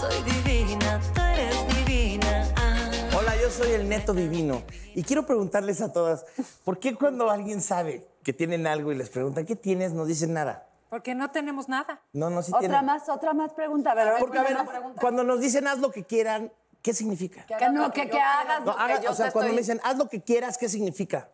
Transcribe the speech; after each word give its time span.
soy 0.00 0.22
divina, 0.22 0.98
tú 1.14 1.20
eres 1.20 1.76
divina. 1.76 2.48
Ah. 2.56 2.90
Hola, 3.18 3.36
yo 3.36 3.50
soy 3.50 3.72
el 3.72 3.86
Neto 3.86 4.14
Divino 4.14 4.62
y 4.94 5.02
quiero 5.02 5.26
preguntarles 5.26 5.82
a 5.82 5.92
todas, 5.92 6.24
¿por 6.64 6.78
qué 6.78 6.94
cuando 6.94 7.30
alguien 7.30 7.60
sabe 7.60 8.06
que 8.22 8.32
tienen 8.32 8.66
algo 8.66 8.92
y 8.92 8.96
les 8.96 9.10
preguntan 9.10 9.44
qué 9.44 9.56
tienes, 9.56 9.92
no 9.92 10.06
dicen 10.06 10.32
nada? 10.32 10.66
Porque 10.88 11.14
no 11.14 11.30
tenemos 11.30 11.68
nada. 11.68 12.00
No, 12.14 12.30
no, 12.30 12.42
sí 12.42 12.50
Otra 12.50 12.60
tienen. 12.60 12.86
más, 12.86 13.08
otra 13.10 13.34
más 13.34 13.52
pregunta. 13.52 13.94
Ver, 13.94 14.14
Porque, 14.18 14.38
a 14.38 14.42
ver, 14.42 14.56
cuando 15.00 15.22
nos 15.22 15.38
dicen 15.38 15.68
haz 15.68 15.78
lo 15.78 15.90
que 15.90 16.04
quieran, 16.04 16.50
¿qué 16.80 16.94
significa? 16.94 17.44
que 17.44 17.68
no, 17.68 17.92
que, 17.92 18.08
que 18.08 18.18
hagas 18.18 18.64
No, 18.64 18.72
lo 18.72 18.96
que 18.96 19.04
yo 19.04 19.10
o 19.10 19.14
sea, 19.14 19.26
te 19.26 19.32
cuando 19.32 19.52
me 19.52 19.58
dicen 19.58 19.80
haz 19.84 19.98
lo 19.98 20.08
que 20.08 20.22
quieras, 20.22 20.56
¿qué 20.56 20.68
significa? 20.70 21.28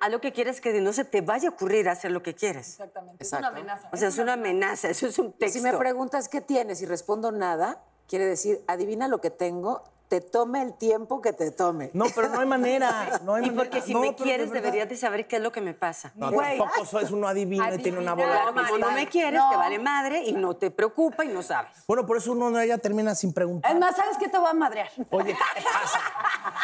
A 0.00 0.08
lo 0.08 0.20
que 0.20 0.32
quieres 0.32 0.60
que 0.60 0.80
no 0.80 0.92
se 0.92 1.04
te 1.04 1.20
vaya 1.20 1.48
a 1.48 1.52
ocurrir 1.52 1.88
hacer 1.88 2.10
lo 2.10 2.22
que 2.22 2.34
quieres. 2.34 2.70
Exactamente. 2.70 3.22
Es 3.22 3.32
una 3.32 3.48
amenaza. 3.48 3.88
O 3.92 3.96
sea, 3.96 4.08
es 4.08 4.18
una 4.18 4.32
amenaza, 4.32 4.88
eso 4.90 5.06
es 5.06 5.18
un 5.20 5.32
texto. 5.32 5.58
Si 5.58 5.64
me 5.64 5.76
preguntas 5.76 6.28
qué 6.28 6.40
tienes 6.40 6.82
y 6.82 6.86
respondo 6.86 7.32
nada, 7.32 7.84
quiere 8.08 8.26
decir, 8.26 8.60
adivina 8.66 9.06
lo 9.06 9.20
que 9.20 9.30
tengo, 9.30 9.84
te 10.08 10.22
tome 10.22 10.62
el 10.62 10.72
tiempo 10.72 11.20
que 11.20 11.34
te 11.34 11.50
tome. 11.50 11.90
No, 11.92 12.06
pero 12.14 12.30
no 12.30 12.40
hay 12.40 12.46
manera. 12.46 13.20
No 13.24 13.34
hay 13.34 13.44
y 13.44 13.50
manera. 13.50 13.62
porque 13.70 13.82
si 13.86 13.92
No, 13.92 14.00
me 14.00 14.08
de 14.08 14.14
quieres, 14.14 14.50
deberías 14.50 14.88
de 14.88 14.96
saber 14.96 15.26
qué 15.28 15.36
es 15.36 15.42
lo 15.42 15.52
que 15.52 15.60
me 15.60 15.74
pasa. 15.74 16.12
No, 16.14 16.32
Güey. 16.32 16.56
tampoco 16.56 16.86
soy 16.86 17.04
uno 17.12 17.28
adivino 17.28 17.74
y 17.74 17.78
tiene 17.82 17.98
una 17.98 18.14
bola. 18.14 18.28
Claro, 18.52 18.54
como 18.54 18.78
no 18.78 18.90
me 18.92 19.06
quieres, 19.06 19.38
No. 19.38 19.50
te 19.50 19.56
vale 19.56 19.78
madre 19.78 20.22
y 20.24 20.32
no 20.32 20.56
te 20.56 20.70
preocupa 20.70 21.26
y 21.26 21.28
no 21.28 21.42
sabes. 21.42 21.70
Bueno, 21.86 22.06
por 22.06 22.16
eso 22.16 22.32
uno 22.32 22.64
ya 22.64 22.78
termina 22.78 23.14
sin 23.14 23.34
preguntar. 23.34 23.70
Es 23.70 23.78
más, 23.78 23.94
¿sabes 23.96 24.16
qué 24.18 24.28
te 24.28 24.38
voy 24.38 24.48
a 24.48 24.54
madrear? 24.54 24.88
Oye, 25.10 25.34
¿qué 25.34 25.62
pasa? 25.62 26.00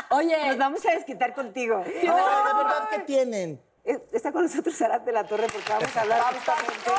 Oye, 0.11 0.49
Nos 0.49 0.57
vamos 0.59 0.87
a 0.87 0.93
desquitar 0.93 1.35
contigo. 1.35 1.77
No, 1.77 1.85
de 1.85 2.55
verdad, 2.55 2.89
¿qué 2.91 3.01
tienen? 3.01 3.61
Está 3.85 4.33
con 4.33 4.45
nosotros 4.45 4.81
Arad 4.81 5.03
de 5.03 5.13
la 5.13 5.27
Torre 5.27 5.47
porque 5.53 5.71
vamos 5.71 5.95
a 5.95 6.01
hablar 6.01 6.23
justamente 6.33 6.91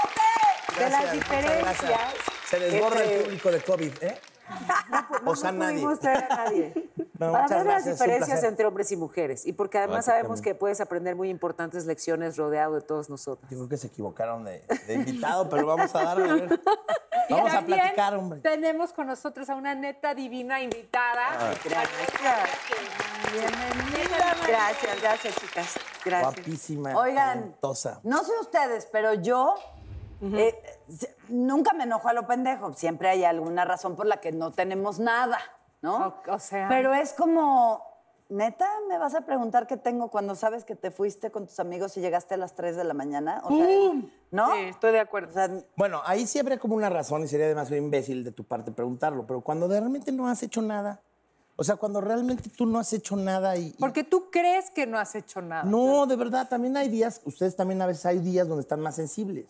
de 0.77 0.90
las 0.91 1.12
diferencias. 1.12 2.02
Se 2.48 2.59
desborda 2.59 3.02
entre- 3.02 3.16
el 3.18 3.23
público 3.23 3.52
de 3.52 3.62
COVID, 3.62 4.04
¿eh? 4.04 4.20
No, 5.23 5.31
o 5.31 5.35
sea, 5.35 5.52
no 5.52 5.59
nadie. 5.59 5.76
pudimos 5.76 5.99
traer 5.99 6.23
a 6.30 6.35
nadie. 6.35 6.91
No, 7.17 7.31
Para 7.31 7.48
ver 7.48 7.49
las 7.49 7.63
gracias, 7.66 7.98
diferencias 7.98 8.43
entre 8.43 8.65
hombres 8.65 8.91
y 8.91 8.98
mujeres. 8.98 9.46
Y 9.46 9.54
porque 9.54 9.77
además 9.77 10.05
Gracias, 10.05 10.15
sabemos 10.18 10.41
que 10.41 10.54
puedes 10.54 10.82
aprender 10.82 11.15
muy 11.15 11.29
importantes 11.29 11.85
lecciones 11.85 12.35
rodeado 12.35 12.76
de 12.76 12.82
todos 12.82 13.10
nosotros. 13.10 13.49
Yo 13.49 13.55
creo 13.55 13.70
que 13.70 13.77
se 13.77 13.88
equivocaron 13.88 14.43
de, 14.43 14.62
de 14.85 14.93
invitado, 14.96 15.48
pero 15.48 15.66
vamos 15.66 15.96
a 15.96 16.04
dar 16.04 16.20
a 16.20 16.21
ver. 16.26 16.60
Y 17.29 17.34
Vamos 17.34 17.54
a 17.54 17.62
platicar, 17.62 18.16
hombre. 18.16 18.41
Tenemos 18.41 18.91
con 18.91 19.07
nosotros 19.07 19.49
a 19.49 19.55
una 19.55 19.73
neta 19.76 20.13
divina 20.13 20.62
invitada. 20.62 21.54
Bienvenida. 23.32 24.35
Gracias, 24.46 25.01
gracias, 25.01 25.35
chicas. 25.35 25.76
Gracias. 26.04 26.35
Guapísima. 26.35 26.98
Oigan, 26.98 27.40
talentosa. 27.40 28.01
no 28.04 28.23
sé 28.26 28.32
ustedes, 28.41 28.88
pero 28.91 29.13
yo 29.13 29.55
eh, 30.21 30.55
nunca 31.30 31.74
me 31.74 31.84
enojo 31.84 32.08
a 32.08 32.13
lo 32.13 32.26
pendejo. 32.27 32.74
Siempre 32.74 33.10
hay 33.10 33.24
alguna 33.24 33.66
razón 33.66 33.96
por 33.96 34.05
la 34.05 34.18
que 34.18 34.32
no 34.32 34.52
tenemos 34.52 34.99
nada, 34.99 35.40
¿no? 35.82 36.07
O- 36.27 36.34
o 36.34 36.40
sea. 36.40 36.68
Pero 36.70 36.94
es 36.94 37.13
como, 37.13 37.82
neta, 38.30 38.68
me 38.90 38.98
vas 38.98 39.13
a 39.16 39.22
preguntar 39.22 39.68
qué 39.68 39.77
tengo 39.77 40.10
cuando 40.10 40.35
sabes 40.35 40.63
que 40.66 40.76
te 40.76 40.91
fuiste 40.91 41.32
con 41.32 41.46
tus 41.48 41.60
amigos 41.60 41.96
y 41.98 42.02
llegaste 42.02 42.34
a 42.34 42.38
las 42.38 42.55
3 42.55 42.76
de 42.76 42.84
la 42.84 42.94
mañana. 42.94 43.41
O 43.44 43.55
sea, 43.55 43.68
¿no? 44.32 44.54
Sí, 44.54 44.60
estoy 44.62 44.91
de 44.94 44.99
acuerdo. 44.99 45.30
O 45.30 45.34
sea, 45.34 45.49
Bueno, 45.76 46.02
ahí 46.05 46.26
sí 46.27 46.40
habría 46.40 46.57
como 46.60 46.76
una 46.76 46.90
razón 46.90 47.24
y 47.24 47.27
sería 47.27 47.48
demasiado 47.48 47.82
imbécil 47.84 48.24
de 48.24 48.32
tu 48.32 48.44
parte 48.44 48.72
preguntarlo, 48.72 49.26
pero 49.27 49.41
cuando 49.41 49.68
de 49.68 49.79
realmente 49.79 50.12
no 50.12 50.27
has 50.27 50.41
hecho 50.44 50.62
nada, 50.62 51.02
o 51.57 51.63
sea, 51.63 51.77
cuando 51.77 52.02
realmente 52.02 52.50
tú 52.50 52.66
no 52.66 52.79
has 52.79 52.91
hecho 52.91 53.16
nada 53.16 53.55
y... 53.55 53.68
y- 53.68 53.76
Porque 53.79 54.04
tú 54.04 54.29
crees 54.29 54.70
que 54.72 54.85
no 54.85 54.98
has 55.00 55.16
hecho 55.16 55.41
nada. 55.41 55.63
No, 55.63 56.05
de 56.05 56.18
verdad, 56.18 56.50
también 56.50 56.76
hay 56.76 56.90
días, 56.90 57.22
ustedes 57.24 57.55
también 57.55 57.82
a 57.82 57.85
veces 57.85 58.05
hay 58.07 58.20
días 58.20 58.46
donde 58.48 58.62
están 58.63 58.82
más 58.82 58.96
sensibles. 58.96 59.46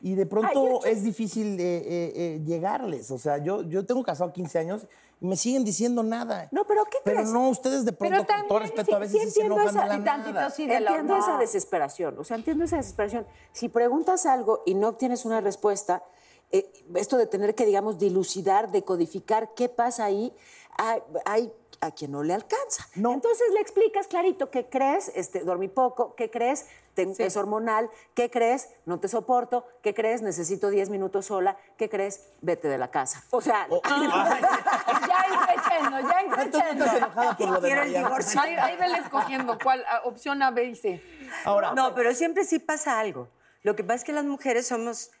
Y 0.00 0.14
de 0.14 0.26
pronto 0.26 0.84
es 0.84 1.02
difícil 1.02 1.58
eh, 1.58 1.76
eh, 1.78 2.12
eh, 2.14 2.42
llegarles. 2.44 3.10
O 3.10 3.18
sea, 3.18 3.38
yo, 3.38 3.62
yo 3.62 3.84
tengo 3.84 4.02
casado 4.04 4.32
15 4.32 4.58
años 4.60 4.86
y 5.20 5.26
me 5.26 5.36
siguen 5.36 5.64
diciendo 5.64 6.04
nada. 6.04 6.48
No, 6.52 6.64
pero 6.66 6.84
¿qué 6.84 6.98
Pero 7.02 7.16
crees? 7.16 7.30
no, 7.32 7.48
ustedes 7.48 7.84
de 7.84 7.92
pronto, 7.92 8.18
con 8.18 8.26
todo 8.26 8.36
también 8.38 8.62
respeto, 8.62 8.94
a 8.94 8.98
veces 9.00 9.20
sí 9.20 9.26
sí, 9.30 9.40
se 9.42 9.48
de 9.48 9.64
esa- 9.64 9.86
la 9.86 10.04
tantito 10.04 10.34
nada. 10.34 10.50
sí 10.50 10.66
de 10.68 10.78
la 10.78 10.90
Entiendo 10.90 11.16
esa 11.16 11.32
no. 11.34 11.38
desesperación, 11.40 12.16
o 12.16 12.22
sea, 12.22 12.36
entiendo 12.36 12.64
esa 12.64 12.76
desesperación. 12.76 13.26
Si 13.52 13.68
preguntas 13.68 14.24
algo 14.26 14.62
y 14.66 14.74
no 14.74 14.86
obtienes 14.88 15.24
una 15.24 15.40
respuesta, 15.40 16.04
eh, 16.52 16.70
esto 16.94 17.16
de 17.16 17.26
tener 17.26 17.56
que, 17.56 17.66
digamos, 17.66 17.98
dilucidar, 17.98 18.70
decodificar 18.70 19.52
qué 19.54 19.68
pasa 19.68 20.04
ahí, 20.04 20.32
hay, 20.76 21.00
hay 21.24 21.52
a 21.80 21.90
quien 21.92 22.12
no 22.12 22.22
le 22.22 22.34
alcanza. 22.34 22.86
No. 22.96 23.12
Entonces 23.12 23.46
le 23.54 23.60
explicas 23.60 24.06
clarito 24.08 24.50
qué 24.50 24.68
crees, 24.68 25.12
este, 25.14 25.40
dormí 25.40 25.68
poco, 25.68 26.14
qué 26.16 26.30
crees, 26.30 26.66
Te- 26.94 27.06
es 27.24 27.36
hormonal, 27.36 27.88
qué 28.14 28.28
crees, 28.28 28.70
no 28.84 28.98
te 28.98 29.06
soporto, 29.06 29.64
qué 29.82 29.94
crees, 29.94 30.20
necesito 30.20 30.68
10 30.68 30.90
minutos 30.90 31.26
sola, 31.26 31.56
qué 31.76 31.88
crees, 31.88 32.26
vete 32.40 32.66
de 32.66 32.76
la 32.76 32.90
casa. 32.90 33.22
O 33.30 33.40
sea, 33.40 33.68
ya 33.84 35.26
increchendo, 35.32 36.00
ya 36.00 36.08
¿Tú 36.08 36.28
no 36.28 36.36
increchendo. 36.36 36.84
estás 36.84 36.96
enojada 36.96 37.36
por 37.36 37.48
lo 37.50 37.60
de 37.60 37.68
Quiero 37.68 37.82
el 37.82 37.86
Mariana? 37.88 38.08
divorcio. 38.08 38.40
Ahí, 38.40 38.54
ahí 38.56 38.76
vele 38.76 38.98
escogiendo 38.98 39.58
cuál 39.62 39.84
ah, 39.88 40.00
opción 40.04 40.42
A, 40.42 40.50
B 40.50 40.64
y 40.64 40.74
C. 40.74 41.00
Ahora, 41.44 41.72
No, 41.72 41.94
pero 41.94 42.12
siempre 42.14 42.44
sí 42.44 42.58
pasa 42.58 42.98
algo. 42.98 43.28
Lo 43.62 43.76
que 43.76 43.84
pasa 43.84 43.96
es 43.96 44.04
que 44.04 44.12
las 44.12 44.24
mujeres 44.24 44.66
somos, 44.66 45.12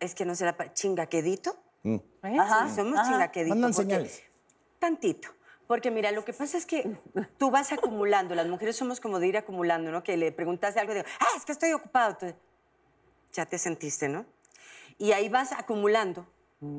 es 0.00 0.14
que 0.14 0.24
no 0.26 0.34
se 0.34 0.44
la 0.44 0.56
pa- 0.56 0.72
chingaquedito. 0.74 1.56
Ajá, 2.22 2.68
Sí, 2.68 2.76
somos 2.76 2.98
ajá. 2.98 3.10
chingaquedito. 3.10 3.54
Mandan 3.54 3.72
porque- 3.72 3.82
señales. 3.90 4.22
Tantito. 4.78 5.28
Porque 5.66 5.90
mira, 5.90 6.12
lo 6.12 6.24
que 6.24 6.32
pasa 6.32 6.56
es 6.56 6.64
que 6.64 6.96
tú 7.38 7.50
vas 7.50 7.72
acumulando, 7.72 8.34
las 8.34 8.46
mujeres 8.46 8.76
somos 8.76 9.00
como 9.00 9.18
de 9.18 9.26
ir 9.26 9.36
acumulando, 9.36 9.90
¿no? 9.90 10.02
Que 10.02 10.16
le 10.16 10.30
preguntas 10.30 10.76
algo 10.76 10.94
de, 10.94 11.00
ah, 11.00 11.26
es 11.36 11.44
que 11.44 11.52
estoy 11.52 11.72
ocupado. 11.72 12.16
Ya 13.32 13.46
te 13.46 13.58
sentiste, 13.58 14.08
¿no? 14.08 14.24
Y 14.98 15.12
ahí 15.12 15.28
vas 15.28 15.52
acumulando. 15.52 16.26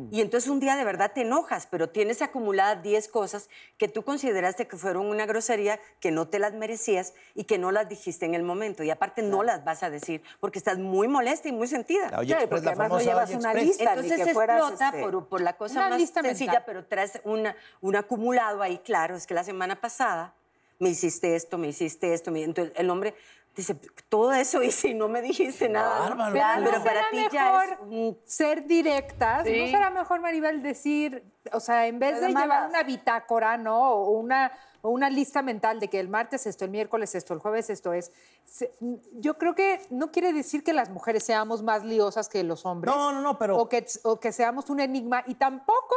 Y 0.10 0.22
entonces 0.22 0.50
un 0.50 0.60
día 0.60 0.76
de 0.76 0.84
verdad 0.84 1.12
te 1.14 1.22
enojas, 1.22 1.68
pero 1.70 1.88
tienes 1.90 2.24
acumuladas 2.24 2.82
10 2.82 3.08
cosas 3.10 3.48
que 3.78 3.88
tú 3.88 4.04
consideraste 4.04 4.68
que 4.68 4.76
fueron 4.76 5.06
una 5.06 5.28
grosería, 5.28 5.80
que 6.00 6.10
no 6.10 6.28
te 6.28 6.40
las 6.40 6.54
merecías 6.54 7.14
y 7.36 7.44
que 7.44 7.60
no 7.60 7.72
las 7.72 7.88
dijiste 7.88 8.26
en 8.26 8.34
el 8.34 8.42
momento. 8.42 8.82
Y 8.84 8.90
aparte 8.90 9.22
no 9.22 9.44
las 9.44 9.64
vas 9.64 9.84
a 9.84 9.92
decir 9.92 10.24
porque 10.40 10.58
estás 10.58 10.80
muy 10.80 11.08
molesta 11.08 11.48
y 11.48 11.52
muy 11.52 11.68
sentida. 11.68 12.10
la 12.10 12.20
Oye 12.20 12.34
Claro, 12.34 12.50
porque 12.50 12.66
la 12.66 12.72
además 12.72 12.90
no 12.90 13.00
llevas 13.00 13.30
una 13.36 13.54
lista. 13.54 13.84
ni 13.84 13.90
Entonces 14.08 14.26
que 14.26 14.34
fueras, 14.34 14.58
explota 14.62 14.86
este, 14.90 15.02
por, 15.04 15.28
por 15.28 15.42
la 15.42 15.56
cosa 15.56 15.80
una 15.80 15.90
más 15.90 16.00
lista 16.00 16.22
sencilla, 16.24 16.52
mental. 16.54 16.64
pero 16.66 16.86
traes 16.86 17.22
una, 17.24 17.56
un 17.82 17.96
acumulado 17.96 18.64
ahí, 18.64 18.80
claro, 18.80 19.16
es 19.16 19.28
que 19.28 19.36
la 19.36 19.44
semana 19.44 19.80
pasada 19.80 20.34
me 20.80 20.90
hiciste 20.90 21.36
esto, 21.36 21.58
me 21.60 21.68
hiciste 21.68 22.14
esto, 22.16 22.32
me- 22.32 22.44
entonces 22.44 22.74
el 22.78 22.90
hombre 22.90 23.14
dice, 23.58 23.76
todo 24.08 24.32
eso 24.34 24.62
hice 24.64 24.88
y 24.90 24.94
no 24.94 25.10
me 25.10 25.22
dijiste 25.22 25.68
nada. 25.68 26.10
¿no? 26.10 26.16
Bárbaro. 26.16 26.34
Pero, 26.34 26.66
Pero, 26.66 26.78
¿no 26.78 26.84
para 26.84 26.96
será 26.96 27.10
ti 27.12 27.36
ya 27.36 27.64
es 27.64 27.78
un- 27.82 28.18
ser 28.26 28.66
directas. 28.66 29.46
Sí. 29.46 29.60
¿No 29.60 29.66
será 29.68 29.90
mejor, 29.90 30.22
Maribel, 30.22 30.62
decir, 30.62 31.24
o 31.52 31.60
sea, 31.60 31.88
en 31.88 32.00
vez 32.00 32.16
De 32.22 32.28
de, 32.28 32.34
llevar 32.34 32.70
una 32.70 32.84
bitácora, 32.84 33.58
¿no? 33.58 33.92
O 33.94 34.12
una, 34.12 34.52
o 34.82 34.90
una 34.90 35.10
lista 35.10 35.42
mental 35.42 35.80
de 35.80 35.90
que 35.90 36.00
el 36.00 36.08
martes 36.08 36.46
esto, 36.48 36.66
el 36.66 36.72
miércoles 36.72 37.14
esto, 37.16 37.34
el 37.34 37.40
jueves 37.40 37.70
esto 37.70 37.92
es. 37.94 38.12
se- 38.46 38.72
yo 39.14 39.38
creo 39.38 39.56
que 39.56 39.82
no 39.90 40.12
quiere 40.12 40.32
decir 40.34 40.64
que 40.64 40.74
las 40.74 40.90
mujeres 40.90 41.24
seamos 41.24 41.64
más 41.64 41.84
liosas 41.84 42.30
que 42.30 42.44
los 42.44 42.66
hombres. 42.66 42.94
No, 42.96 43.12
no, 43.12 43.22
no, 43.22 43.38
pero- 43.38 43.58
O 43.58 43.68
que, 43.68 43.86
o 44.04 44.20
que 44.20 44.32
seamos 44.32 44.70
un 44.70 44.80
enigma. 44.80 45.24
Y 45.26 45.36
tampoco 45.36 45.96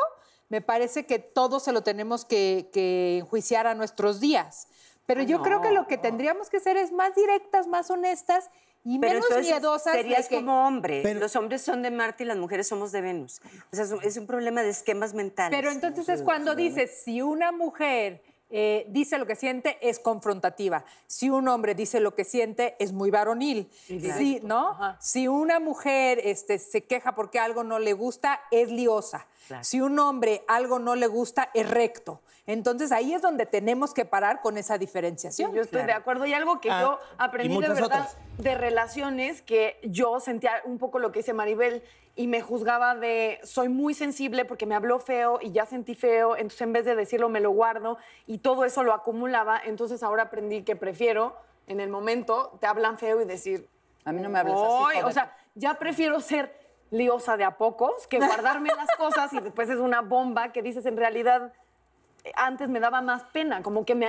me 0.48 0.60
parece 0.60 1.06
que 1.06 1.19
todo 1.21 1.60
se 1.60 1.71
lo 1.72 1.82
tenemos 1.82 2.25
que, 2.25 2.71
que 2.72 3.19
enjuiciar 3.19 3.66
a 3.69 3.75
nuestros 3.75 4.19
días. 4.19 4.66
Pero 5.15 5.22
yo 5.22 5.43
creo 5.43 5.60
que 5.60 5.71
lo 5.72 5.87
que 5.87 5.98
tendríamos 5.98 6.48
que 6.50 6.60
ser 6.60 6.76
es 6.76 6.93
más 6.93 7.15
directas, 7.15 7.66
más 7.66 7.91
honestas 7.91 8.50
y 8.84 8.98
Pero 8.98 9.15
menos 9.15 9.26
entonces 9.28 9.53
miedosas. 9.53 9.93
serías 9.94 10.28
que- 10.28 10.37
como 10.37 10.66
hombre. 10.66 11.00
Pero- 11.03 11.21
Los 11.21 11.37
hombres 11.37 11.62
son 11.62 11.82
de 11.82 11.91
Marte 11.91 12.25
y 12.25 12.26
las 12.26 12.37
mujeres 12.38 12.69
somos 12.69 12.93
de 12.93 13.00
Venus. 13.00 13.41
O 13.72 13.76
sea, 13.76 13.84
es 13.84 13.93
un, 13.93 14.03
es 14.03 14.16
un 14.16 14.26
problema 14.26 14.62
de 14.62 14.71
esquemas 14.71 15.12
mentales. 15.15 15.56
Pero 15.59 15.71
entonces 15.71 16.09
es 16.09 16.22
cuando 16.22 16.54
dices, 16.54 17.03
si 17.04 17.22
una 17.22 17.53
mujer 17.53 18.22
eh, 18.53 18.84
dice 18.88 19.16
lo 19.16 19.26
que 19.28 19.37
siente, 19.37 19.78
es 19.81 20.00
confrontativa. 20.00 20.84
Si 21.06 21.31
un 21.31 21.47
hombre 21.47 21.77
dice 21.77 22.00
lo 22.00 22.16
que 22.16 22.25
siente, 22.25 22.75
es 22.81 22.91
muy 22.92 23.10
varonil. 23.12 23.71
Si, 23.87 24.41
¿no? 24.42 24.77
Si 24.98 25.28
una 25.28 25.60
mujer 25.60 26.21
este, 26.25 26.59
se 26.59 26.82
queja 26.84 27.15
porque 27.15 27.38
algo 27.38 27.62
no 27.62 27.78
le 27.78 27.92
gusta, 27.92 28.41
es 28.50 28.69
liosa. 28.71 29.28
Si 29.62 29.81
un 29.81 29.98
hombre 30.00 30.42
algo 30.48 30.81
no 30.81 30.97
le 30.97 31.06
gusta, 31.06 31.51
es 31.54 31.68
recto. 31.71 32.22
Entonces 32.52 32.91
ahí 32.91 33.14
es 33.14 33.22
donde 33.22 33.47
tenemos 33.47 33.94
que 33.94 34.04
parar 34.04 34.41
con 34.41 34.56
esa 34.58 34.74
Sí, 34.74 34.80
diferenciación. 34.80 35.52
yo 35.54 35.62
estoy 35.62 35.82
de 35.84 35.92
acuerdo. 35.92 36.26
Y 36.26 36.34
algo 36.34 36.60
que 36.60 36.70
Ah, 36.70 36.80
yo 36.82 36.98
aprendí 37.18 37.54
de 37.60 37.68
verdad 37.68 37.84
otras. 37.84 38.16
de 38.38 38.54
relaciones, 38.56 39.41
que 39.42 39.78
yo 39.84 40.18
sentía 40.20 40.52
un 40.64 40.78
poco 40.78 40.98
lo 40.98 41.12
que 41.12 41.20
dice 41.20 41.32
Maribel 41.32 41.82
y 42.16 42.26
me 42.26 42.41
juzgaba 42.41 42.97
de 42.97 43.38
soy 43.44 43.68
muy 43.68 43.94
sensible 43.94 44.44
porque 44.44 44.66
me 44.66 44.74
habló 44.74 44.98
feo 44.98 45.38
y 45.41 45.52
ya 45.52 45.64
sentí 45.64 45.94
feo, 45.94 46.34
entonces 46.36 46.60
en 46.62 46.72
vez 46.72 46.84
de 46.84 46.97
decirlo 46.97 47.28
me 47.28 47.38
lo 47.41 47.50
guardo 47.52 47.98
y 48.26 48.38
todo 48.38 48.64
eso 48.64 48.82
lo 48.82 48.92
acumulaba. 48.94 49.60
Entonces 49.64 50.03
ahora 50.03 50.24
aprendí 50.24 50.62
que 50.64 50.74
prefiero 50.76 51.36
en 51.68 51.78
el 51.78 51.88
momento 51.88 52.58
te 52.60 52.66
hablan 52.66 52.98
feo 52.98 53.20
y 53.20 53.24
decir, 53.26 53.68
A 54.04 54.10
mí 54.12 54.20
no 54.20 54.28
me 54.28 54.41
hables 54.41 54.56
así. 54.56 55.03
O 55.04 55.12
sea, 55.12 55.36
ya 55.54 55.74
prefiero 55.74 56.20
ser 56.20 56.58
liosa 56.91 57.36
de 57.36 57.44
a 57.44 57.56
pocos 57.56 58.08
que 58.08 58.18
guardarme 58.18 58.70
las 58.74 58.91
cosas 58.96 59.32
y 59.32 59.38
después 59.41 59.70
es 59.70 59.78
una 59.78 60.00
bomba 60.00 60.50
que 60.50 60.62
dices 60.62 60.84
en 60.86 60.96
realidad 60.96 61.53
antes 62.34 62.68
me 62.68 62.80
daba 62.80 63.02
más 63.02 63.24
pena, 63.24 63.62
como 63.62 63.84
que 63.84 63.94
me 63.94 64.08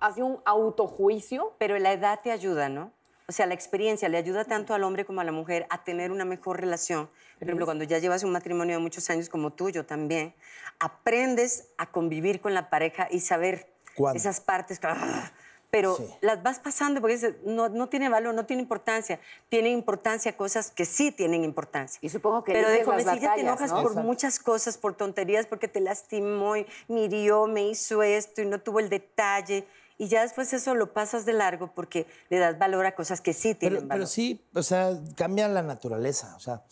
hacía 0.00 0.24
un 0.24 0.40
autojuicio. 0.44 1.54
Pero 1.58 1.78
la 1.78 1.92
edad 1.92 2.20
te 2.22 2.30
ayuda, 2.30 2.68
¿no? 2.68 2.92
O 3.28 3.32
sea, 3.32 3.46
la 3.46 3.54
experiencia 3.54 4.08
le 4.08 4.18
ayuda 4.18 4.44
tanto 4.44 4.74
al 4.74 4.82
hombre 4.82 5.04
como 5.04 5.20
a 5.20 5.24
la 5.24 5.30
mujer 5.30 5.66
a 5.70 5.84
tener 5.84 6.10
una 6.10 6.24
mejor 6.24 6.60
relación. 6.60 7.08
Por 7.38 7.44
ejemplo, 7.44 7.64
cuando 7.64 7.84
ya 7.84 7.98
llevas 7.98 8.24
un 8.24 8.32
matrimonio 8.32 8.76
de 8.76 8.82
muchos 8.82 9.08
años 9.08 9.28
como 9.28 9.52
tuyo 9.52 9.86
también, 9.86 10.34
aprendes 10.80 11.68
a 11.78 11.86
convivir 11.92 12.40
con 12.40 12.54
la 12.54 12.70
pareja 12.70 13.06
y 13.08 13.20
saber 13.20 13.72
¿Cuándo? 13.94 14.16
esas 14.18 14.40
partes. 14.40 14.80
que, 14.80 14.88
ah, 14.88 15.32
pero 15.70 15.96
Sí. 15.96 16.04
las 16.20 16.42
vas 16.42 16.58
pasando 16.58 17.00
porque 17.00 17.14
dices, 17.14 17.34
no, 17.44 17.68
no 17.68 17.88
tiene 17.88 18.08
valor, 18.08 18.34
no 18.34 18.44
tiene 18.46 18.62
importancia. 18.62 19.20
Tiene 19.48 19.70
importancia 19.70 20.36
cosas 20.36 20.70
que 20.70 20.84
sí 20.84 21.12
tienen 21.12 21.44
importancia. 21.44 21.98
Y 22.02 22.08
supongo 22.08 22.42
que 22.44 22.52
Pero 22.52 22.68
de 22.68 22.84
jovencilla 22.84 23.34
te 23.34 23.40
enojas 23.42 23.70
¿no? 23.70 23.76
por 23.82 23.92
Exacto. 23.92 24.06
muchas 24.06 24.38
cosas, 24.38 24.78
por 24.78 24.94
tonterías, 24.94 25.46
porque 25.46 25.68
te 25.68 25.80
lastimó 25.80 26.56
y 26.56 26.66
me 26.88 27.04
hirió, 27.04 27.46
me 27.46 27.68
hizo 27.68 28.02
esto 28.02 28.42
y 28.42 28.46
no 28.46 28.60
tuvo 28.60 28.80
el 28.80 28.88
detalle. 28.88 29.66
Y 29.96 30.08
ya 30.08 30.22
después 30.22 30.52
eso 30.54 30.74
lo 30.74 30.92
pasas 30.94 31.24
de 31.26 31.34
largo 31.34 31.72
porque 31.74 32.06
le 32.30 32.38
das 32.38 32.58
valor 32.58 32.86
a 32.86 32.94
cosas 32.94 33.20
que 33.20 33.32
sí 33.34 33.54
tienen 33.54 33.80
Pero, 33.80 33.88
valor. 33.88 33.98
pero 34.00 34.06
sí, 34.06 34.44
o 34.54 34.62
sea, 34.62 34.98
cambia 35.14 35.46
la 35.48 35.62
naturaleza. 35.62 36.34
O 36.36 36.40
sea, 36.40 36.62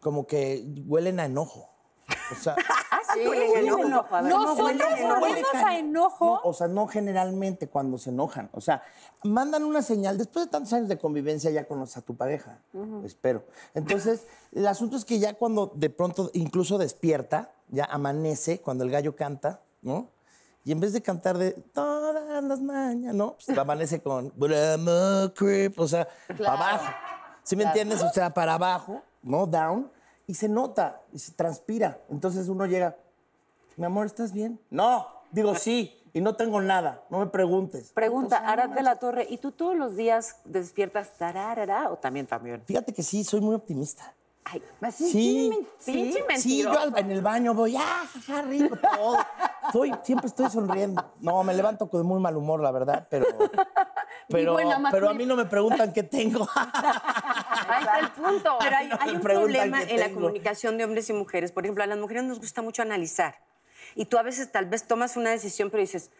como 0.00 0.26
que 0.26 0.64
huelen 0.86 1.20
a 1.20 1.26
enojo. 1.26 1.68
O 2.32 2.34
sea, 2.36 2.56
Sí, 3.14 3.26
Huelen 3.26 3.50
a 3.50 3.52
sí, 3.52 3.58
enojo. 3.66 3.82
enojo. 3.86 4.14
A 4.16 4.22
ver, 4.22 4.32
Nosotros 4.32 4.68
a 4.68 4.98
enojo. 5.00 5.20
volvemos 5.20 5.54
a 5.54 5.78
enojo. 5.78 6.24
no, 6.26 6.40
o 6.44 6.52
sea, 6.52 6.68
no 6.68 6.86
generalmente 6.86 7.68
cuando 7.68 7.98
se 7.98 8.10
enojan. 8.10 8.48
O 8.52 8.60
sea, 8.60 8.82
mandan 9.24 9.64
una 9.64 9.82
señal. 9.82 10.16
Después 10.16 10.46
de 10.46 10.50
tantos 10.52 10.72
años 10.72 10.88
de 10.88 10.96
convivencia 10.98 11.50
ya 11.50 11.66
conoces 11.66 11.96
a 11.96 12.02
tu 12.02 12.16
pareja. 12.16 12.58
Espero. 13.04 13.44
Entonces, 13.74 14.26
el 14.52 14.66
asunto 14.66 14.96
es 14.96 15.04
que 15.04 15.18
ya 15.18 15.34
cuando 15.34 15.72
de 15.74 15.90
pronto 15.90 16.30
incluso 16.34 16.78
despierta, 16.78 17.50
ya 17.68 17.84
amanece, 17.86 18.60
cuando 18.60 18.84
el 18.84 18.90
gallo 18.90 19.16
canta, 19.16 19.60
¿no? 19.82 20.08
Y 20.64 20.72
en 20.72 20.78
vez 20.78 20.92
de 20.92 21.02
cantar 21.02 21.36
de 21.38 21.52
todas 21.52 22.44
las 22.44 22.60
mañanas, 22.60 23.14
¿no? 23.14 23.36
Pues 23.44 23.58
amanece 23.58 24.00
con 24.00 24.32
Brahma 24.36 25.32
Creep, 25.34 25.80
o 25.80 25.88
sea, 25.88 26.06
para 26.38 26.52
abajo. 26.52 26.84
¿Sí 27.42 27.56
me 27.56 27.64
entiendes? 27.64 28.02
O 28.02 28.10
sea, 28.10 28.32
para 28.32 28.54
abajo, 28.54 29.02
¿no? 29.22 29.46
Down. 29.46 29.90
Y 30.30 30.34
se 30.34 30.48
nota, 30.48 31.02
y 31.12 31.18
se 31.18 31.32
transpira. 31.32 31.98
Entonces 32.08 32.46
uno 32.48 32.64
llega, 32.64 32.96
mi 33.76 33.84
amor, 33.84 34.06
¿estás 34.06 34.32
bien? 34.32 34.60
No, 34.70 35.08
digo 35.32 35.56
sí, 35.56 35.92
y 36.12 36.20
no 36.20 36.36
tengo 36.36 36.60
nada, 36.60 37.02
no 37.10 37.18
me 37.18 37.26
preguntes. 37.26 37.90
Pregunta, 37.90 38.36
Entonces, 38.36 38.46
no 38.46 38.62
Arad 38.62 38.76
de 38.76 38.82
la 38.84 39.00
Torre, 39.00 39.26
¿y 39.28 39.38
tú 39.38 39.50
todos 39.50 39.74
los 39.74 39.96
días 39.96 40.36
despiertas 40.44 41.14
tararara 41.18 41.90
o 41.90 41.96
también 41.96 42.28
también? 42.28 42.62
Fíjate 42.64 42.94
que 42.94 43.02
sí, 43.02 43.24
soy 43.24 43.40
muy 43.40 43.56
optimista. 43.56 44.14
Ay, 44.44 44.62
Sí. 44.96 45.50
men- 45.50 45.66
Pinche 45.84 46.24
Sí, 46.38 46.62
yo 46.62 46.72
en 46.96 47.10
el 47.10 47.22
baño 47.22 47.52
voy, 47.52 47.74
ah, 47.76 48.04
rico, 48.46 48.76
todo. 48.76 49.16
Soy, 49.72 49.92
siempre 50.02 50.26
estoy 50.28 50.50
sonriendo. 50.50 51.12
No, 51.20 51.42
me 51.44 51.54
levanto 51.54 51.88
con 51.88 52.04
muy 52.06 52.20
mal 52.20 52.36
humor, 52.36 52.60
la 52.60 52.70
verdad, 52.70 53.06
pero... 53.10 53.26
Pero, 54.28 54.52
buena, 54.52 54.80
pero 54.90 55.08
a 55.08 55.14
mí 55.14 55.26
no 55.26 55.34
me 55.34 55.44
preguntan 55.44 55.92
qué 55.92 56.02
tengo. 56.02 56.48
Ahí 56.54 57.80
está 57.80 57.98
el 57.98 58.10
punto. 58.12 58.58
Pero 58.60 58.76
hay, 58.76 58.88
No 58.88 58.96
me 58.96 59.02
hay 59.02 59.10
un 59.16 59.20
problema 59.20 59.82
en 59.82 60.00
la 60.00 60.10
comunicación 60.10 60.78
de 60.78 60.84
hombres 60.84 61.08
y 61.10 61.12
mujeres. 61.12 61.52
Por 61.52 61.64
ejemplo, 61.64 61.82
a 61.82 61.86
las 61.86 61.98
mujeres 61.98 62.24
nos 62.24 62.38
gusta 62.38 62.62
mucho 62.62 62.82
analizar. 62.82 63.38
Y 63.94 64.04
tú 64.06 64.18
a 64.18 64.22
veces 64.22 64.50
tal 64.52 64.66
vez 64.66 64.84
tomas 64.84 65.16
una 65.16 65.30
decisión, 65.30 65.70
pero 65.70 65.80
dices, 65.80 66.10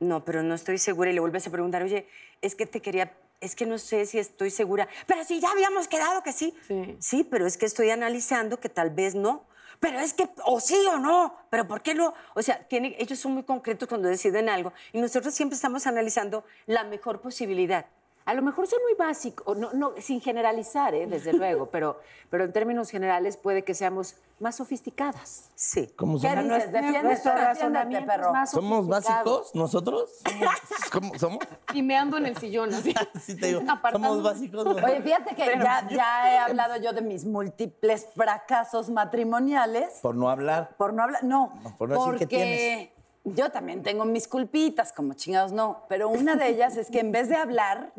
no, 0.00 0.24
pero 0.24 0.42
no 0.42 0.54
estoy 0.54 0.78
segura. 0.78 1.10
Y 1.10 1.14
le 1.14 1.20
vuelves 1.20 1.46
a 1.46 1.50
preguntar, 1.50 1.82
oye, 1.82 2.08
es 2.42 2.54
que 2.54 2.66
te 2.66 2.80
quería, 2.80 3.12
es 3.40 3.54
que 3.54 3.66
no 3.66 3.78
sé 3.78 4.06
si 4.06 4.18
estoy 4.18 4.50
segura. 4.50 4.88
Pero 5.06 5.24
si 5.24 5.40
ya 5.40 5.50
habíamos 5.50 5.88
quedado 5.88 6.22
que 6.22 6.32
sí. 6.32 6.54
Sí. 6.98 7.24
pero 7.24 7.46
es 7.46 7.56
que 7.56 7.66
estoy 7.66 7.90
analizando 7.90 8.58
que 8.58 8.68
tal 8.68 8.90
vez 8.90 9.14
no. 9.14 9.44
Pero 9.80 10.00
es 10.00 10.12
que, 10.12 10.28
o 10.44 10.60
sí 10.60 10.76
o 10.92 10.98
no, 10.98 11.34
pero 11.50 11.66
¿por 11.68 11.82
qué 11.82 11.94
no? 11.94 12.14
O 12.34 12.42
sea, 12.42 12.66
tiene, 12.66 12.96
ellos 12.98 13.18
son 13.18 13.32
muy 13.32 13.44
concretos 13.44 13.88
cuando 13.88 14.08
deciden 14.08 14.48
algo 14.48 14.72
y 14.92 15.00
nosotros 15.00 15.34
siempre 15.34 15.54
estamos 15.54 15.86
analizando 15.86 16.44
la 16.66 16.84
mejor 16.84 17.20
posibilidad. 17.20 17.86
A 18.28 18.34
lo 18.34 18.42
mejor 18.42 18.66
son 18.66 18.80
muy 18.82 18.92
básicos, 18.92 19.56
no, 19.56 19.72
no, 19.72 19.94
sin 20.00 20.20
generalizar, 20.20 20.94
¿eh? 20.94 21.06
desde 21.06 21.32
luego, 21.38 21.70
pero, 21.70 21.98
pero 22.28 22.44
en 22.44 22.52
términos 22.52 22.90
generales 22.90 23.38
puede 23.38 23.64
que 23.64 23.72
seamos 23.72 24.16
más 24.38 24.56
sofisticadas. 24.56 25.48
Sí. 25.54 25.90
¿Cómo 25.96 26.20
¿Qué 26.20 26.28
somos? 26.28 27.04
Nuestro 27.04 27.32
razonamiento 27.32 28.06
perro. 28.06 28.30
más 28.34 28.50
¿Somos 28.50 28.86
básicos 28.86 29.54
nosotros? 29.54 30.10
¿Cómo 30.92 31.18
somos? 31.18 31.38
Y 31.72 31.82
me 31.82 31.96
ando 31.96 32.18
en 32.18 32.26
el 32.26 32.36
sillón 32.36 32.74
así. 32.74 32.94
Sí 33.18 33.34
te 33.34 33.46
digo, 33.46 33.62
Apartando. 33.66 34.08
somos 34.08 34.22
básicos. 34.22 34.62
¿no? 34.62 34.72
Oye, 34.72 35.00
fíjate 35.00 35.34
que 35.34 35.46
ya, 35.46 35.88
ya 35.88 36.30
he 36.30 36.36
hablado 36.36 36.76
yo 36.76 36.92
de 36.92 37.00
mis 37.00 37.24
múltiples 37.24 38.08
fracasos 38.14 38.90
matrimoniales. 38.90 40.00
Por 40.02 40.14
no 40.14 40.28
hablar. 40.28 40.76
Por 40.76 40.92
no 40.92 41.02
hablar, 41.02 41.24
no, 41.24 41.50
No, 41.62 41.78
por 41.78 41.88
no 41.88 41.94
decir 41.94 42.10
porque 42.10 42.28
que 42.28 42.36
tienes. 42.36 42.97
Yo 43.34 43.50
también 43.50 43.82
tengo 43.82 44.04
mis 44.04 44.28
culpitas, 44.28 44.92
como 44.92 45.14
chingados 45.14 45.52
no, 45.52 45.84
pero 45.88 46.08
una 46.08 46.34
de 46.36 46.48
ellas 46.48 46.76
es 46.76 46.90
que 46.90 47.00
en 47.00 47.12
vez 47.12 47.28
de 47.28 47.36
hablar, 47.36 47.92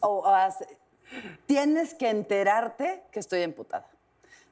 o, 0.00 0.08
o 0.08 0.26
hace- 0.26 0.78
tienes 1.46 1.94
que 1.94 2.10
enterarte 2.10 3.02
que 3.10 3.20
estoy 3.20 3.42
emputada. 3.42 3.86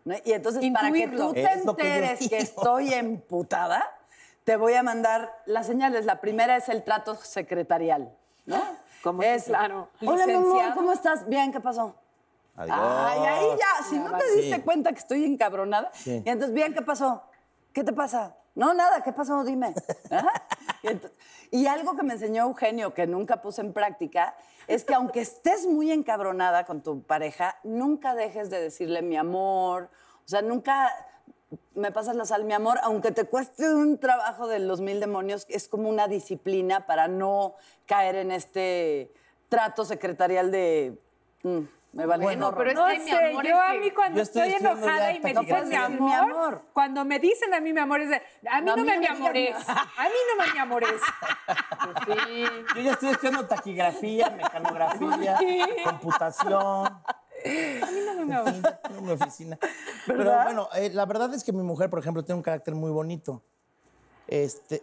¿no? 0.04 0.14
Y 0.24 0.32
entonces, 0.32 0.62
para 0.72 0.90
que 0.92 1.08
tú 1.08 1.32
te 1.32 1.42
Es 1.42 1.62
que 1.62 1.68
enteres 1.68 2.28
que, 2.28 2.38
estoy 2.38 2.92
emputada, 2.94 3.82
te 4.44 4.56
voy 4.56 4.74
a 4.74 4.82
mandar 4.82 5.32
las 5.46 5.66
señales. 5.66 6.04
La 6.04 6.20
primera 6.20 6.56
es 6.56 6.68
el 6.68 6.82
trato 6.82 7.14
secretarial, 7.14 8.12
¿no? 8.46 8.60
¿Cómo 9.02 9.22
es, 9.22 9.44
Claro. 9.44 9.88
Hola, 10.04 10.26
mi 10.26 10.32
amor. 10.34 10.74
¿cómo 10.74 10.92
estás? 10.92 11.26
Bien, 11.28 11.52
¿qué 11.52 11.60
pasó? 11.60 11.94
Adiós. 12.56 12.76
Ay, 12.80 13.20
ahí 13.20 13.46
ya, 13.58 13.84
si 13.88 13.98
no 13.98 14.16
te 14.18 14.24
diste 14.36 14.56
Sí. 14.56 14.62
cuenta 14.62 14.92
que 14.92 14.98
estoy 14.98 15.24
encabronada. 15.24 15.90
Sí. 15.94 16.22
Y 16.24 16.28
entonces, 16.28 16.52
bien, 16.54 16.74
¿qué 16.74 16.82
pasó? 16.82 17.22
¿Qué 17.72 17.82
te 17.82 17.92
pasa? 17.92 18.36
No, 18.54 18.74
nada, 18.74 19.02
¿qué 19.02 19.12
pasó? 19.12 19.44
Dime. 19.44 19.74
Y, 21.50 21.60
y 21.60 21.66
algo 21.66 21.96
que 21.96 22.02
me 22.02 22.14
enseñó 22.14 22.44
Eugenio, 22.44 22.92
que 22.92 23.06
nunca 23.06 23.40
puse 23.40 23.60
en 23.60 23.72
práctica, 23.72 24.34
es 24.66 24.84
que 24.84 24.94
aunque 24.94 25.20
estés 25.20 25.66
muy 25.66 25.92
encabronada 25.92 26.64
con 26.64 26.82
tu 26.82 27.02
pareja, 27.02 27.56
nunca 27.62 28.14
dejes 28.14 28.50
de 28.50 28.60
decirle 28.60 29.00
mi 29.02 29.16
amor. 29.16 29.90
O 30.24 30.28
sea, 30.28 30.42
nunca 30.42 30.90
me 31.74 31.92
pasas 31.92 32.16
la 32.16 32.24
sal, 32.24 32.44
mi 32.44 32.52
amor, 32.52 32.78
aunque 32.82 33.12
te 33.12 33.24
cueste 33.24 33.72
un 33.74 33.98
trabajo 33.98 34.46
de 34.48 34.58
los 34.58 34.80
mil 34.80 35.00
demonios, 35.00 35.46
es 35.48 35.68
como 35.68 35.88
una 35.88 36.08
disciplina 36.08 36.86
para 36.86 37.08
no 37.08 37.54
caer 37.86 38.16
en 38.16 38.30
este 38.32 39.12
trato 39.48 39.84
secretarial 39.84 40.50
de... 40.50 40.98
mm, 41.42 41.60
me 41.92 42.06
vale 42.06 42.24
Bueno, 42.24 42.54
pero 42.56 42.70
es 42.70 42.76
No 42.76 42.86
que 42.86 42.98
mi 43.00 43.10
sé, 43.10 43.26
amor 43.30 43.44
yo 43.46 43.54
es 43.62 43.70
a 43.70 43.74
mí 43.74 43.90
cuando 43.90 44.16
Yo 44.16 44.22
estoy 44.22 44.52
enojada 44.52 45.12
y 45.12 45.20
me 45.20 45.34
dicen 45.34 45.64
mi 45.68 45.68
Mi 45.70 45.76
amor, 45.76 46.30
amor. 46.30 46.62
cuando 46.72 47.04
me 47.04 47.18
dicen 47.18 47.52
a 47.54 47.60
mí 47.60 47.72
mi 47.72 47.80
amor 47.80 48.00
es 48.00 48.10
de, 48.10 48.16
a 48.50 48.60
mí 48.60 48.66
No, 48.66 48.72
a 48.72 48.76
no, 48.76 48.82
mí 48.82 48.88
me 48.90 48.98
mi 48.98 49.06
a 49.06 49.12
mí 49.14 49.18
no 49.20 50.44
me 50.44 50.52
mi 50.52 50.58
amores. 50.58 51.00
Yo 52.76 52.80
ya 52.82 52.92
estoy 52.92 53.10
estudiando 53.10 53.46
taquigrafía, 53.46 54.30
mecanografía, 54.30 55.38
computación. 55.84 56.54
A 56.56 57.90
mí 57.90 58.00
no 58.06 58.24
me 58.24 58.62
En 58.96 59.04
mi 59.04 59.12
oficina. 59.12 59.58
Pero 60.06 60.24
bueno, 60.44 60.68
eh, 60.74 60.90
la 60.92 61.04
verdad 61.06 61.32
es 61.34 61.44
que 61.44 61.52
mi 61.52 61.62
mujer, 61.62 61.90
por 61.90 61.98
ejemplo, 61.98 62.24
tiene 62.24 62.36
un 62.36 62.42
carácter 62.42 62.74
muy 62.74 62.90
bonito. 62.90 63.42
Este, 64.28 64.82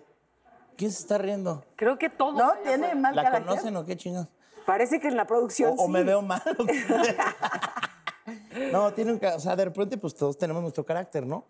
¿quién 0.77 0.91
se 0.91 1.01
está 1.01 1.17
riendo? 1.17 1.63
Creo 1.75 1.97
que 1.97 2.09
todo. 2.09 2.33
¿No? 2.33 2.53
¿Tiene 2.63 2.93
mal 2.95 3.15
¿La 3.15 3.23
carácter? 3.23 3.47
conocen 3.47 3.75
o 3.77 3.85
qué 3.85 3.95
chingados? 3.97 4.27
Parece 4.69 4.99
que 4.99 5.07
en 5.07 5.17
la 5.17 5.25
producción 5.25 5.73
O, 5.79 5.85
o 5.85 5.87
me 5.87 6.03
veo 6.03 6.21
mal. 6.21 6.43
no, 8.71 8.93
tiene 8.93 9.13
un 9.13 9.25
o 9.25 9.39
sea, 9.39 9.55
de 9.55 9.65
repente 9.65 9.97
pues 9.97 10.13
todos 10.13 10.37
tenemos 10.37 10.61
nuestro 10.61 10.85
carácter, 10.85 11.25
¿no? 11.25 11.43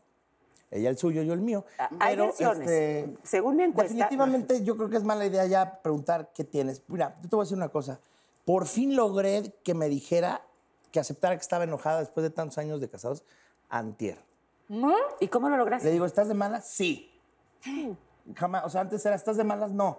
Ella 0.72 0.90
el 0.90 0.98
suyo, 0.98 1.22
yo 1.24 1.34
el 1.34 1.42
mío. 1.42 1.66
Ah, 1.78 1.90
Hay 2.00 2.16
Pero, 2.16 2.28
versiones. 2.28 2.62
este, 2.62 3.18
Según 3.24 3.58
mi 3.58 3.64
encuesta. 3.64 3.94
Definitivamente 3.94 4.64
yo 4.64 4.78
creo 4.78 4.90
que 4.90 4.96
es 4.96 5.04
mala 5.04 5.26
idea 5.26 5.46
ya 5.48 5.82
preguntar 5.82 6.32
qué 6.34 6.46
tienes. 6.46 6.82
Mira, 6.88 7.18
yo 7.22 7.28
te 7.30 7.36
voy 7.36 7.42
a 7.42 7.44
decir 7.44 7.58
una 7.58 7.68
cosa. 7.68 8.00
Por 8.46 8.68
fin 8.68 8.96
logré 8.96 9.54
que 9.66 9.74
me 9.74 9.90
dijera, 9.90 10.42
que 10.94 11.02
aceptara 11.02 11.36
que 11.36 11.42
estaba 11.42 11.66
enojada 11.66 12.00
después 12.00 12.24
de 12.24 12.30
tantos 12.30 12.58
años 12.58 12.80
de 12.80 12.90
casados, 12.90 13.26
antier. 13.68 14.18
¿Y 15.20 15.28
cómo 15.28 15.50
lo 15.50 15.56
Le 15.56 15.60
lograste? 15.60 15.92
digo, 15.92 16.06
¿estás 16.06 16.30
de 16.30 16.36
malas? 16.36 16.70
Sí. 16.70 17.12
Jamás, 18.36 18.64
o 18.64 18.70
sea, 18.70 18.80
antes 18.80 19.06
era, 19.06 19.16
¿estás 19.16 19.36
de 19.36 19.44
malas? 19.44 19.72
No. 19.72 19.98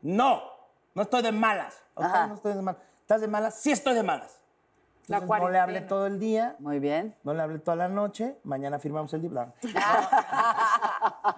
No, 0.00 0.53
no 0.94 1.02
estoy 1.02 1.22
de 1.22 1.32
malas. 1.32 1.82
Ajá. 1.96 2.26
no 2.26 2.34
estoy 2.34 2.54
de 2.54 2.62
malas. 2.62 2.82
¿Estás 3.00 3.20
de 3.20 3.28
malas? 3.28 3.54
Sí 3.56 3.70
estoy 3.70 3.94
de 3.94 4.02
malas. 4.02 4.40
La 5.06 5.20
no 5.20 5.50
le 5.50 5.58
hablé 5.58 5.82
todo 5.82 6.06
el 6.06 6.18
día, 6.18 6.56
Muy 6.60 6.78
bien. 6.78 7.14
no 7.24 7.34
le 7.34 7.42
hablé 7.42 7.58
toda 7.58 7.76
la 7.76 7.88
noche, 7.88 8.38
mañana 8.42 8.78
firmamos 8.78 9.12
el 9.14 9.22
libro. 9.22 9.52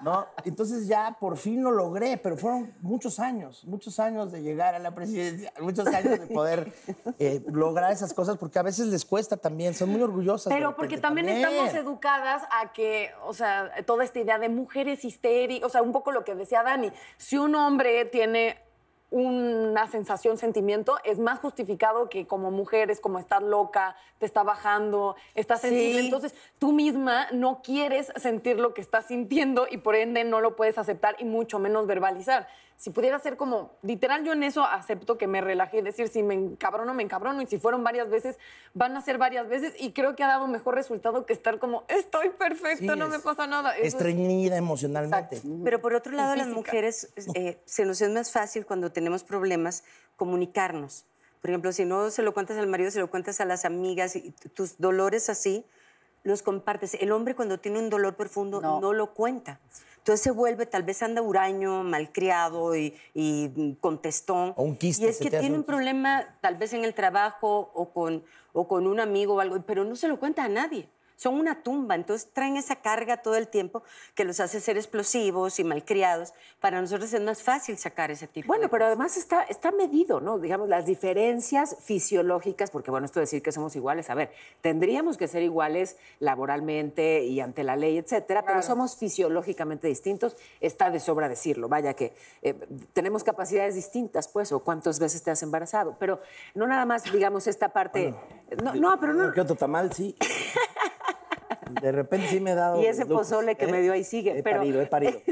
No, 0.03 0.27
entonces 0.45 0.87
ya 0.87 1.17
por 1.19 1.37
fin 1.37 1.63
lo 1.63 1.71
logré, 1.71 2.17
pero 2.17 2.37
fueron 2.37 2.75
muchos 2.81 3.19
años, 3.19 3.65
muchos 3.65 3.99
años 3.99 4.31
de 4.31 4.43
llegar 4.43 4.75
a 4.75 4.79
la 4.79 4.95
presidencia, 4.95 5.53
muchos 5.61 5.87
años 5.87 6.21
de 6.21 6.27
poder 6.27 6.73
eh, 7.19 7.43
lograr 7.51 7.91
esas 7.93 8.13
cosas, 8.13 8.37
porque 8.37 8.59
a 8.59 8.63
veces 8.63 8.89
les 8.89 9.05
cuesta 9.05 9.37
también, 9.37 9.75
son 9.75 9.89
muy 9.91 10.03
orgullosas. 10.03 10.53
Pero 10.53 10.77
porque 10.77 10.97
repente 10.97 11.03
también, 11.03 11.29
estamos 11.29 11.75
educadas 11.75 12.43
a 12.51 12.73
que, 12.73 13.11
o 13.25 13.33
sea, 13.33 13.73
toda 13.87 14.05
esta 14.05 14.21
idea 14.21 14.39
de 14.39 14.49
mujeres 14.49 15.05
histéricas, 15.05 15.67
o 15.67 15.71
sea, 15.71 15.83
un 15.83 15.93
poco 15.93 16.13
lo 16.13 16.25
que 16.25 16.35
decía 16.35 16.63
Dani, 16.63 16.93
si 17.17 17.39
un 17.39 17.55
hombre 17.55 18.05
tiene 18.05 18.66
una 19.11 19.87
sensación, 19.87 20.37
sentimiento, 20.37 20.99
es 21.05 21.19
más 21.19 21.39
justificado 21.39 22.09
que 22.09 22.27
como 22.27 22.51
mujer 22.51 22.91
es 22.91 23.01
como 23.01 23.19
estar 23.19 23.43
loca, 23.43 23.97
te 24.19 24.27
está 24.27 24.43
bajando, 24.43 25.17
estás 25.35 25.61
sensible. 25.61 26.01
Sí. 26.01 26.05
Entonces, 26.07 26.35
tú 26.59 26.73
misma 26.73 27.29
no 27.33 27.63
quieres 27.63 28.13
sentir 28.17 28.59
lo 28.59 28.75
que 28.75 28.81
estás 28.81 29.07
sintiendo 29.07 29.67
y 29.71 29.79
por 29.79 29.95
ende 29.95 30.25
no 30.25 30.41
lo 30.41 30.57
puedes 30.57 30.77
aceptar 30.79 31.17
y 31.19 31.25
mucho 31.25 31.59
menos 31.59 31.87
verbalizar. 31.87 32.49
Si 32.77 32.91
pudiera 32.91 33.19
ser 33.19 33.37
como, 33.37 33.73
literal, 33.83 34.23
yo 34.25 34.33
en 34.33 34.43
eso 34.43 34.63
acepto 34.65 35.17
que 35.19 35.27
me 35.27 35.41
relajé, 35.41 35.83
decir, 35.83 36.09
si 36.09 36.23
me 36.23 36.35
encabrono, 36.35 36.93
me 36.95 37.03
encabrono, 37.03 37.41
y 37.41 37.47
si 37.47 37.59
fueron 37.59 37.83
varias 37.83 38.11
veces, 38.11 38.39
van 38.75 38.97
a 38.97 39.01
ser 39.01 39.17
varias 39.19 39.49
veces, 39.49 39.73
y 39.79 39.93
creo 39.93 40.15
que 40.15 40.23
ha 40.23 40.29
dado 40.29 40.47
mejor 40.47 40.75
resultado 40.75 41.25
que 41.27 41.33
estar 41.33 41.59
como, 41.59 41.85
estoy 41.89 42.29
perfecto, 42.31 42.93
Sí, 42.93 42.99
no 42.99 43.09
me 43.09 43.19
pasa 43.19 43.47
nada. 43.47 43.75
Eso 43.77 43.87
es- 43.87 43.95
Estreñida 43.95 44.57
emocionalmente. 44.57 45.41
Pero 45.65 45.81
por 45.81 45.95
otro 45.95 46.13
lado, 46.13 46.33
a 46.33 46.37
las 46.37 46.49
mujeres 46.49 47.13
eh, 47.35 47.61
se 47.65 47.85
nos 47.87 48.01
es 48.01 48.11
más 48.11 48.31
fácil 48.31 48.67
cuando 48.67 48.93
tenemos 48.93 49.25
problemas 49.25 49.83
comunicarnos. 50.17 51.07
Por 51.41 51.51
ejemplo, 51.51 51.71
si 51.73 51.85
no 51.85 52.11
se 52.11 52.23
lo 52.23 52.35
cuentas 52.35 52.59
al 52.59 52.67
marido, 52.67 52.91
se 52.91 52.99
lo 52.99 53.09
cuentas 53.11 53.41
a 53.41 53.45
las 53.45 53.65
amigas 53.65 54.17
y 54.17 54.33
tus 54.55 54.79
dolores 54.79 55.29
así, 55.31 55.65
los 56.27 56.43
compartes. 56.43 56.95
El 56.95 57.13
hombre 57.13 57.35
cuando 57.35 57.59
tiene 57.59 57.79
un 57.79 57.89
dolor 57.89 58.17
profundo 58.17 58.61
no, 58.61 58.81
No. 58.81 58.93
lo 58.93 59.15
cuenta. 59.15 59.61
Entonces 59.99 60.23
se 60.23 60.31
vuelve, 60.31 60.67
tal 60.67 60.83
vez 60.83 61.03
anda 61.03 61.21
huraño, 61.23 61.83
malcriado 61.83 62.77
y, 62.77 62.95
y, 63.15 63.51
mm, 63.55 63.73
contestón. 63.81 64.53
O 64.57 64.63
un 64.63 64.77
quiste, 64.77 65.05
Y 65.05 65.09
es 65.09 65.19
que 65.19 65.31
tiene 65.31 65.51
un 65.51 65.57
un 65.57 65.65
problema 65.65 66.37
tal 66.41 66.57
vez 66.57 66.73
en 66.73 66.85
el 66.85 66.95
trabajo 66.95 67.71
o 67.75 67.91
con, 67.93 68.25
o 68.53 68.69
con 68.69 68.87
un 68.87 69.01
amigo 69.01 69.35
o 69.35 69.41
algo, 69.41 69.61
pero 69.63 69.85
no 69.85 69.97
se 69.97 70.07
lo 70.09 70.19
cuenta 70.19 70.45
a 70.45 70.49
nadie. 70.49 70.89
Son 71.17 71.35
una 71.35 71.63
tumba, 71.63 71.95
entonces 71.95 72.31
traen 72.33 72.57
esa 72.57 72.77
carga 72.77 73.17
todo 73.17 73.37
el 73.37 73.49
tiempo 73.49 73.83
que 74.15 74.25
los 74.25 74.39
hace 74.39 74.61
ser 74.61 74.77
explosivos 74.77 75.59
y 75.59 75.65
malcriados. 75.65 76.35
Para 76.61 76.81
nosotros 76.81 77.13
es 77.13 77.21
más 77.23 77.43
fácil 77.43 77.79
sacar 77.79 78.11
ese 78.11 78.27
tipo 78.27 78.49
Bueno, 78.49 78.65
de 78.65 78.69
pero 78.69 78.85
cosas. 78.85 78.93
además 78.93 79.17
está, 79.17 79.43
está 79.45 79.73
medido, 79.73 80.21
¿no? 80.21 80.39
Digamos, 80.39 80.69
las 80.69 80.87
diferencias 80.87 81.77
fisiológicas, 81.83 82.71
porque 82.71 82.91
bueno, 82.91 83.07
esto 83.07 83.19
de 83.21 83.25
decir 83.25 83.43
que 83.43 83.51
somos 83.51 83.75
iguales, 83.77 84.11
a 84.11 84.15
ver, 84.15 84.31
tendríamos 84.61 85.17
que 85.17 85.27
ser 85.27 85.43
iguales 85.43 85.97
laboralmente 86.21 87.25
y 87.25 87.41
ante 87.41 87.65
la 87.65 87.77
ley, 87.77 87.99
etcétera, 87.99 88.45
pero 88.45 88.63
somos 88.63 88.97
fisiológicamente 88.97 89.89
distintos, 89.89 90.37
está 90.61 90.91
de 90.91 91.01
sobra 91.01 91.29
decirlo, 91.29 91.69
vaya 91.69 91.95
que 91.95 92.15
eh, 92.43 92.55
tenemos 92.93 93.25
capacidades 93.25 93.75
distintas, 93.75 94.29
pues, 94.29 94.53
o 94.53 94.61
cuántas 94.61 94.99
veces 94.99 95.23
te 95.23 95.31
has 95.31 95.43
embarazado, 95.43 95.97
pero 95.99 96.21
no 96.55 96.67
nada 96.67 96.85
más, 96.85 97.11
digamos, 97.11 97.47
esta 97.47 97.71
parte... 97.71 98.15
no, 98.63 98.75
no, 98.75 99.01
pero 99.01 99.15
no... 99.15 99.33
Que 99.33 99.41
otro 99.41 99.57
tamal, 99.57 99.93
sí. 99.93 100.15
De 101.71 101.93
repente 101.93 102.29
sí 102.29 102.41
me 102.41 102.53
he 102.53 102.55
dado. 102.55 102.81
Y 102.81 102.87
ese 102.87 103.07
pozole 103.07 103.57
que 103.57 103.67
me 103.67 103.81
dio 103.83 103.93
ahí 103.93 104.05
sigue, 104.05 104.39
He 104.39 104.43
pero- 104.43 104.59
parido, 104.59 104.81
he 104.81 104.87
parido. 104.87 105.21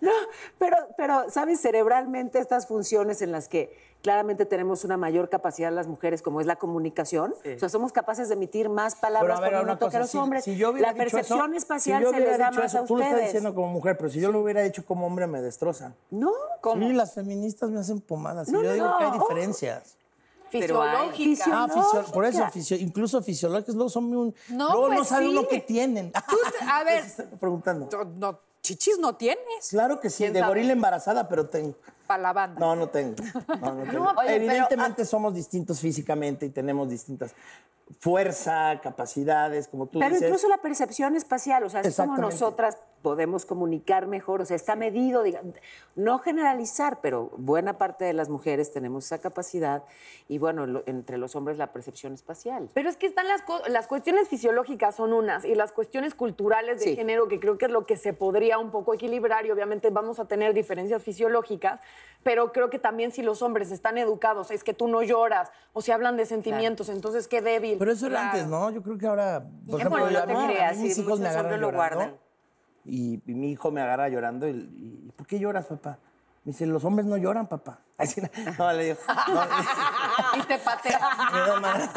No, 0.00 0.12
pero, 0.58 0.76
pero, 0.96 1.28
¿sabes? 1.30 1.60
Cerebralmente 1.60 2.38
estas 2.38 2.66
funciones 2.66 3.22
en 3.22 3.32
las 3.32 3.48
que 3.48 3.76
claramente 4.02 4.46
tenemos 4.46 4.84
una 4.84 4.96
mayor 4.96 5.28
capacidad 5.28 5.72
las 5.72 5.88
mujeres, 5.88 6.22
como 6.22 6.40
es 6.40 6.46
la 6.46 6.56
comunicación, 6.56 7.34
o 7.56 7.58
sea, 7.58 7.68
somos 7.68 7.92
capaces 7.92 8.28
de 8.28 8.34
emitir 8.34 8.68
más 8.68 8.94
palabras 8.94 9.40
ver, 9.40 9.50
por 9.52 9.64
minuto 9.64 9.88
que 9.90 9.98
los 9.98 10.10
si- 10.10 10.18
hombres. 10.18 10.44
si 10.44 10.56
yo 10.56 10.72
la 10.72 10.88
eso- 10.90 10.96
percepción 10.96 11.50
si 11.50 11.56
espacial 11.56 12.02
yo 12.04 12.10
se 12.10 12.20
les 12.20 12.38
da 12.38 12.50
más 12.52 12.66
eso, 12.66 12.78
a 12.78 12.84
Tú 12.86 12.94
lo 12.96 13.00
estás 13.02 13.14
ustedes. 13.14 13.32
diciendo 13.32 13.54
como 13.54 13.68
mujer, 13.68 13.96
pero 13.98 14.08
si 14.08 14.20
yo 14.20 14.30
lo 14.30 14.40
hubiera 14.40 14.62
dicho 14.62 14.84
como 14.86 15.06
hombre 15.06 15.26
me 15.26 15.42
destrozan. 15.42 15.94
No, 16.10 16.30
Sí, 16.88 16.92
las 16.92 17.14
feministas 17.14 17.70
me 17.70 17.80
hacen 17.80 18.00
pomadas. 18.00 18.48
y 18.48 18.52
No, 18.52 18.62
yo 18.62 18.68
no, 18.68 18.74
digo 18.74 18.98
que 18.98 19.04
hay 19.04 19.10
no. 19.10 19.26
Diferencias. 20.50 20.66
Pero 20.66 20.82
hay 20.82 21.10
Fisiológica. 21.12 22.04
Ah, 22.04 22.12
por 22.12 22.24
eso, 22.24 22.44
fisio- 22.52 22.76
incluso 22.80 23.22
fisiológicas, 23.22 23.74
luego 23.74 23.90
son 23.90 24.04
un. 24.16 24.34
No, 24.48 24.70
luego 24.72 24.88
no 24.88 24.96
pues 24.96 25.08
sabe 25.08 25.28
uno 25.28 25.42
sí. 25.42 25.46
qué 25.50 25.60
tienen. 25.60 26.12
Tú 26.12 26.36
a 26.68 26.84
ver. 26.84 27.04
Preguntando. 27.40 27.88
No, 28.16 28.40
chichis 28.62 28.98
no 28.98 29.14
tienes 29.16 29.68
Claro 29.70 30.00
que 30.00 30.10
sí, 30.10 30.24
¿Quién 30.24 30.32
de 30.34 30.40
sabe? 30.40 30.50
gorila 30.50 30.72
embarazada, 30.72 31.28
pero 31.28 31.46
tengo. 31.48 31.74
para 32.06 32.22
la 32.22 32.32
banda. 32.32 32.60
No, 32.60 32.74
no 32.76 32.88
tengo. 32.88 33.14
No, 33.60 33.74
no 33.74 33.82
tengo. 33.90 34.04
oye, 34.04 34.14
pero, 34.26 34.30
Evidentemente 34.34 35.04
somos 35.04 35.34
distintos 35.34 35.78
físicamente 35.80 36.46
y 36.46 36.50
tenemos 36.50 36.88
distintas 36.88 37.32
fuerza, 38.00 38.80
capacidades, 38.82 39.68
como 39.68 39.86
tú 39.86 39.98
Pero 39.98 40.10
dices. 40.14 40.28
incluso 40.28 40.48
la 40.48 40.58
percepción 40.58 41.16
espacial, 41.16 41.64
o 41.64 41.68
sea, 41.70 41.80
así 41.80 41.94
como 41.94 42.16
nosotras 42.18 42.78
podemos 43.02 43.46
comunicar 43.46 44.06
mejor, 44.08 44.40
o 44.40 44.44
sea, 44.44 44.56
está 44.56 44.74
medido, 44.74 45.22
diga- 45.24 45.40
no 45.94 46.18
generalizar, 46.18 46.98
pero 47.00 47.30
buena 47.36 47.78
parte 47.78 48.04
de 48.04 48.12
las 48.12 48.28
mujeres 48.28 48.72
tenemos 48.72 49.04
esa 49.04 49.18
capacidad 49.20 49.84
y 50.28 50.38
bueno, 50.38 50.66
lo- 50.66 50.82
entre 50.86 51.16
los 51.16 51.36
hombres 51.36 51.58
la 51.58 51.72
percepción 51.72 52.12
espacial. 52.12 52.68
Pero 52.74 52.88
es 52.88 52.96
que 52.96 53.06
están 53.06 53.28
las, 53.28 53.42
las 53.68 53.86
cuestiones 53.86 54.28
fisiológicas 54.28 54.96
son 54.96 55.12
unas 55.12 55.44
y 55.44 55.54
las 55.54 55.70
cuestiones 55.72 56.14
culturales 56.14 56.80
de 56.80 56.84
Sí. 56.86 56.96
género 56.96 57.28
que 57.28 57.38
creo 57.38 57.56
que 57.56 57.66
es 57.66 57.70
lo 57.70 57.86
que 57.86 57.96
se 57.96 58.12
podría 58.12 58.58
un 58.58 58.70
poco 58.72 58.94
equilibrar 58.94 59.46
y 59.46 59.50
obviamente 59.52 59.90
vamos 59.90 60.18
a 60.18 60.24
tener 60.26 60.52
diferencias 60.52 61.00
fisiológicas, 61.02 61.80
pero 62.24 62.52
creo 62.52 62.68
que 62.68 62.80
también 62.80 63.12
si 63.12 63.22
los 63.22 63.42
hombres 63.42 63.70
están 63.70 63.96
educados, 63.96 64.50
es 64.50 64.64
que 64.64 64.74
tú 64.74 64.88
no 64.88 65.02
lloras 65.04 65.50
o 65.72 65.82
si 65.82 65.92
hablan 65.92 66.16
de 66.16 66.26
sentimientos, 66.26 66.88
entonces 66.88 67.28
qué 67.28 67.40
débil. 67.40 67.77
Pero 67.78 67.92
eso 67.92 68.06
era 68.06 68.30
antes, 68.30 68.46
¿no? 68.46 68.70
Yo 68.70 68.82
creo 68.82 68.98
que 68.98 69.06
ahora, 69.06 69.40
por 69.66 69.74
Eh, 69.78 69.82
ejemplo, 69.82 70.00
bueno, 70.02 70.20
no 70.20 70.26
te 70.26 70.46
creas, 70.52 70.76
mis 70.78 70.94
sí, 70.94 71.00
hijos 71.02 71.20
me 71.20 71.28
agarran 71.28 71.60
lo 71.60 71.72
guardan. 71.72 72.16
y, 72.84 73.22
y 73.30 73.34
mi 73.34 73.50
hijo 73.52 73.70
me 73.70 73.80
agarra 73.80 74.08
llorando 74.08 74.48
y, 74.48 74.52
y, 74.52 75.12
¿por 75.16 75.26
qué 75.26 75.38
lloras, 75.38 75.66
papá? 75.66 75.98
Me 76.44 76.52
dice, 76.52 76.66
los 76.66 76.84
hombres 76.84 77.06
no 77.06 77.16
lloran, 77.16 77.46
papá. 77.46 77.80
Así, 77.98 78.22
no, 78.58 78.72
le 78.72 78.84
digo, 78.84 78.98
no, 79.32 79.42
Y 80.36 80.46
te 80.46 80.58
patea. 80.58 81.00
me 81.32 81.40
da 81.40 81.60
mal- 81.60 81.90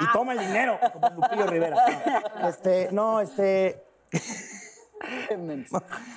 y 0.00 0.12
toma 0.12 0.32
el 0.32 0.38
dinero, 0.40 0.78
como 0.92 1.08
Lupillo 1.10 1.46
Rivera. 1.46 1.76
No, 2.40 2.48
este, 2.48 2.88
no, 2.92 3.20
este... 3.20 3.84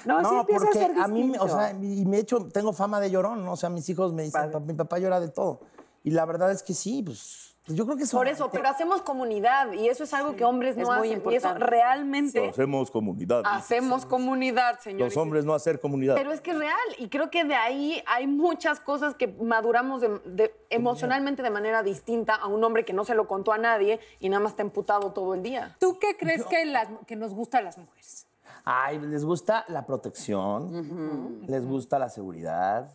No, 0.05 0.29
sí 0.29 0.35
empieza 0.35 0.63
a 0.65 0.67
porque 0.67 0.79
ser 0.79 0.91
a 0.99 1.07
mí, 1.07 1.23
me- 1.23 1.39
o 1.39 1.47
sea, 1.47 1.71
y 1.71 2.05
me 2.05 2.17
he 2.17 2.19
hecho, 2.21 2.47
tengo 2.49 2.73
fama 2.73 2.99
de 2.99 3.09
llorón, 3.11 3.45
¿no? 3.45 3.53
O 3.53 3.55
sea, 3.57 3.69
mis 3.69 3.87
hijos 3.89 4.13
me 4.13 4.23
dicen, 4.23 4.51
"Pa- 4.51 4.59
mi 4.59 4.73
papá 4.73 4.99
llora 4.99 5.19
de 5.19 5.29
todo. 5.29 5.61
Y 6.03 6.11
la 6.11 6.25
verdad 6.25 6.51
es 6.51 6.63
que 6.63 6.73
sí, 6.73 7.01
pues 7.01 7.52
yo 7.67 7.85
creo 7.85 7.95
que 7.97 8.03
eso... 8.03 8.17
Por 8.17 8.27
eso, 8.27 8.49
pero 8.51 8.67
hacemos 8.67 9.01
comunidad 9.01 9.71
y 9.71 9.87
eso 9.87 10.03
es 10.03 10.13
algo 10.13 10.35
que 10.35 10.43
hombres 10.43 10.75
Es 10.77 10.87
no 10.87 10.95
muy 10.97 11.09
hacen. 11.09 11.23
Y 11.31 11.35
eso 11.35 11.47
importante. 11.47 11.65
realmente 11.65 12.49
Hacemos 12.49 12.91
comunidad. 12.91 13.41
hacemos 13.45 14.05
comunidad, 14.05 14.79
señores. 14.79 15.13
Los 15.15 15.21
hombres 15.23 15.45
no 15.45 15.53
hacer 15.53 15.79
comunidad. 15.79 16.15
Pero 16.15 16.31
es 16.33 16.41
que 16.41 16.51
es 16.51 16.57
real 16.57 16.77
y 16.97 17.07
creo 17.09 17.29
que 17.31 17.45
de 17.45 17.55
ahí 17.55 18.03
hay 18.07 18.27
muchas 18.27 18.79
cosas 18.79 19.15
que 19.15 19.27
maduramos 19.27 20.01
de- 20.01 20.19
de- 20.25 20.55
emocionalmente 20.69 21.41
de 21.41 21.49
manera 21.49 21.83
distinta 21.83 22.35
a 22.35 22.47
un 22.47 22.63
hombre 22.63 22.83
que 22.83 22.93
no 22.93 23.05
se 23.05 23.15
lo 23.15 23.27
contó 23.27 23.53
a 23.53 23.57
nadie 23.57 23.99
y 24.19 24.27
nada 24.29 24.41
más 24.43 24.51
está 24.53 24.63
emputado 24.63 25.11
todo 25.13 25.33
el 25.33 25.41
día. 25.43 25.75
¿Tú 25.79 25.97
qué 25.99 26.17
crees 26.17 26.43
que, 26.45 26.65
las- 26.65 26.89
que 27.07 27.15
nos 27.15 27.33
gusta 27.33 27.59
a 27.59 27.61
las 27.61 27.77
mujeres? 27.77 28.27
Ay, 28.65 28.99
les 28.99 29.25
gusta 29.25 29.65
la 29.67 29.85
protección, 29.85 31.41
les 31.47 31.65
gusta 31.65 31.99
la 31.99 32.09
seguridad, 32.09 32.93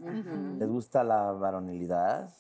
les 0.58 0.68
gusta 0.68 1.04
la 1.04 1.32
varonilidad. 1.32 2.30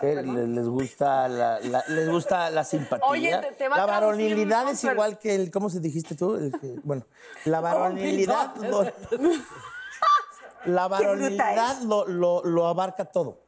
Sí, 0.00 0.06
les, 0.06 0.48
les 0.48 0.68
gusta 0.68 1.28
la, 1.28 1.60
la- 1.60 1.84
les 1.88 2.08
gusta 2.10 2.50
la 2.50 2.64
simpatía. 2.64 3.06
Oye, 3.08 3.36
te- 3.38 3.52
te 3.52 3.68
va 3.68 3.76
a 3.76 3.78
la 3.78 3.86
varonilidad 3.86 4.68
es 4.70 4.80
Pero- 4.80 4.92
igual 4.94 5.18
que 5.18 5.34
el, 5.34 5.50
¿cómo 5.50 5.70
se 5.70 5.80
dijiste 5.80 6.14
tú? 6.14 6.34
El 6.36 6.52
que- 6.60 6.78
bueno, 6.84 7.04
la 7.44 7.60
varonilidad, 7.60 8.54
lo, 8.56 8.84
la 10.66 10.88
varonilidad 10.88 11.80
lo, 11.82 12.06
lo- 12.06 12.44
lo 12.44 12.66
abarca 12.66 13.04
todo. 13.06 13.38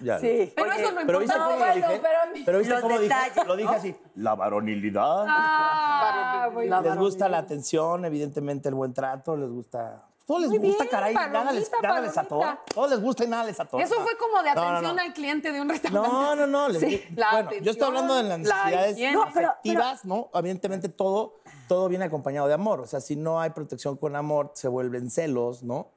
Ya. 0.00 0.18
Sí. 0.20 0.52
Pero 0.54 0.72
eso 0.72 0.92
no 0.92 1.00
Pero 1.06 1.18
viste 1.18 1.36
importa. 1.36 1.66
lo 1.66 1.74
dije. 1.74 2.02
Pero 2.46 2.58
viste 2.58 2.80
cómo 2.80 2.98
dije. 3.00 3.14
Lo 3.46 3.56
dije 3.56 3.74
así. 3.74 3.96
La 4.14 4.34
varonilidad. 4.36 5.24
Ah, 5.28 6.50
muy 6.52 6.68
les 6.68 6.96
gusta 6.96 7.28
la 7.28 7.38
atención, 7.38 8.04
evidentemente 8.04 8.68
el 8.68 8.74
buen 8.76 8.94
trato, 8.94 9.36
les 9.36 9.48
gusta. 9.50 10.04
Todo 10.28 10.40
les 10.40 10.50
Muy 10.50 10.58
gusta, 10.58 10.84
bien, 10.84 10.90
caray, 10.90 11.14
nada 11.14 11.52
les, 11.52 11.70
nada 11.82 12.00
les 12.02 12.18
atora. 12.18 12.60
Todo 12.74 12.86
les 12.86 13.00
gusta 13.00 13.24
y 13.24 13.28
nada 13.28 13.44
les 13.44 13.58
atora. 13.58 13.82
Eso 13.82 13.94
fue 14.02 14.14
como 14.18 14.42
de 14.42 14.50
No, 14.50 14.56
no, 14.56 14.68
atención 14.68 14.96
no. 14.96 15.00
al 15.02 15.12
cliente 15.14 15.52
de 15.52 15.60
un 15.62 15.70
restaurante. 15.70 16.06
No, 16.10 16.36
no, 16.36 16.46
no. 16.46 16.68
les- 16.68 17.16
la 17.16 17.30
bueno, 17.32 17.50
yo 17.62 17.70
estoy 17.70 17.86
hablando 17.86 18.14
de 18.14 18.22
las 18.24 18.40
la 18.40 18.54
necesidades 18.66 18.96
higiene. 18.98 19.12
No, 19.14 19.24
pero- 19.32 19.48
afectivas, 19.48 20.04
¿no? 20.04 20.28
Evidentemente 20.34 20.90
todo, 20.90 21.36
todo 21.66 21.88
viene 21.88 22.04
acompañado 22.04 22.46
de 22.46 22.52
amor. 22.52 22.80
O 22.80 22.86
sea, 22.86 23.00
si 23.00 23.16
no 23.16 23.40
hay 23.40 23.50
protección 23.50 23.96
con 23.96 24.16
amor, 24.16 24.50
se 24.52 24.68
vuelven 24.68 25.10
celos, 25.10 25.62
¿no? 25.62 25.88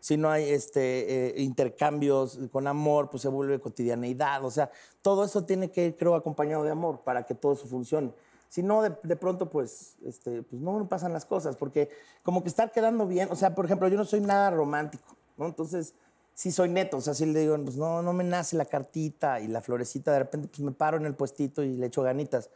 Si 0.00 0.16
no 0.16 0.28
hay 0.28 0.50
este, 0.50 1.38
eh, 1.38 1.42
intercambios 1.42 2.36
con 2.50 2.66
amor, 2.66 3.10
pues 3.10 3.22
se 3.22 3.28
vuelve 3.28 3.60
cotidianeidad. 3.60 4.44
O 4.44 4.50
sea, 4.50 4.72
todo 5.02 5.24
eso 5.24 5.44
tiene 5.44 5.70
que 5.70 5.84
ir, 5.86 5.96
creo, 5.96 6.16
acompañado 6.16 6.64
de 6.64 6.72
amor 6.72 7.02
para 7.04 7.24
que 7.24 7.34
todo 7.36 7.52
eso 7.52 7.66
funcione. 7.68 8.12
Si 8.48 8.62
no, 8.62 8.82
de, 8.82 8.96
de 9.02 9.16
pronto, 9.16 9.50
pues, 9.50 9.96
este, 10.04 10.42
pues 10.42 10.60
no, 10.60 10.78
no 10.78 10.88
pasan 10.88 11.12
las 11.12 11.24
cosas, 11.24 11.56
porque 11.56 11.90
como 12.22 12.42
que 12.42 12.48
estar 12.48 12.72
quedando 12.72 13.06
bien, 13.06 13.28
o 13.30 13.36
sea, 13.36 13.54
por 13.54 13.64
ejemplo, 13.64 13.88
yo 13.88 13.96
no 13.96 14.04
soy 14.04 14.20
nada 14.20 14.50
romántico, 14.50 15.16
¿no? 15.36 15.46
Entonces, 15.46 15.94
sí 16.34 16.52
soy 16.52 16.68
neto, 16.68 16.96
o 16.96 17.00
sea, 17.00 17.14
si 17.14 17.26
le 17.26 17.40
digo, 17.40 17.56
pues 17.62 17.76
no, 17.76 18.00
no 18.00 18.12
me 18.12 18.24
nace 18.24 18.56
la 18.56 18.64
cartita 18.64 19.40
y 19.40 19.48
la 19.48 19.60
florecita, 19.60 20.12
de 20.12 20.20
repente, 20.20 20.48
pues 20.48 20.60
me 20.60 20.72
paro 20.72 20.96
en 20.96 21.04
el 21.04 21.14
puestito 21.14 21.62
y 21.62 21.76
le 21.76 21.86
echo 21.86 22.02
ganitas, 22.02 22.50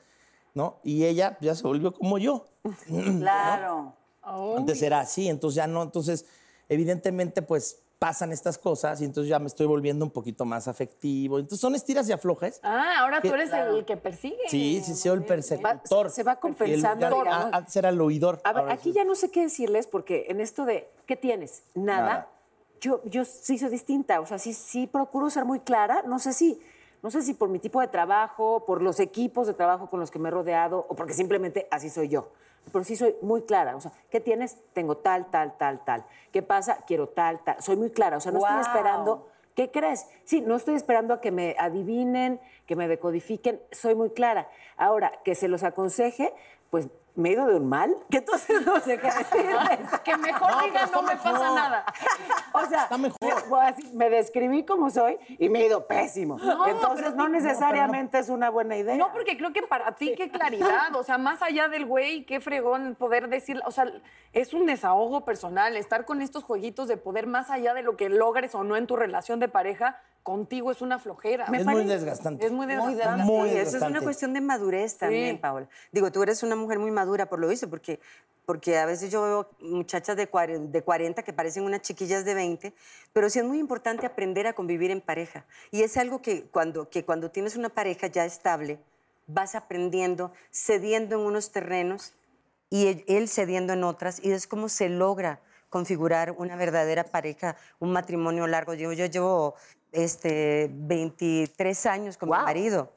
¿no? 0.54 0.76
Y 0.82 1.04
ella 1.04 1.36
ya 1.40 1.54
se 1.54 1.62
volvió 1.64 1.92
como 1.92 2.18
yo. 2.18 2.46
Claro. 3.18 3.94
Antes 4.22 4.80
era 4.82 5.00
así, 5.00 5.28
entonces 5.28 5.56
ya 5.56 5.66
no, 5.66 5.82
entonces 5.82 6.26
evidentemente 6.68 7.42
pues 7.42 7.81
pasan 8.02 8.32
estas 8.32 8.58
cosas 8.58 9.00
y 9.00 9.04
entonces 9.04 9.28
ya 9.28 9.38
me 9.38 9.46
estoy 9.46 9.64
volviendo 9.64 10.04
un 10.04 10.10
poquito 10.10 10.44
más 10.44 10.66
afectivo. 10.66 11.38
Entonces 11.38 11.60
son 11.60 11.76
estiras 11.76 12.08
y 12.08 12.12
aflojes. 12.12 12.58
Ah, 12.64 12.94
ahora 12.98 13.20
tú 13.20 13.28
eres 13.32 13.52
el 13.52 13.84
que 13.84 13.96
persigue. 13.96 14.36
Sí, 14.48 14.82
sí, 14.84 14.96
soy 14.96 15.18
el 15.18 15.24
persecutor. 15.24 16.10
se 16.10 16.24
va 16.24 16.32
el- 16.32 16.38
compensando, 16.40 17.08
ya- 17.08 17.14
digamos. 17.16 17.54
Antes 17.54 17.76
era 17.76 17.90
el 17.90 18.00
oidor. 18.00 18.40
A 18.42 18.52
ver, 18.54 18.70
aquí 18.72 18.90
sí. 18.90 18.92
ya 18.92 19.04
no 19.04 19.14
sé 19.14 19.30
qué 19.30 19.42
decirles 19.42 19.86
porque 19.86 20.26
en 20.28 20.40
esto 20.40 20.64
de 20.64 20.90
¿qué 21.06 21.14
tienes? 21.14 21.62
Nada. 21.74 22.02
Nada. 22.02 22.28
Yo, 22.80 23.00
yo 23.04 23.24
sí 23.24 23.56
soy 23.56 23.70
distinta, 23.70 24.20
o 24.20 24.26
sea, 24.26 24.40
sí, 24.40 24.52
sí 24.52 24.88
procuro 24.88 25.30
ser 25.30 25.44
muy 25.44 25.60
clara. 25.60 26.02
No 26.04 26.18
sé 26.18 26.32
si, 26.32 26.60
no 27.04 27.10
sé 27.12 27.22
si 27.22 27.34
por 27.34 27.50
mi 27.50 27.60
tipo 27.60 27.80
de 27.80 27.86
trabajo, 27.86 28.64
por 28.66 28.82
los 28.82 28.98
equipos 28.98 29.46
de 29.46 29.54
trabajo 29.54 29.88
con 29.88 30.00
los 30.00 30.10
que 30.10 30.18
me 30.18 30.28
he 30.28 30.32
rodeado 30.32 30.86
o 30.88 30.96
porque 30.96 31.14
simplemente 31.14 31.68
así 31.70 31.88
soy 31.88 32.08
yo. 32.08 32.32
Pero 32.70 32.84
sí 32.84 32.96
soy 32.96 33.14
muy 33.20 33.42
clara. 33.42 33.76
O 33.76 33.80
sea, 33.80 33.92
¿qué 34.10 34.20
tienes? 34.20 34.58
Tengo 34.72 34.96
tal, 34.96 35.30
tal, 35.30 35.56
tal, 35.56 35.84
tal. 35.84 36.04
¿Qué 36.32 36.42
pasa? 36.42 36.78
Quiero 36.86 37.08
tal, 37.08 37.40
tal. 37.40 37.60
Soy 37.62 37.76
muy 37.76 37.90
clara. 37.90 38.16
O 38.16 38.20
sea, 38.20 38.32
no 38.32 38.38
estoy 38.38 38.60
esperando. 38.60 39.28
¿Qué 39.54 39.70
crees? 39.70 40.06
Sí, 40.24 40.40
no 40.40 40.56
estoy 40.56 40.74
esperando 40.74 41.12
a 41.14 41.20
que 41.20 41.30
me 41.30 41.56
adivinen, 41.58 42.40
que 42.66 42.76
me 42.76 42.88
decodifiquen. 42.88 43.60
Soy 43.70 43.94
muy 43.94 44.10
clara. 44.10 44.48
Ahora, 44.76 45.12
que 45.24 45.34
se 45.34 45.48
los 45.48 45.62
aconseje, 45.62 46.32
pues 46.70 46.88
me 47.14 47.28
he 47.28 47.32
ido 47.32 47.46
de 47.46 47.56
un 47.56 47.68
mal, 47.68 47.94
que 48.10 48.18
entonces 48.18 48.64
no 48.64 48.80
sé 48.80 48.98
qué 48.98 49.06
decirles. 49.06 49.78
Que 50.04 50.16
mejor 50.16 50.50
No, 50.50 50.62
diga 50.62 50.86
no 50.86 51.02
me 51.02 51.16
pasa 51.16 51.54
nada. 51.54 51.84
O 52.52 52.66
sea, 52.66 52.84
Está 52.84 52.98
mejor. 52.98 53.18
yo, 53.20 53.56
así, 53.56 53.90
me 53.92 54.08
describí 54.10 54.64
como 54.64 54.90
soy 54.90 55.18
y 55.38 55.48
me 55.48 55.60
he 55.60 55.66
ido 55.66 55.86
pésimo. 55.86 56.38
No, 56.38 56.66
Entonces, 56.66 57.14
no 57.14 57.28
necesariamente 57.28 58.18
es 58.18 58.28
una 58.28 58.50
buena 58.50 58.76
idea. 58.76 58.96
No, 58.96 59.12
porque 59.12 59.36
creo 59.36 59.52
que 59.52 59.62
para 59.62 59.92
ti 59.92 60.14
qué 60.16 60.30
claridad, 60.30 60.94
o 60.94 61.04
sea, 61.04 61.18
más 61.18 61.42
allá 61.42 61.68
del 61.68 61.86
güey, 61.86 62.24
qué 62.24 62.40
fregón 62.40 62.96
poder 62.98 63.28
decir, 63.28 63.60
o 63.66 63.70
sea, 63.70 63.86
es 64.32 64.54
un 64.54 64.66
desahogo 64.66 65.24
personal, 65.24 65.76
estar 65.76 66.04
con 66.04 66.22
estos 66.22 66.44
jueguitos 66.44 66.88
de 66.88 66.96
poder 66.96 67.26
más 67.26 67.50
allá 67.50 67.74
de 67.74 67.82
lo 67.82 67.96
que 67.96 68.08
logres 68.08 68.54
o 68.54 68.64
no 68.64 68.76
en 68.76 68.86
tu 68.86 68.96
relación 68.96 69.38
de 69.40 69.48
pareja, 69.48 70.00
contigo 70.22 70.70
es 70.70 70.80
una 70.82 70.98
flojera. 70.98 71.46
Es 71.52 71.66
muy 71.66 71.84
desgastante. 71.84 72.46
Es 72.46 72.52
muy 72.52 72.66
desgastante. 72.66 72.96
desgastante. 72.96 73.24
Muy 73.24 73.50
Sí, 73.50 73.56
eso 73.56 73.76
es 73.76 73.82
una 73.82 74.00
cuestión 74.00 74.32
de 74.32 74.40
madurez 74.40 74.96
también, 74.96 75.36
Sí. 75.36 75.42
Paola. 75.42 75.66
Digo, 75.90 76.12
tú 76.12 76.22
eres 76.22 76.42
una 76.44 76.54
mujer 76.54 76.78
muy 76.78 76.90
madura 76.90 77.01
por 77.28 77.38
lo 77.38 77.48
visto, 77.48 77.68
porque, 77.68 78.00
porque 78.46 78.78
a 78.78 78.86
veces 78.86 79.10
yo 79.10 79.22
veo 79.22 79.50
muchachas 79.60 80.16
de 80.16 80.26
40, 80.26 80.70
de 80.70 80.82
40 80.82 81.22
que 81.22 81.32
parecen 81.32 81.64
unas 81.64 81.82
chiquillas 81.82 82.24
de 82.24 82.34
20, 82.34 82.72
pero 83.12 83.30
sí 83.30 83.38
es 83.38 83.44
muy 83.44 83.58
importante 83.58 84.06
aprender 84.06 84.46
a 84.46 84.52
convivir 84.52 84.90
en 84.90 85.00
pareja. 85.00 85.44
Y 85.70 85.82
es 85.82 85.96
algo 85.96 86.22
que 86.22 86.44
cuando, 86.44 86.88
que 86.88 87.04
cuando 87.04 87.30
tienes 87.30 87.56
una 87.56 87.68
pareja 87.68 88.06
ya 88.06 88.24
estable, 88.24 88.78
vas 89.26 89.54
aprendiendo, 89.54 90.32
cediendo 90.50 91.16
en 91.16 91.22
unos 91.22 91.52
terrenos 91.52 92.14
y 92.70 92.86
él, 92.86 93.04
él 93.06 93.28
cediendo 93.28 93.72
en 93.72 93.84
otras, 93.84 94.18
y 94.24 94.32
es 94.32 94.46
como 94.46 94.68
se 94.68 94.88
logra 94.88 95.40
configurar 95.72 96.34
una 96.36 96.54
verdadera 96.54 97.02
pareja, 97.02 97.56
un 97.80 97.92
matrimonio 97.92 98.46
largo. 98.46 98.74
Yo, 98.74 98.92
yo 98.92 99.06
llevo 99.06 99.54
este, 99.90 100.68
23 100.70 101.86
años 101.86 102.18
con 102.18 102.28
mi 102.28 102.36
marido. 102.36 102.92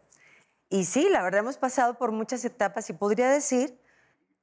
Y 0.69 0.83
sí, 0.83 1.07
la 1.09 1.23
verdad 1.23 1.39
hemos 1.39 1.57
pasado 1.57 1.97
por 1.97 2.11
muchas 2.11 2.43
etapas 2.43 2.89
y 2.89 2.93
podría 2.93 3.29
decir 3.29 3.79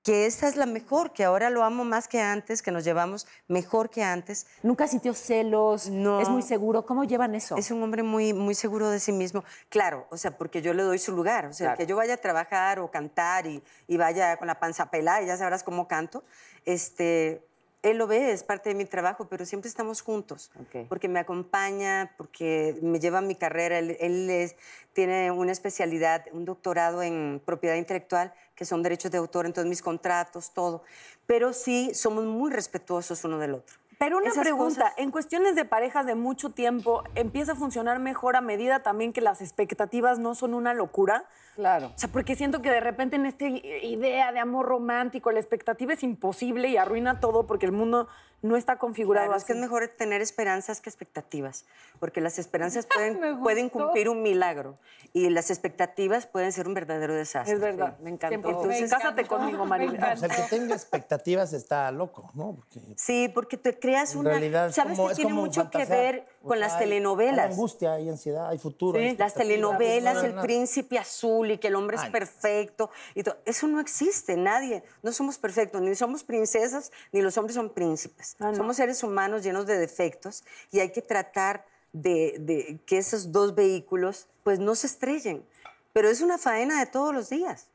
que 0.03 0.27
esta 0.27 0.49
es 0.49 0.57
la 0.57 0.67
mejor, 0.67 1.13
que 1.13 1.23
ahora 1.25 1.49
lo 1.49 1.63
amo 1.63 1.85
más 1.85 2.09
que 2.09 2.21
antes, 2.21 2.61
que 2.61 2.73
nos 2.73 2.83
llevamos 2.85 3.27
mejor 3.47 3.89
que 3.89 4.03
antes. 4.03 4.47
Nunca 4.63 4.89
sintió 4.89 5.15
celos, 5.15 5.89
No. 5.89 6.21
es 6.21 6.29
muy 6.29 6.43
seguro. 6.43 6.85
¿Cómo 6.85 7.05
llevan 7.05 7.35
eso? 7.37 7.57
Es 7.57 7.71
un 7.71 7.83
hombre 7.83 8.03
muy, 8.03 8.33
muy 8.33 8.55
seguro 8.57 8.91
de 8.91 8.99
sí 8.99 9.13
mismo. 9.13 9.45
Claro, 9.69 10.07
o 10.11 10.17
sea, 10.17 10.37
porque 10.37 10.61
yo 10.61 10.75
le 10.75 10.83
doy 10.83 10.99
su 10.99 11.13
lugar. 11.13 11.47
O 11.47 11.53
sea, 11.53 11.67
Claro. 11.69 11.79
que 11.79 11.87
yo 11.87 11.97
vaya 11.97 12.15
a 12.15 12.17
trabajar 12.17 12.81
o 12.81 12.91
cantar 12.91 13.47
y, 13.47 13.63
y 13.87 13.97
vaya 13.97 14.37
con 14.39 14.49
la 14.49 14.59
panza 14.59 14.91
pelada 14.91 15.23
y 15.23 15.27
ya 15.27 15.37
sabrás 15.37 15.63
cómo 15.63 15.87
canto. 15.87 16.25
Este, 16.65 17.47
él 17.83 17.99
lo 17.99 18.07
ve, 18.07 18.33
es 18.33 18.45
parte 18.45 18.69
de 18.69 18.75
mi 18.77 18.85
trabajo, 18.85 19.27
pero 19.29 19.45
siempre 19.45 19.69
estamos 19.69 20.01
juntos. 20.03 20.51
Ok. 20.61 20.87
Porque 20.89 21.09
me 21.09 21.19
acompaña, 21.19 22.13
porque 22.17 22.79
me 22.81 23.01
lleva 23.01 23.19
a 23.19 23.23
mi 23.23 23.35
carrera. 23.35 23.79
Él, 23.79 23.97
él 24.01 24.31
es- 24.31 24.57
tiene 24.93 25.31
una 25.31 25.53
especialidad, 25.53 26.25
un 26.33 26.45
doctorado 26.45 27.03
en 27.03 27.41
propiedad 27.45 27.75
intelectual, 27.77 28.33
que 28.55 28.65
son 28.65 28.83
derechos 28.83 29.11
de 29.11 29.19
autor, 29.19 29.47
entonces 29.47 29.69
mis 29.69 29.83
contratos, 29.83 30.53
todo. 30.53 30.85
Pero 31.27 31.53
sí 31.53 31.93
somos 31.95 32.25
muy 32.25 32.51
respetuosos 32.53 33.25
uno 33.25 33.39
del 33.39 33.55
otro. 33.55 33.77
Pero 34.03 34.19
una 34.19 34.33
pregunta, 34.33 34.81
cosas- 34.81 34.95
en 34.99 35.13
cuestiones 35.13 35.55
de 35.55 35.65
parejas 35.65 36.07
de 36.07 36.17
mucho 36.17 36.51
tiempo, 36.51 37.05
¿empieza 37.15 37.53
a 37.53 37.55
funcionar 37.55 38.01
mejor 38.01 38.35
a 38.35 38.41
medida 38.41 38.81
también 38.83 39.13
que 39.13 39.21
las 39.21 39.41
expectativas 39.41 40.19
no 40.19 40.35
son 40.35 40.55
una 40.55 40.75
locura? 40.75 41.25
Claro. 41.55 41.93
O 41.95 41.99
sea, 41.99 42.09
porque 42.11 42.35
siento 42.35 42.63
que 42.63 42.71
de 42.71 42.81
repente 42.81 43.15
en 43.15 43.27
esta 43.27 43.47
idea 43.47 44.33
de 44.33 44.41
amor 44.41 44.67
romántico, 44.67 45.31
la 45.31 45.39
expectativa 45.39 45.93
es 45.93 46.03
imposible 46.03 46.67
y 46.67 46.77
arruina 46.79 47.21
todo 47.21 47.47
porque 47.47 47.65
el 47.67 47.71
mundo 47.73 48.09
no 48.43 48.57
está 48.57 48.77
configurado 48.79 49.27
Claro, 49.27 49.37
así. 49.37 49.43
es 49.43 49.47
que 49.47 49.53
es 49.55 49.59
mejor 49.59 49.89
tener 49.89 50.21
esperanzas 50.21 50.81
que 50.81 50.91
expectativas, 50.91 51.65
porque 52.01 52.21
las 52.21 52.39
esperanzas 52.39 52.87
Me 52.99 53.11
pueden, 53.15 53.41
pueden 53.41 53.69
cumplir 53.71 54.09
un 54.09 54.23
milagro 54.23 54.77
y 55.13 55.31
las 55.31 55.51
expectativas 55.51 56.27
pueden 56.27 56.53
ser 56.53 56.67
un 56.67 56.75
verdadero 56.75 57.15
desastre. 57.15 57.55
Es 57.55 57.61
verdad. 57.61 57.97
me 58.01 58.11
encantó. 58.11 58.37
100%. 58.49 58.51
Entonces- 58.63 58.91
cásate 58.91 59.25
conmigo, 59.27 59.65
Maribel. 59.65 59.97
Ah, 60.03 60.15
pues 60.19 60.23
el 60.25 60.31
que 60.37 60.43
tenga 60.51 60.75
expectativas 60.75 61.53
está 61.53 61.91
loco, 61.93 62.31
¿no? 62.35 62.57
Porque 62.57 62.81
Sí, 62.97 63.31
porque 63.33 63.57
te 63.57 63.79
creas 63.79 64.13
en 64.15 64.21
una... 64.21 64.31
realidad 64.31 64.69
es 64.69 64.75
¿Sabes 64.75 64.97
como- 64.97 65.09
que 65.09 65.13
es 65.13 65.17
tiene 65.17 65.31
como 65.33 65.43
mucho 65.43 65.71
que 65.71 65.79
fantasear. 65.79 66.15
ver 66.15 66.27
O 66.43 66.49
con 66.49 66.59
sea, 66.59 66.61
las 66.67 66.73
hay- 66.73 66.83
Hay 66.83 66.89
telenovelas? 66.89 67.51
angustia, 67.53 67.93
hay 67.95 68.09
ansiedad, 68.09 68.49
hay 68.49 68.59
futuro. 68.59 68.99
hay 68.99 69.17
Las 69.17 69.35
telenovelas, 69.35 70.15
no, 70.17 70.21
no, 70.23 70.27
el 70.29 70.35
no. 70.37 70.43
príncipe 70.43 70.99
azul 70.99 71.51
y 71.51 71.59
que 71.59 71.69
el 71.69 71.77
hombre 71.77 71.97
Ay, 72.01 72.07
es 72.07 72.11
perfecto. 72.11 72.91
Y 73.15 73.23
todo. 73.23 73.37
Eso 73.45 73.69
no 73.69 73.79
existe, 73.81 74.37
nadie. 74.37 74.83
No 75.03 75.13
somos 75.13 75.39
perfectos, 75.39 75.81
ni 75.81 75.95
somos 75.95 76.25
princesas, 76.25 76.91
ni 77.13 77.23
los 77.23 77.37
hombres 77.39 77.55
son 77.55 77.71
príncipes. 77.71 78.32
Ah, 78.41 78.51
no. 78.51 78.55
Somos 78.55 78.77
seres 78.77 79.03
humanos 79.03 79.43
llenos 79.43 79.67
de 79.67 79.79
defectos 79.79 80.45
y 80.71 80.81
hay 80.81 80.91
que 80.93 81.03
tratar 81.03 81.65
de, 81.93 82.37
de 82.41 82.79
que 82.87 82.99
esos 82.99 83.33
dos 83.33 83.55
vehículos 83.55 84.27
pues 84.43 84.59
no 84.59 84.75
se 84.75 84.87
estrellen. 84.87 85.45
Pero 85.93 86.09
es 86.09 86.21
una 86.23 86.39
faena 86.39 86.81
de 86.81 86.87
todos 86.87 87.15
los 87.15 87.29
días, 87.29 87.69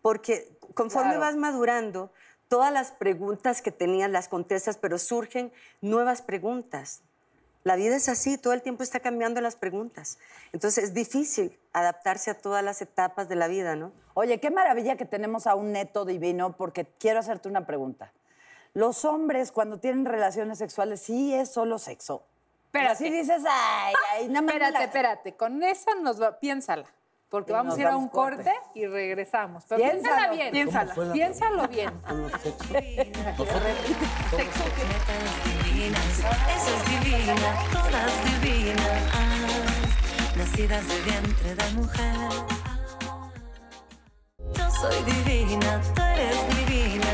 porque 0.00 0.56
conforme 0.74 1.10
Claro. 1.14 1.20
vas 1.20 1.36
madurando, 1.36 2.12
todas 2.48 2.72
las 2.72 2.92
preguntas 2.92 3.62
que 3.62 3.72
tenías 3.72 4.08
las 4.10 4.28
contestas, 4.28 4.76
pero 4.76 4.98
surgen 4.98 5.52
nuevas 5.80 6.22
preguntas. 6.22 7.00
La 7.64 7.76
vida 7.76 7.96
es 7.96 8.08
así, 8.10 8.36
todo 8.36 8.52
el 8.52 8.60
tiempo 8.62 8.82
está 8.82 9.00
cambiando 9.00 9.40
las 9.40 9.56
preguntas. 9.56 10.18
Entonces 10.52 10.84
es 10.84 10.94
difícil 10.94 11.58
adaptarse 11.72 12.30
a 12.30 12.34
todas 12.38 12.62
las 12.62 12.82
etapas 12.82 13.26
de 13.28 13.36
la 13.36 13.48
vida, 13.48 13.74
¿no? 13.74 13.90
Oye, 14.12 14.38
qué 14.38 14.50
maravilla 14.50 14.96
que 14.96 15.06
tenemos 15.06 15.46
a 15.46 15.54
un 15.54 15.72
neto 15.72 16.04
divino, 16.04 16.56
porque 16.56 16.86
quiero 16.98 17.20
hacerte 17.20 17.48
una 17.48 17.66
pregunta. 17.66 18.12
Los 18.74 19.04
hombres, 19.04 19.52
cuando 19.52 19.78
tienen 19.78 20.04
relaciones 20.04 20.58
sexuales, 20.58 21.00
sí 21.00 21.32
es 21.32 21.50
solo 21.52 21.78
sexo. 21.78 22.24
Pero 22.72 22.90
así 22.90 23.08
dices, 23.08 23.42
ay, 23.48 23.94
ay, 24.16 24.28
más. 24.28 24.42
me 24.42 24.48
Espérate, 24.48 24.72
la- 24.72 24.84
espérate, 24.84 25.36
con 25.36 25.62
esa 25.62 25.94
nos 25.94 26.20
va, 26.20 26.38
piénsala. 26.40 26.84
Porque 27.30 27.52
Y 27.52 27.54
vamos 27.54 27.76
a 27.76 27.80
ir 27.80 27.86
a 27.86 27.96
un 27.96 28.08
corte. 28.08 28.42
corte 28.44 28.52
y 28.74 28.86
regresamos. 28.86 29.64
Pero 29.68 29.80
piénsala 29.80 30.28
bien. 30.32 30.50
Piénsala. 30.52 30.94
la- 30.96 31.12
Piénsalo 31.12 31.68
bien. 31.68 31.90
divinas, 35.64 36.18
esa 36.18 36.70
es 36.76 36.84
divina, 36.90 37.34
todas 37.72 38.40
divinas, 38.42 39.02
nacidas 40.36 40.86
de 40.88 41.00
vientre 41.02 41.54
de 41.54 41.70
mujer. 41.74 42.16
Yo 44.54 44.70
soy 44.70 45.02
divina, 45.04 45.80
tú 45.94 46.02
eres 46.02 46.56
divina. 46.56 47.12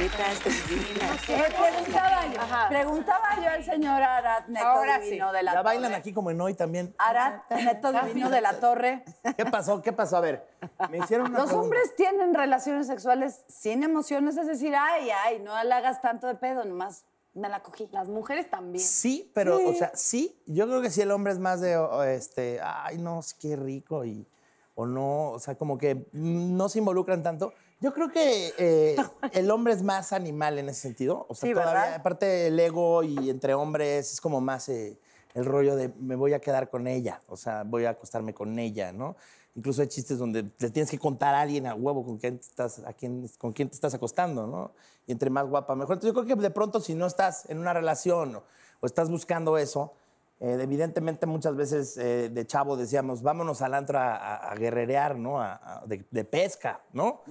Preguntaba, 1.26 2.26
yo, 2.26 2.68
preguntaba 2.68 3.36
yo 3.36 3.50
al 3.50 3.64
señor 3.64 4.02
Arat, 4.02 4.48
neto 4.48 4.66
Ahora 4.66 4.98
divino 4.98 5.30
de 5.32 5.42
la 5.42 5.52
Ya 5.52 5.58
torre. 5.58 5.64
bailan 5.64 5.94
aquí 5.94 6.12
como 6.12 6.30
en 6.30 6.40
hoy 6.40 6.54
también. 6.54 6.94
Arat, 6.98 7.50
neto 7.50 7.92
divino 7.92 8.30
de 8.30 8.40
la 8.40 8.58
torre. 8.60 9.04
¿Qué 9.36 9.44
pasó? 9.44 9.82
¿Qué 9.82 9.92
pasó? 9.92 10.16
A 10.16 10.20
ver, 10.20 10.46
me 10.90 10.98
hicieron 10.98 11.28
una 11.28 11.38
Los 11.40 11.48
pregunta. 11.48 11.64
hombres 11.64 11.94
tienen 11.96 12.34
relaciones 12.34 12.86
sexuales 12.86 13.44
sin 13.48 13.82
emociones, 13.82 14.36
es 14.38 14.46
decir, 14.46 14.74
ay, 14.74 15.10
ay, 15.24 15.40
no 15.40 15.62
la 15.64 15.76
hagas 15.76 16.00
tanto 16.00 16.26
de 16.26 16.34
pedo, 16.34 16.64
nomás 16.64 17.04
me 17.34 17.48
la 17.48 17.62
cogí. 17.62 17.88
Las 17.92 18.08
mujeres 18.08 18.48
también. 18.48 18.82
Sí, 18.82 19.30
pero, 19.34 19.58
o 19.68 19.74
sea, 19.74 19.92
sí, 19.94 20.40
yo 20.46 20.66
creo 20.66 20.80
que 20.80 20.90
sí 20.90 21.02
el 21.02 21.10
hombre 21.10 21.32
es 21.34 21.38
más 21.38 21.60
de, 21.60 21.78
este, 22.14 22.58
ay, 22.62 22.96
no, 22.98 23.20
sí, 23.22 23.34
qué 23.38 23.54
rico, 23.56 24.04
y, 24.04 24.26
o 24.74 24.86
no, 24.86 25.32
o 25.32 25.38
sea, 25.38 25.56
como 25.56 25.76
que 25.76 26.06
no 26.12 26.68
se 26.70 26.78
involucran 26.78 27.22
tanto. 27.22 27.52
Yo 27.80 27.94
creo 27.94 28.10
que 28.10 28.52
eh, 28.58 28.96
el 29.32 29.50
hombre 29.50 29.72
es 29.72 29.82
más 29.82 30.12
animal 30.12 30.58
en 30.58 30.68
ese 30.68 30.82
sentido, 30.82 31.26
o 31.28 31.34
sea, 31.34 31.48
Sí, 31.48 31.54
todavía, 31.54 31.72
¿verdad? 31.80 31.94
aparte 31.94 32.48
el 32.48 32.60
ego 32.60 33.02
y 33.02 33.30
entre 33.30 33.54
hombres 33.54 34.12
es 34.12 34.20
como 34.20 34.40
más 34.40 34.68
eh, 34.68 34.98
el 35.34 35.46
rollo 35.46 35.76
de 35.76 35.88
me 35.98 36.14
voy 36.14 36.34
a 36.34 36.40
quedar 36.40 36.68
con 36.68 36.86
ella, 36.86 37.20
o 37.26 37.36
sea, 37.36 37.62
voy 37.64 37.86
a 37.86 37.90
acostarme 37.90 38.34
con 38.34 38.58
ella, 38.58 38.92
¿no? 38.92 39.16
Incluso 39.54 39.82
hay 39.82 39.88
chistes 39.88 40.18
donde 40.18 40.44
le 40.58 40.70
tienes 40.70 40.90
que 40.90 40.98
contar 40.98 41.34
a 41.34 41.40
alguien 41.40 41.66
a 41.66 41.74
huevo 41.74 42.04
con 42.04 42.18
quién 42.18 42.38
te 42.38 42.46
estás, 42.46 42.80
a 42.86 42.92
quién, 42.92 43.28
con 43.38 43.52
quién 43.52 43.68
te 43.68 43.74
estás 43.74 43.94
acostando, 43.94 44.46
¿no? 44.46 44.72
Y 45.06 45.12
entre 45.12 45.30
más 45.30 45.46
guapa, 45.46 45.74
mejor. 45.74 45.94
Entonces 45.94 46.14
yo 46.14 46.22
creo 46.22 46.36
que 46.36 46.40
de 46.42 46.50
pronto 46.50 46.80
si 46.80 46.94
no 46.94 47.06
estás 47.06 47.48
en 47.48 47.58
una 47.58 47.72
relación 47.72 48.36
o, 48.36 48.42
o 48.80 48.86
estás 48.86 49.10
buscando 49.10 49.58
eso, 49.58 49.94
eh, 50.42 50.56
evidentemente 50.60 51.26
muchas 51.26 51.54
veces 51.54 51.96
eh, 51.98 52.30
de 52.30 52.46
chavo 52.46 52.74
decíamos, 52.76 53.22
vámonos 53.22 53.60
al 53.60 53.74
antro 53.74 53.98
a, 53.98 54.16
a- 54.16 54.52
a 54.52 54.54
guerrerear, 54.56 55.16
¿no? 55.16 55.40
A- 55.40 55.82
de, 55.86 56.06
de 56.10 56.24
pesca, 56.24 56.80
¿no? 56.94 57.22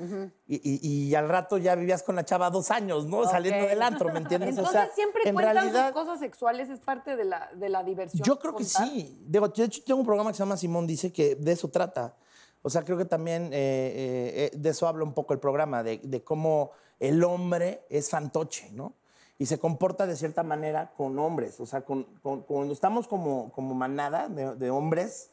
y, 0.47 0.55
y- 0.57 1.07
y 1.09 1.15
al 1.15 1.27
rato 1.27 1.57
ya 1.57 1.73
vivías 1.75 2.03
con 2.03 2.15
la 2.15 2.23
chava 2.23 2.49
dos 2.51 2.69
años, 2.71 3.05
¿no? 3.07 3.23
Saliendo 3.25 3.67
del 3.67 3.81
antro, 3.81 4.11
¿me 4.13 4.19
entiendes? 4.19 4.49
O 4.57 4.59
Entonces 4.59 4.81
sea, 4.83 4.89
siempre 4.93 5.23
en 5.25 5.33
cuentan 5.33 5.55
realidad, 5.55 5.87
sus 5.87 5.93
cosas 6.01 6.19
sexuales, 6.19 6.69
es 6.69 6.79
parte 6.79 7.15
de 7.15 7.25
la, 7.25 7.49
de 7.55 7.69
la 7.69 7.83
diversión. 7.83 8.23
yo 8.23 8.37
creo 8.37 8.55
que 8.55 8.63
sí. 8.63 9.23
Digo, 9.27 9.47
de 9.49 9.63
hecho, 9.63 9.81
tengo 9.83 9.99
un 9.99 10.05
programa 10.05 10.29
que 10.31 10.37
se 10.37 10.43
llama 10.43 10.55
Simón 10.57 10.85
Dice 10.85 11.11
que 11.11 11.35
de 11.35 11.51
eso 11.51 11.67
trata. 11.69 12.15
O 12.61 12.69
sea, 12.69 12.83
creo 12.83 12.97
que 12.97 13.05
también 13.05 13.49
eh, 13.53 14.51
de 14.53 14.69
eso 14.69 14.87
habla 14.87 15.03
un 15.03 15.13
poco 15.13 15.33
el 15.33 15.39
programa, 15.39 15.81
de, 15.81 15.99
de 16.03 16.23
cómo 16.23 16.71
el 16.99 17.23
hombre 17.23 17.85
es 17.89 18.09
fantoche, 18.09 18.69
¿no? 18.71 18.93
Y 19.39 19.45
se 19.47 19.57
comporta 19.57 20.05
de 20.05 20.15
cierta 20.15 20.43
manera 20.43 20.91
con 20.95 21.17
hombres. 21.17 21.59
O 21.59 21.65
sea, 21.65 21.81
con, 21.81 22.03
con- 22.21 22.41
cuando 22.41 22.73
estamos 22.73 23.07
como, 23.07 23.51
como 23.53 23.73
manada 23.73 24.27
de, 24.29 24.53
de 24.55 24.69
hombres, 24.69 25.31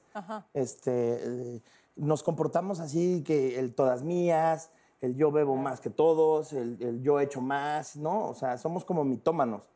este, 0.54 1.18
eh, 1.56 1.62
nos 1.96 2.22
comportamos 2.22 2.80
así 2.80 3.22
que 3.26 3.58
el 3.58 3.74
todas 3.74 4.02
mías, 4.02 4.70
el 5.02 5.14
yo 5.16 5.30
bebo 5.32 5.56
más 5.56 5.80
que 5.80 5.90
todos, 5.90 6.52
el, 6.54 6.80
el 6.80 7.02
yo 7.02 7.20
echo 7.20 7.40
más, 7.42 7.96
¿no? 7.96 8.28
O 8.28 8.34
sea, 8.34 8.56
somos 8.56 8.84
como 8.84 9.04
mitómanos. 9.04 9.68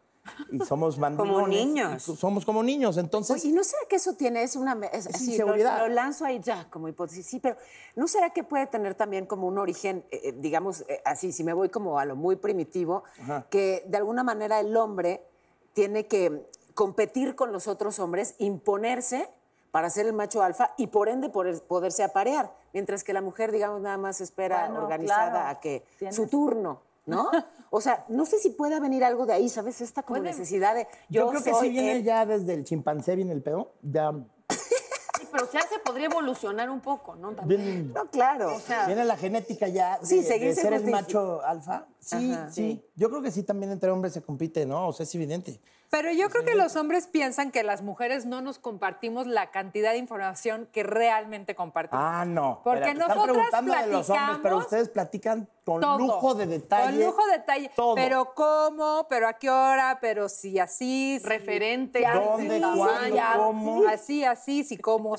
Y 0.51 0.59
somos 0.61 0.99
mandilones. 0.99 1.49
niños. 1.67 2.09
y 2.09 2.17
somos 2.17 2.45
como 2.45 2.63
niños, 2.63 2.97
entonces... 2.97 3.37
Oye, 3.37 3.49
¿y 3.49 3.53
no 3.53 3.63
será 3.65 3.83
que 3.89 3.97
eso 3.97 4.15
tiene, 4.15 4.43
es 4.43 4.57
una... 4.57 4.73
Es, 4.93 5.05
lo- 5.07 5.11
inseguridad. 5.27 5.79
Lo, 5.79 5.89
lanzo 5.89 6.25
ahí 6.25 6.41
ya 6.41 6.69
como 6.71 6.89
hipótesis, 6.89 7.27
sí, 7.27 7.41
pero 7.41 7.57
¿no 7.97 8.09
será 8.09 8.31
que 8.31 8.45
puede 8.45 8.67
tener 8.67 8.95
también 8.95 9.27
como 9.27 9.47
un 9.47 9.59
origen, 9.59 10.05
eh, 10.11 10.21
eh, 10.25 10.33
digamos, 10.37 10.83
eh, 10.89 11.01
así, 11.05 11.33
si 11.33 11.45
me 11.45 11.53
voy 11.53 11.69
como 11.69 11.99
a 11.99 12.05
lo 12.05 12.17
muy 12.17 12.37
primitivo, 12.37 13.05
que 13.51 13.85
de 13.87 13.97
alguna 13.97 14.23
manera 14.25 14.61
el 14.61 14.77
hombre 14.77 15.25
tiene 15.73 16.07
que 16.07 16.47
competir 16.75 17.35
con 17.37 17.53
los 17.53 17.69
otros 17.69 17.99
hombres, 17.99 18.35
imponerse 18.39 19.29
para 19.71 19.89
ser 19.91 20.07
el 20.07 20.13
macho 20.13 20.43
alfa 20.43 20.73
y 20.77 20.89
por 20.89 21.09
ende 21.09 21.29
poder- 21.29 21.63
poderse 21.63 22.03
aparear, 22.03 22.53
mientras 22.73 23.05
que 23.05 23.13
la 23.13 23.21
mujer, 23.21 23.53
digamos, 23.53 23.81
nada 23.81 23.99
más 23.99 24.21
espera 24.21 24.67
Bueno, 24.67 24.83
organizada 24.83 25.31
claro. 25.31 25.49
a 25.49 25.61
que 25.61 25.85
Tienes- 25.99 26.17
su 26.17 26.27
turno, 26.27 26.81
¿no? 27.07 27.31
O 27.71 27.81
sea, 27.81 28.05
no 28.09 28.27
sé 28.27 28.39
si 28.39 28.51
pueda 28.51 28.81
venir 28.81 29.05
algo 29.05 29.27
de 29.27 29.33
ahí, 29.35 29.49
¿sabes? 29.49 29.81
Esta 29.81 30.03
como 30.03 30.21
necesidad 30.21 30.75
de 30.75 30.87
Yo, 31.09 31.23
yo, 31.23 31.29
creo 31.31 31.43
que 31.43 31.51
soy 31.53 31.69
sí 31.69 31.73
viene 31.75 32.03
ya 32.03 32.27
desde 32.27 32.55
el 32.55 32.65
chimpancé, 32.65 33.17
viene 33.17 33.33
el 33.33 33.43
pedo. 33.43 33.75
Ya 33.83 34.13
Sí, 34.49 35.27
pero 35.31 35.51
ya 35.53 35.61
se 35.61 35.79
podría 35.85 36.07
evolucionar 36.07 36.71
un 36.71 36.81
poco, 36.81 37.15
¿no? 37.15 37.33
También. 37.35 37.63
viene, 37.65 37.83
No, 37.95 38.07
claro. 38.11 38.57
viene 38.87 39.05
la 39.05 39.17
genética 39.17 39.69
ya 39.69 39.99
de, 39.99 40.07
Sí, 40.07 40.23
de 40.23 40.55
ser 40.55 40.73
el 40.73 40.83
justifi- 40.85 40.91
macho 40.91 41.43
alfa. 41.45 41.87
Sí, 41.99 42.33
Ajá. 42.33 42.51
sí. 42.51 42.83
Yo 42.97 43.11
creo 43.11 43.21
que 43.23 43.31
sí 43.31 43.43
también 43.43 43.71
entre 43.71 43.91
hombres 43.91 44.15
se 44.15 44.23
compite, 44.23 44.65
¿no? 44.67 44.89
O 44.89 44.93
sea, 44.93 45.05
es 45.05 45.15
evidente. 45.15 45.61
Pero 45.91 46.13
yo 46.13 46.31
creo 46.31 46.45
que 46.45 46.55
los 46.55 46.77
hombres 46.77 47.09
piensan 47.09 47.51
que 47.51 47.65
las 47.65 47.83
mujeres 47.83 48.25
no 48.25 48.41
nos 48.41 48.61
compartimos 48.61 49.27
la 49.27 49.51
cantidad 49.51 49.91
de 49.91 49.99
información 49.99 50.69
que 50.73 50.85
realmente 50.85 51.57
compartimos. 51.57 52.01
Ah, 52.07 52.25
no. 52.25 52.61
Porque 52.63 52.91
están 52.93 52.99
nosotras 52.99 53.25
preguntando 53.25 53.75
de 53.75 53.87
los 53.89 54.09
hombres, 54.11 54.39
pero 54.41 54.59
platicamos 54.59 54.65
ustedes 54.65 54.89
platican 54.89 55.49
con 55.65 55.81
Todo. 55.81 55.99
lujo 55.99 56.35
de 56.35 56.47
detalle. 56.47 56.97
Con 56.97 57.07
lujo 57.07 57.27
de 57.27 57.33
detalle. 57.33 57.71
Todo. 57.75 57.95
Pero 57.97 58.35
cómo, 58.35 59.07
pero 59.09 59.27
a 59.27 59.33
qué 59.33 59.51
hora, 59.51 59.99
pero 60.01 60.29
si 60.29 60.61
así. 60.61 61.19
si- 61.21 61.27
Referente. 61.29 62.07
¿Dónde, 62.15 62.57
sí, 62.59 62.63
cuándo, 62.77 63.17
ya, 63.17 63.33
cómo? 63.37 63.89
Así, 63.89 64.25
así, 64.25 64.63
si 64.63 64.79
cómo 64.79 65.17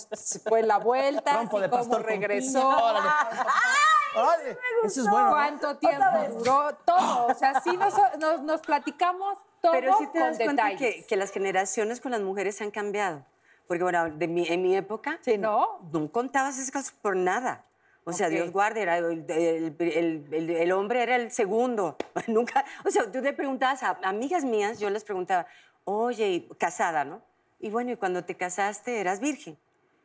fue 0.48 0.64
la 0.64 0.78
vuelta, 0.78 1.32
Trompo 1.34 1.58
si 1.58 1.64
de 1.64 1.70
cómo 1.70 2.00
regresó. 2.00 2.66
órale. 2.70 3.10
Órale, 4.16 4.58
Eso 4.84 5.02
es 5.02 5.10
bueno. 5.10 5.26
¿no? 5.28 5.32
¿Cuánto 5.34 5.78
tiempo 5.78 6.06
duró? 6.30 6.76
Todo. 6.86 7.28
O 7.28 7.34
sea, 7.34 7.62
sí 7.62 7.76
nos, 7.78 7.94
nos, 8.20 8.42
nos 8.42 8.62
platicamos 8.62 9.38
todo 9.62 9.72
Pero 9.74 9.98
sí 9.98 10.06
te 10.08 10.20
con 10.20 10.28
das 10.30 10.38
cuenta 10.38 10.66
detalles. 10.66 10.96
que, 10.96 11.06
que 11.06 11.16
las 11.16 11.32
generaciones 11.32 12.02
con 12.02 12.12
las 12.12 12.22
mujeres 12.22 12.62
han 12.62 12.72
cambiado. 12.72 13.26
Porque, 13.68 13.84
bueno, 13.84 14.10
de 14.10 14.28
mi- 14.28 14.48
en 14.48 14.62
mi 14.62 14.76
época, 14.76 15.20
Sí, 15.22 15.38
¿no? 15.38 15.80
no 15.94 16.12
contabas 16.12 16.58
esas 16.58 16.72
cosas 16.72 16.92
por 17.02 17.16
nada. 17.16 17.66
O 18.04 18.12
sea, 18.12 18.28
Ok. 18.28 18.34
Dios 18.34 18.52
guarde, 18.52 18.82
era 18.82 18.98
el, 18.98 19.26
el- 19.30 19.76
el- 20.34 20.50
el- 20.50 20.72
hombre 20.72 21.04
era 21.04 21.16
el 21.16 21.32
segundo. 21.32 21.96
Nunca, 22.28 22.66
o 22.84 22.90
sea, 22.90 23.10
tú 23.12 23.22
le 23.22 23.32
preguntabas 23.34 23.84
a 23.84 24.00
amigas 24.04 24.44
mías, 24.44 24.80
yo 24.80 24.90
les 24.90 25.04
preguntaba, 25.04 25.46
oye, 25.86 26.48
casada, 26.58 27.06
¿no? 27.06 27.22
Y 27.60 27.70
bueno, 27.70 27.92
¿y 27.92 27.96
cuando 27.98 28.24
te 28.26 28.36
casaste 28.36 29.00
eras 29.00 29.20
virgen? 29.20 29.56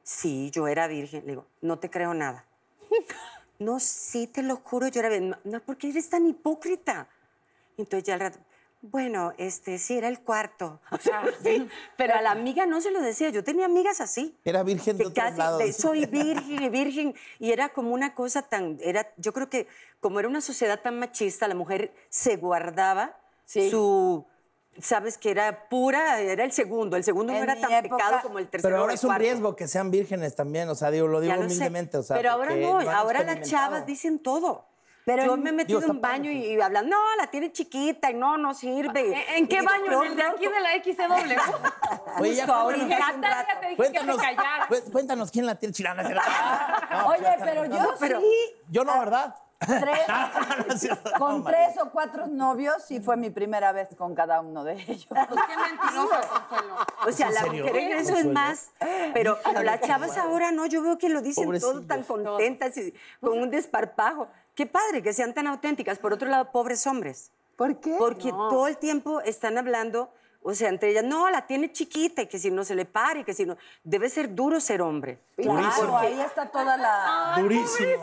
Sí, 0.03 0.51
yo 0.53 0.69
era 0.69 0.87
virgen. 0.87 1.23
Le 1.25 1.33
digo, 1.33 1.47
no 1.63 1.79
te 1.79 1.91
creo 1.91 2.13
nada. 2.15 2.45
No, 3.59 3.81
sí, 3.81 4.27
te 4.27 4.43
lo 4.43 4.57
juro, 4.57 4.87
yo 4.89 5.01
era 5.01 5.09
virgen. 5.09 5.35
No, 5.45 5.61
¿por 5.61 5.79
qué 5.79 5.89
eres 5.89 6.11
tan 6.11 6.27
hipócrita? 6.27 7.09
Entonces 7.79 8.05
ya 8.05 8.13
al 8.13 8.21
rato, 8.21 8.39
bueno, 8.91 9.33
este, 9.39 9.79
sí, 9.79 9.97
era 9.99 10.09
el 10.09 10.21
cuarto. 10.21 10.81
O 10.91 10.99
sea, 10.99 11.23
sí, 11.43 11.69
pero 11.97 12.15
a 12.15 12.23
la 12.23 12.31
amiga 12.31 12.67
no 12.67 12.81
se 12.81 12.91
lo 12.91 13.01
decía. 13.01 13.31
Yo 13.31 13.45
tenía 13.45 13.67
amigas 13.67 14.01
así 14.01 14.37
Era 14.45 14.63
virgen 14.63 14.97
de 14.97 15.05
que 15.05 15.09
otros 15.09 15.25
casi 15.25 15.39
lados. 15.39 15.59
de, 15.59 15.73
soy 15.73 16.07
virgen 16.07 16.63
y 16.63 16.69
virgen 16.69 17.15
y 17.39 17.53
era 17.53 17.69
como 17.71 17.93
una 17.93 18.15
cosa 18.15 18.43
tan 18.43 18.79
era 18.83 19.07
yo 19.17 19.33
creo 19.33 19.49
que 19.49 19.67
como 20.01 20.19
era 20.21 20.29
una 20.29 20.41
sociedad 20.41 20.81
tan 20.81 20.99
machista 20.99 21.47
la 21.49 21.55
mujer 21.55 21.93
se 22.09 22.37
guardaba 22.37 23.17
su 23.47 24.25
sabes 24.81 25.17
que 25.19 25.31
era 25.31 25.69
pura 25.69 26.21
era 26.21 26.45
el 26.45 26.53
segundo 26.53 26.97
el 26.97 27.05
segundo 27.05 27.33
no 27.33 27.39
En 27.39 27.45
era 27.45 27.55
mi 27.55 27.61
tan 27.63 27.73
época- 27.73 27.97
pecado 27.97 28.19
como 28.23 28.39
el 28.39 28.49
tercero 28.49 28.71
Pero 28.73 28.81
ahora 28.83 28.93
es 28.95 29.03
un 29.05 29.09
cuarto. 29.09 29.23
riesgo 29.23 29.57
que 29.57 29.69
sean 29.69 29.91
vírgenes 29.91 30.35
también, 30.35 30.69
o 30.69 30.75
sea, 30.75 30.91
digo, 30.91 31.07
lo 31.07 31.21
digo 31.21 31.35
humildemente, 31.35 31.97
o 31.99 32.03
sea, 32.03 32.17
pero 32.17 32.31
ahora 32.31 32.55
no, 32.57 32.79
han 32.79 32.89
ahora 32.89 33.23
las 33.23 33.49
chavas 33.49 33.87
dicen 33.87 34.19
todo 34.19 34.67
Pero 35.07 35.25
yo 35.25 35.37
me 35.37 35.51
he 35.51 35.53
metido 35.53 35.81
en 35.81 35.89
un 35.93 36.01
baño 36.01 36.33
y, 36.33 36.35
pues. 36.41 36.47
y 36.49 36.61
hablan, 36.61 36.89
no, 36.89 36.99
la 37.17 37.29
tiene 37.29 37.53
chiquita 37.53 38.11
y 38.11 38.15
no, 38.15 38.37
no 38.37 38.53
sirve. 38.55 39.07
¿En, 39.07 39.37
en 39.37 39.47
qué 39.49 39.55
Y 39.55 39.61
digo, 39.61 39.71
baño? 39.71 40.03
¿En 40.03 40.11
el 40.11 40.17
de 40.17 40.23
aquí 40.25 40.49
de 40.49 40.61
la 40.61 40.71
XW? 40.83 41.41
Oye, 42.21 42.35
ya 42.35 42.47
cuéntanos, 42.47 42.89
dije 42.89 43.77
cuéntanos, 43.77 44.17
que 44.17 44.27
te 44.27 44.37
callaras. 44.37 44.69
cué- 44.69 44.83
cuéntanos 44.91 45.31
quién 45.31 45.47
la 45.47 45.55
tiene 45.55 45.73
chilana. 45.73 46.03
No, 46.91 47.07
Oye, 47.07 47.23
ya 47.23 47.37
pero 47.39 47.65
yo 47.67 47.79
No, 47.79 47.89
pero 48.01 48.21
sí, 48.21 48.27
Yo 48.69 48.83
no, 48.85 48.99
¿verdad? 48.99 49.37
tres- 49.61 50.07
No 50.67 50.75
es 50.75 50.81
cierto, 50.81 51.11
con 51.19 51.45
tres 51.45 51.79
o 51.81 51.89
cuatro 51.91 52.27
novios 52.27 52.83
sí 52.85 53.01
fue 53.01 53.17
mi 53.17 53.31
primera 53.31 53.71
vez 53.71 53.89
con 53.97 54.13
cada 54.17 54.41
uno 54.41 54.65
de 54.65 54.73
ellos. 54.73 55.07
Pues 55.09 55.41
qué 55.47 55.57
mentirosa, 55.57 56.21
Consuelo. 56.29 56.77
O 57.07 57.13
sea, 57.13 57.29
¿Es 57.29 57.31
en 57.31 57.35
la 57.35 57.41
serio? 57.43 57.65
mujer 57.67 57.77
en 57.77 57.93
eso 57.99 58.17
es 58.17 58.27
más. 58.27 58.71
Pero, 59.15 59.39
pero 59.45 59.63
las 59.63 59.81
chavas 59.83 60.17
ahora 60.19 60.51
no, 60.51 60.67
yo 60.67 60.83
veo 60.83 60.99
que 60.99 61.09
lo 61.09 61.23
dicen 61.23 61.61
todo 61.61 61.83
tan 61.83 62.03
contentas 62.03 62.77
y 62.77 62.93
con 63.21 63.39
un 63.41 63.51
desparpajo. 63.51 64.27
Qué 64.57 64.67
padre 64.67 65.03
que 65.03 65.13
sean 65.13 65.35
tan 65.35 65.47
auténticas. 65.47 65.99
Por 65.99 66.15
otro 66.15 66.29
lado, 66.29 66.51
pobres 66.51 66.87
hombres. 66.87 67.31
¿Por 67.57 67.79
qué? 67.79 67.95
Porque 67.99 68.31
todo 68.31 68.67
el 68.67 68.79
tiempo 68.79 69.21
están 69.21 69.59
hablando, 69.59 70.11
o 70.43 70.55
sea, 70.55 70.71
entre 70.71 70.91
ellas, 70.91 71.05
no, 71.05 71.29
la 71.31 71.47
tiene 71.47 71.71
chiquita 71.71 72.23
y 72.23 72.27
que 72.27 72.39
si 72.39 72.51
no 72.51 72.65
se 72.65 72.75
le 72.75 72.87
pare, 72.87 73.23
que 73.23 73.35
si 73.35 73.45
no. 73.45 73.59
Debe 73.85 74.09
ser 74.09 74.35
duro 74.35 74.59
ser 74.59 74.81
hombre. 74.81 75.21
Claro, 75.37 75.99
ahí 75.99 76.19
está 76.21 76.51
toda 76.51 76.77
la... 76.79 77.37
Durísimo. 77.39 78.01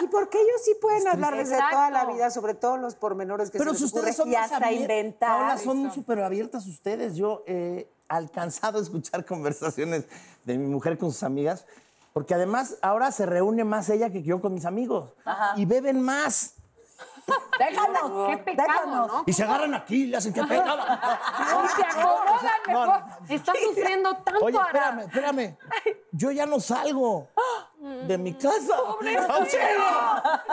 ¿Y 0.00 0.06
por 0.06 0.30
qué 0.30 0.38
ellos 0.40 0.62
sí 0.64 0.72
pueden 0.80 1.06
hablarles 1.06 1.50
de 1.50 1.56
toda 1.56 1.90
la 1.90 1.98
Exacto. 2.00 2.14
vida, 2.14 2.30
sobre 2.30 2.54
todos 2.54 2.80
los 2.80 2.94
pormenores 2.94 3.50
que 3.50 3.58
Pero 3.58 3.72
se 3.72 3.78
si 3.78 3.84
les 3.84 3.92
ocurre? 3.92 4.10
ustedes 4.10 4.16
son 4.16 4.28
y 4.32 4.36
más 4.36 4.52
hasta 4.52 4.72
inventar. 4.72 5.30
Ahora 5.30 5.58
son 5.58 5.92
súper 5.92 6.20
abiertas 6.20 6.66
ustedes. 6.66 7.14
Yo 7.16 7.44
he 7.46 7.88
alcanzado 8.08 8.78
a 8.78 8.82
escuchar 8.82 9.24
conversaciones 9.26 10.06
de 10.44 10.56
mi 10.56 10.66
mujer 10.66 10.96
con 10.96 11.12
sus 11.12 11.22
amigas, 11.22 11.66
porque 12.18 12.34
además 12.34 12.76
ahora 12.82 13.12
se 13.12 13.26
reúne 13.26 13.62
más 13.62 13.88
ella 13.90 14.10
que 14.10 14.24
yo 14.24 14.40
con 14.40 14.52
mis 14.52 14.64
amigos. 14.64 15.14
Y 15.54 15.66
beben 15.66 16.02
más. 16.02 16.56
Déjanos, 17.60 18.28
Qué 18.30 18.38
pecado, 18.38 18.66
déjanos. 18.72 19.06
¿no? 19.06 19.22
Y 19.24 19.32
se 19.32 19.44
agarran 19.44 19.72
aquí 19.74 20.02
y 20.02 20.06
le 20.08 20.16
hacen 20.16 20.32
que 20.32 20.42
pecado. 20.42 20.82
Y 21.64 21.68
se 21.68 21.84
acomodan 21.84 22.44
No, 22.66 22.80
mejor. 22.80 22.86
no. 23.06 23.16
Estás 23.28 23.56
sufriendo 23.62 24.16
tanto, 24.16 24.44
Oye, 24.44 24.58
espérame, 24.58 24.98
espérame. 25.02 25.56
Yo 26.10 26.32
ya 26.32 26.44
no 26.44 26.58
salgo 26.58 27.28
de 28.08 28.18
mi 28.18 28.34
casa. 28.34 28.74
¡Auxilio! 29.28 29.84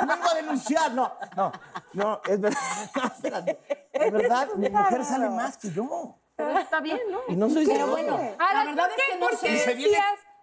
Vengo 0.01 0.29
a 0.29 0.35
denunciar. 0.35 0.91
No, 0.93 1.11
no, 1.35 1.51
no, 1.93 2.21
es 2.27 2.39
verdad. 2.39 2.59
Espérate. 3.15 3.59
Es 3.91 4.11
verdad, 4.11 4.49
mi 4.55 4.69
mujer 4.69 5.03
sale 5.03 5.29
más 5.31 5.57
que 5.57 5.71
yo. 5.71 6.15
Pero 6.35 6.59
está 6.59 6.79
bien, 6.79 6.99
¿no? 7.09 7.21
Y 7.27 7.35
no 7.35 7.49
soy 7.49 7.65
Pero 7.65 7.87
bueno, 7.87 8.19
la 8.37 8.65
verdad 8.65 8.83
¿por 8.83 8.89
es 8.91 8.95
qué? 8.97 9.11
que 9.13 9.17
no 9.19 9.25
¿Por 9.27 9.37
sé. 9.37 9.47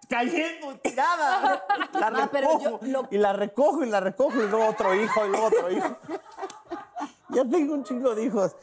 Cayendo, 0.07 0.75
tirada. 0.77 1.65
La 1.93 2.09
No, 2.09 2.29
pero 2.31 2.47
recojo. 2.57 2.79
yo 2.85 2.87
lo- 2.87 3.07
Y 3.11 3.17
la 3.17 3.33
recojo 3.33 3.83
y 3.83 3.89
la 3.89 3.99
recojo 3.99 4.41
y 4.43 4.47
luego 4.47 4.67
otro 4.67 4.93
hijo 4.95 5.25
y 5.25 5.29
luego 5.29 5.45
otro 5.47 5.71
hijo. 5.71 5.97
Ya 7.33 7.45
tengo 7.49 7.73
un 7.73 7.83
chingo 7.83 8.13
de 8.15 8.23
hijos. 8.25 8.55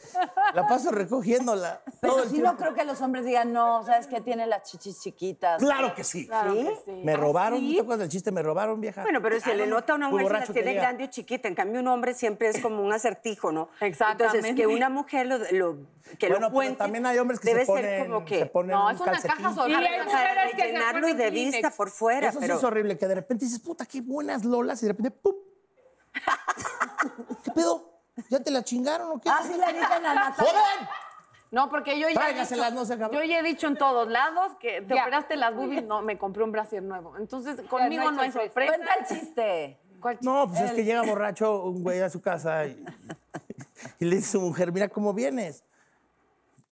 La 0.53 0.67
paso 0.67 0.91
recogiéndola. 0.91 1.81
Pero 1.99 2.23
sí 2.29 2.39
no 2.39 2.55
creo 2.57 2.73
que 2.73 2.83
los 2.85 3.01
hombres 3.01 3.25
digan, 3.25 3.51
no, 3.53 3.83
¿sabes 3.85 4.07
qué? 4.07 4.21
Tiene 4.21 4.47
las 4.47 4.63
chichis 4.69 4.99
chiquitas. 5.01 5.61
Claro 5.61 5.93
que 5.95 6.03
sí. 6.03 6.27
Claro 6.27 6.53
que 6.53 6.75
sí. 6.85 6.91
Me 7.03 7.15
robaron, 7.15 7.63
¿no 7.65 7.73
te 7.73 7.79
acuerdas 7.81 7.99
del 7.99 8.09
chiste? 8.09 8.31
Me 8.31 8.41
robaron, 8.41 8.79
vieja. 8.81 9.01
Bueno, 9.03 9.21
pero 9.21 9.39
se 9.39 9.55
le 9.55 9.67
nota 9.67 9.93
a 9.93 9.95
una 9.95 10.09
mujer 10.09 10.25
si 10.27 10.31
borracho 10.33 10.51
la 10.51 10.53
tiene 10.53 10.73
grande 10.73 11.03
o 11.03 11.07
chiquita. 11.07 11.47
En 11.47 11.55
cambio, 11.55 11.79
un 11.81 11.87
hombre 11.87 12.13
siempre 12.13 12.49
es 12.49 12.59
como 12.61 12.83
un 12.83 12.91
acertijo, 12.93 13.51
¿no? 13.51 13.69
Exactamente. 13.79 14.37
Entonces, 14.37 14.55
que 14.55 14.67
una 14.67 14.89
mujer 14.89 15.27
lo, 15.27 15.37
lo- 15.51 15.77
que 16.19 16.27
bueno, 16.27 16.33
lo 16.33 16.47
pero 16.47 16.51
cuente 16.51 16.75
también 16.77 17.05
hay 17.05 17.17
hombres 17.19 17.39
que 17.39 17.47
debe 17.49 17.65
se 17.65 17.71
ser 17.73 17.75
ponen, 17.85 18.05
como 18.11 18.25
que 18.25 18.39
se 18.39 18.45
ponen 18.47 18.71
No, 18.71 18.87
un 18.87 18.95
es 18.95 19.01
una 19.01 19.11
calcetín. 19.13 19.37
caja 19.37 19.51
Y 19.51 19.55
sorpresa. 19.55 19.79
hay 19.79 20.03
mujeres 20.05 20.55
que 20.55 20.63
llenarlo 20.67 21.07
y 21.07 21.13
de 21.13 21.29
vista 21.29 21.49
Kleenex. 21.51 21.75
por 21.77 21.89
fuera. 21.89 22.29
Eso 22.29 22.39
sí 22.39 22.45
pero... 22.45 22.57
es 22.57 22.63
horrible, 22.63 22.97
que 22.97 23.07
de 23.07 23.15
repente 23.15 23.45
dices, 23.45 23.59
puta, 23.59 23.85
qué 23.85 24.01
buenas 24.01 24.43
lolas, 24.43 24.81
y 24.83 24.87
de 24.87 24.91
repente, 24.93 25.11
¡pum! 25.11 25.35
¿Qué 27.43 27.51
pedo? 27.51 27.90
¿Ya 28.29 28.39
te 28.41 28.51
la 28.51 28.63
chingaron 28.63 29.11
o 29.11 29.19
qué? 29.21 29.29
Ah, 29.29 29.39
sí 29.43 29.49
le 29.53 29.73
dicen 29.73 30.05
a 30.05 30.13
Natalia. 30.13 30.33
¡Joder! 30.37 30.89
No, 31.51 31.69
porque 31.69 31.99
yo 31.99 32.07
ya 32.09 32.29
he 32.29 32.33
dicho, 32.33 32.71
no 32.71 32.85
se 32.85 32.93
acabó. 32.93 33.13
yo 33.13 33.23
ya 33.23 33.39
he 33.39 33.43
dicho 33.43 33.67
en 33.67 33.75
todos 33.77 34.07
lados 34.07 34.53
que 34.59 34.81
te 34.81 34.95
Ya. 34.95 35.01
operaste 35.01 35.35
las 35.35 35.53
boobies, 35.53 35.83
no, 35.83 36.01
me 36.01 36.17
compré 36.17 36.43
un 36.43 36.51
brasier 36.51 36.81
nuevo. 36.83 37.17
Entonces, 37.17 37.59
conmigo 37.69 38.09
no 38.11 38.21
hay 38.21 38.31
sorpresa. 38.31 38.73
Cuenta 38.73 38.93
el 38.95 39.05
chiste. 39.05 39.79
¿Cuál 39.99 40.15
chiste? 40.15 40.29
No, 40.31 40.47
pues 40.47 40.61
es 40.61 40.71
que 40.71 40.85
llega 40.85 41.01
borracho 41.03 41.63
un 41.63 41.83
güey 41.83 41.99
a 42.01 42.09
su 42.09 42.21
casa 42.21 42.65
y, 42.67 42.83
y 43.99 44.05
le 44.05 44.15
dice 44.15 44.29
a 44.29 44.31
su 44.31 44.41
mujer, 44.41 44.71
mira 44.71 44.87
cómo 44.87 45.13
vienes. 45.13 45.63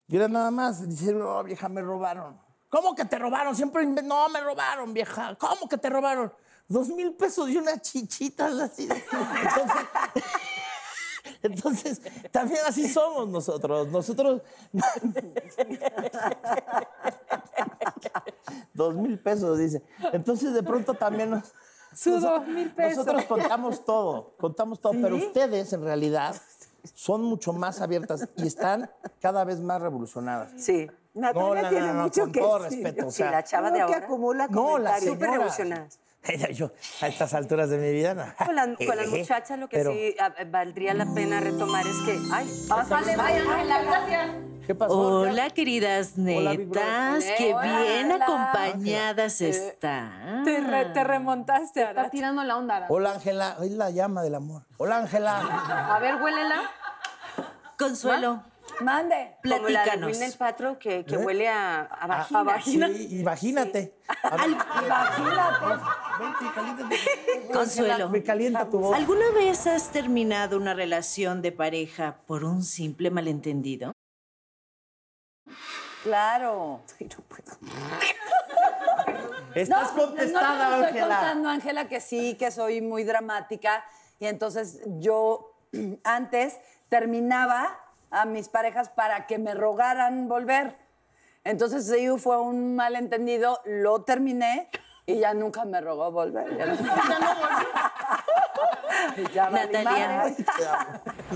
Y 0.08 0.16
era 0.16 0.28
nada 0.28 0.52
más, 0.52 0.88
dice, 0.88 1.12
no, 1.12 1.44
vieja, 1.44 1.68
me 1.70 1.82
robaron. 1.82 2.40
¿Cómo 2.70 2.94
que 2.96 3.04
te 3.06 3.18
robaron? 3.18 3.56
Siempre, 3.56 3.84
inve- 3.84 4.04
no, 4.04 4.30
me 4.30 4.42
robaron, 4.42 4.94
vieja. 4.94 5.36
¿Cómo 5.36 5.68
que 5.68 5.78
te 5.78 5.90
robaron? 5.90 6.32
Dos 6.68 6.90
mil 6.90 7.14
pesos 7.14 7.50
y 7.50 7.58
unas 7.58 7.82
chichitas 7.82 8.54
así. 8.60 8.84
Entonces, 8.92 9.88
entonces, 11.48 12.02
también 12.32 12.60
así 12.68 12.88
somos 12.88 13.28
nosotros. 13.30 13.88
Nosotros... 13.90 14.42
Dos 18.74 18.96
mil 18.96 19.20
pesos, 19.20 19.58
dice. 19.58 19.82
Entonces, 20.14 20.54
de 20.54 20.64
pronto 20.64 20.94
también 20.94 21.32
nos... 21.32 21.54
Sus 21.94 22.22
dos 22.22 22.46
mil 22.48 22.70
pesos. 22.72 23.06
Nosotros 23.06 23.26
contamos 23.26 23.84
todo, 23.86 24.34
contamos 24.38 24.80
todo, 24.80 24.94
pero 25.02 25.16
ustedes 25.16 25.74
en 25.74 25.82
realidad 25.84 26.36
son 26.94 27.24
mucho 27.24 27.54
más 27.54 27.82
abiertas 27.82 28.28
y 28.36 28.46
están 28.46 28.92
cada 29.20 29.44
vez 29.46 29.60
más 29.62 29.82
revolucionadas. 29.82 30.52
Sí. 30.58 30.88
Natalia 31.16 31.42
No, 31.42 31.56
no, 31.56 31.62
no, 31.64 31.70
tiene 31.70 31.88
no, 31.88 31.94
no, 31.94 32.04
mucho 32.04 32.22
con 32.22 32.32
que 32.32 32.40
todo 32.40 32.60
decir. 32.60 32.84
respeto, 32.84 33.08
o 33.08 33.12
Sí, 33.12 33.18
sea, 33.18 33.32
la 33.32 33.44
chava 33.44 33.72
de 33.72 33.78
que 33.78 33.82
ahora. 33.84 33.98
acumula 33.98 34.48
No, 34.48 34.78
la 34.78 34.92
comentarios. 34.92 35.14
Súper 35.14 35.30
revolucionadas. 35.32 36.00
Yo, 36.54 36.72
a 37.02 37.08
estas 37.08 37.34
alturas 37.34 37.70
de 37.70 37.78
mi 37.78 37.92
vida, 37.92 38.14
no. 38.14 38.26
Con, 38.46 38.56
la- 38.56 38.76
con 38.76 38.96
las 38.98 39.08
Eh, 39.14 39.20
muchachas 39.20 39.58
lo 39.60 39.68
que 39.70 39.78
pero- 39.78 39.92
sí 39.94 40.16
valdría 40.52 40.94
la 40.94 41.06
pena 41.14 41.40
retomar 41.40 41.86
es 41.88 41.96
que, 42.06 42.18
ay, 42.34 42.66
Pásale, 42.68 43.14
Ángela, 43.14 43.82
gracias. 43.84 44.30
¿Qué 44.66 44.76
pasó? 44.76 45.22
Hola, 45.22 45.50
queridas 45.52 46.14
Hola, 46.18 46.54
netas. 46.54 47.24
Qué 47.38 47.54
Hola. 47.54 47.82
bien 47.82 48.12
Hola. 48.12 48.26
acompañadas 48.26 49.40
están. 49.40 50.44
Te, 50.44 50.60
re- 50.60 50.86
te 50.88 51.04
remontaste, 51.06 51.80
Está 51.84 52.02
Arat. 52.02 52.12
tirando 52.12 52.44
la 52.44 52.58
onda. 52.58 52.76
Ara. 52.76 52.88
Hola, 52.90 53.12
Ángela. 53.14 53.56
Es 53.62 53.72
la 53.72 53.90
llama 53.92 54.22
del 54.24 54.36
amor. 54.36 54.64
Hola, 54.78 54.98
Ángela. 54.98 55.38
A 55.96 56.00
ver, 56.00 56.22
huélela. 56.22 56.70
Consuelo, 57.78 58.44
Mande. 58.82 59.38
como 59.44 59.56
la 59.56 59.60
de 59.60 59.86
platícanos. 59.86 60.18
Gwyneth 60.18 60.38
Paltrow 60.38 60.78
que, 60.78 61.04
que 61.06 61.16
¿Eh? 61.16 61.18
huele 61.18 61.50
a, 61.50 61.82
a 61.82 62.44
vagina. 62.44 62.88
Sí, 62.90 63.20
imagínate. 63.20 63.96
A 64.24 64.38
ver, 64.38 64.50
vente, 66.20 66.46
caliéntate. 66.54 67.48
Consuelo. 67.54 68.10
Me 68.10 68.24
calienta 68.24 68.70
tu 68.70 68.80
voz. 68.80 68.96
¿Alguna 68.96 69.30
vez 69.32 69.66
has 69.68 69.90
terminado 69.92 70.58
una 70.58 70.74
relación 70.74 71.42
de 71.42 71.52
pareja 71.52 72.18
por 72.28 72.44
un 72.44 72.64
simple 72.64 73.10
malentendido? 73.12 73.92
Claro. 76.04 76.82
Estás 79.56 79.90
contestada, 79.90 80.70
no, 80.70 80.78
no, 80.78 80.86
Estoy 80.86 81.00
Ángela. 81.00 81.16
contando, 81.18 81.50
Ángela, 81.50 81.88
que 81.88 82.00
sí, 82.00 82.36
que 82.36 82.52
soy 82.52 82.82
muy 82.82 83.04
dramática. 83.04 83.84
Y 84.20 84.28
entonces 84.28 84.82
yo 85.00 85.54
antes 86.04 86.58
terminaba 86.90 87.80
a 88.10 88.26
mis 88.26 88.50
parejas 88.50 88.90
para 88.90 89.28
que 89.28 89.38
me 89.38 89.54
rogaran 89.54 90.28
volver. 90.28 90.76
Entonces 91.44 91.88
sí 91.88 92.08
fue 92.18 92.42
un 92.42 92.76
malentendido, 92.76 93.62
lo 93.66 94.04
terminé 94.04 94.70
y 95.06 95.20
ya 95.20 95.34
nunca 95.34 95.64
me 95.66 95.80
rogó 95.80 96.12
volver. 96.12 96.58
Ya 96.58 96.66
no, 96.66 96.76
Ya 99.34 99.50
valí 99.50 99.72
Natalia. 99.72 100.36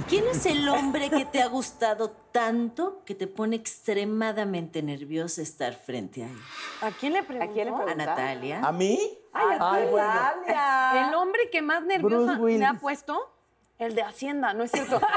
¿Quién 0.07 0.27
es 0.27 0.45
el 0.45 0.67
hombre 0.67 1.09
que 1.09 1.25
te 1.25 1.41
ha 1.41 1.47
gustado 1.47 2.11
tanto 2.31 3.03
que 3.05 3.15
te 3.15 3.27
pone 3.27 3.55
extremadamente 3.55 4.81
nerviosa 4.81 5.41
estar 5.41 5.73
frente 5.73 6.23
a 6.23 6.27
él? 6.27 6.37
¿A 6.81 6.91
quién 6.91 7.13
le 7.13 7.23
preguntó? 7.23 7.51
¿A 7.51 7.53
quién 7.53 7.67
le 7.67 7.91
¿A? 7.91 7.95
Natalia? 7.95 8.61
¿A 8.63 8.71
mí? 8.71 8.99
Ay, 9.33 9.87
bueno. 9.89 10.07
Natalia. 10.07 11.07
El 11.07 11.13
hombre 11.15 11.49
que 11.51 11.61
más 11.61 11.83
nerviosa 11.83 12.37
me 12.37 12.65
ha 12.65 12.73
puesto, 12.73 13.33
el 13.77 13.95
de 13.95 14.03
Hacienda, 14.03 14.53
¿no 14.53 14.63
es 14.63 14.71
cierto? 14.71 14.99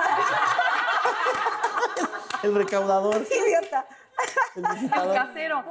El 2.45 2.55
recaudador. 2.55 3.17
Idiota. 3.47 3.87
El 4.57 5.13
casero. 5.13 5.65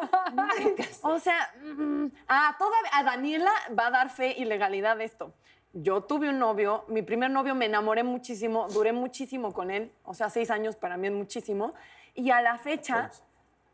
O 1.02 1.20
sea, 1.20 1.54
mm, 1.62 2.08
a 2.28 2.56
toda 2.58 2.76
a 2.92 3.04
Daniela 3.04 3.52
va 3.78 3.88
a 3.88 3.92
dar 3.92 4.10
fe 4.10 4.36
y 4.38 4.46
legalidad 4.46 4.98
de 4.98 5.06
esto. 5.06 5.34
Yo 5.74 6.04
tuve 6.04 6.30
un 6.30 6.38
novio, 6.38 6.86
mi 6.88 7.02
primer 7.02 7.32
novio 7.32 7.56
me 7.56 7.66
enamoré 7.66 8.04
muchísimo, 8.04 8.68
duré 8.70 8.94
muchísimo 8.94 9.54
con 9.54 9.72
él, 9.72 9.92
o 10.04 10.14
sea, 10.14 10.30
seis 10.30 10.52
años 10.52 10.76
para 10.76 10.98
mí 10.98 11.08
es 11.08 11.14
muchísimo. 11.14 11.74
Y 12.14 12.30
a 12.30 12.42
la 12.42 12.60
fecha, 12.60 13.10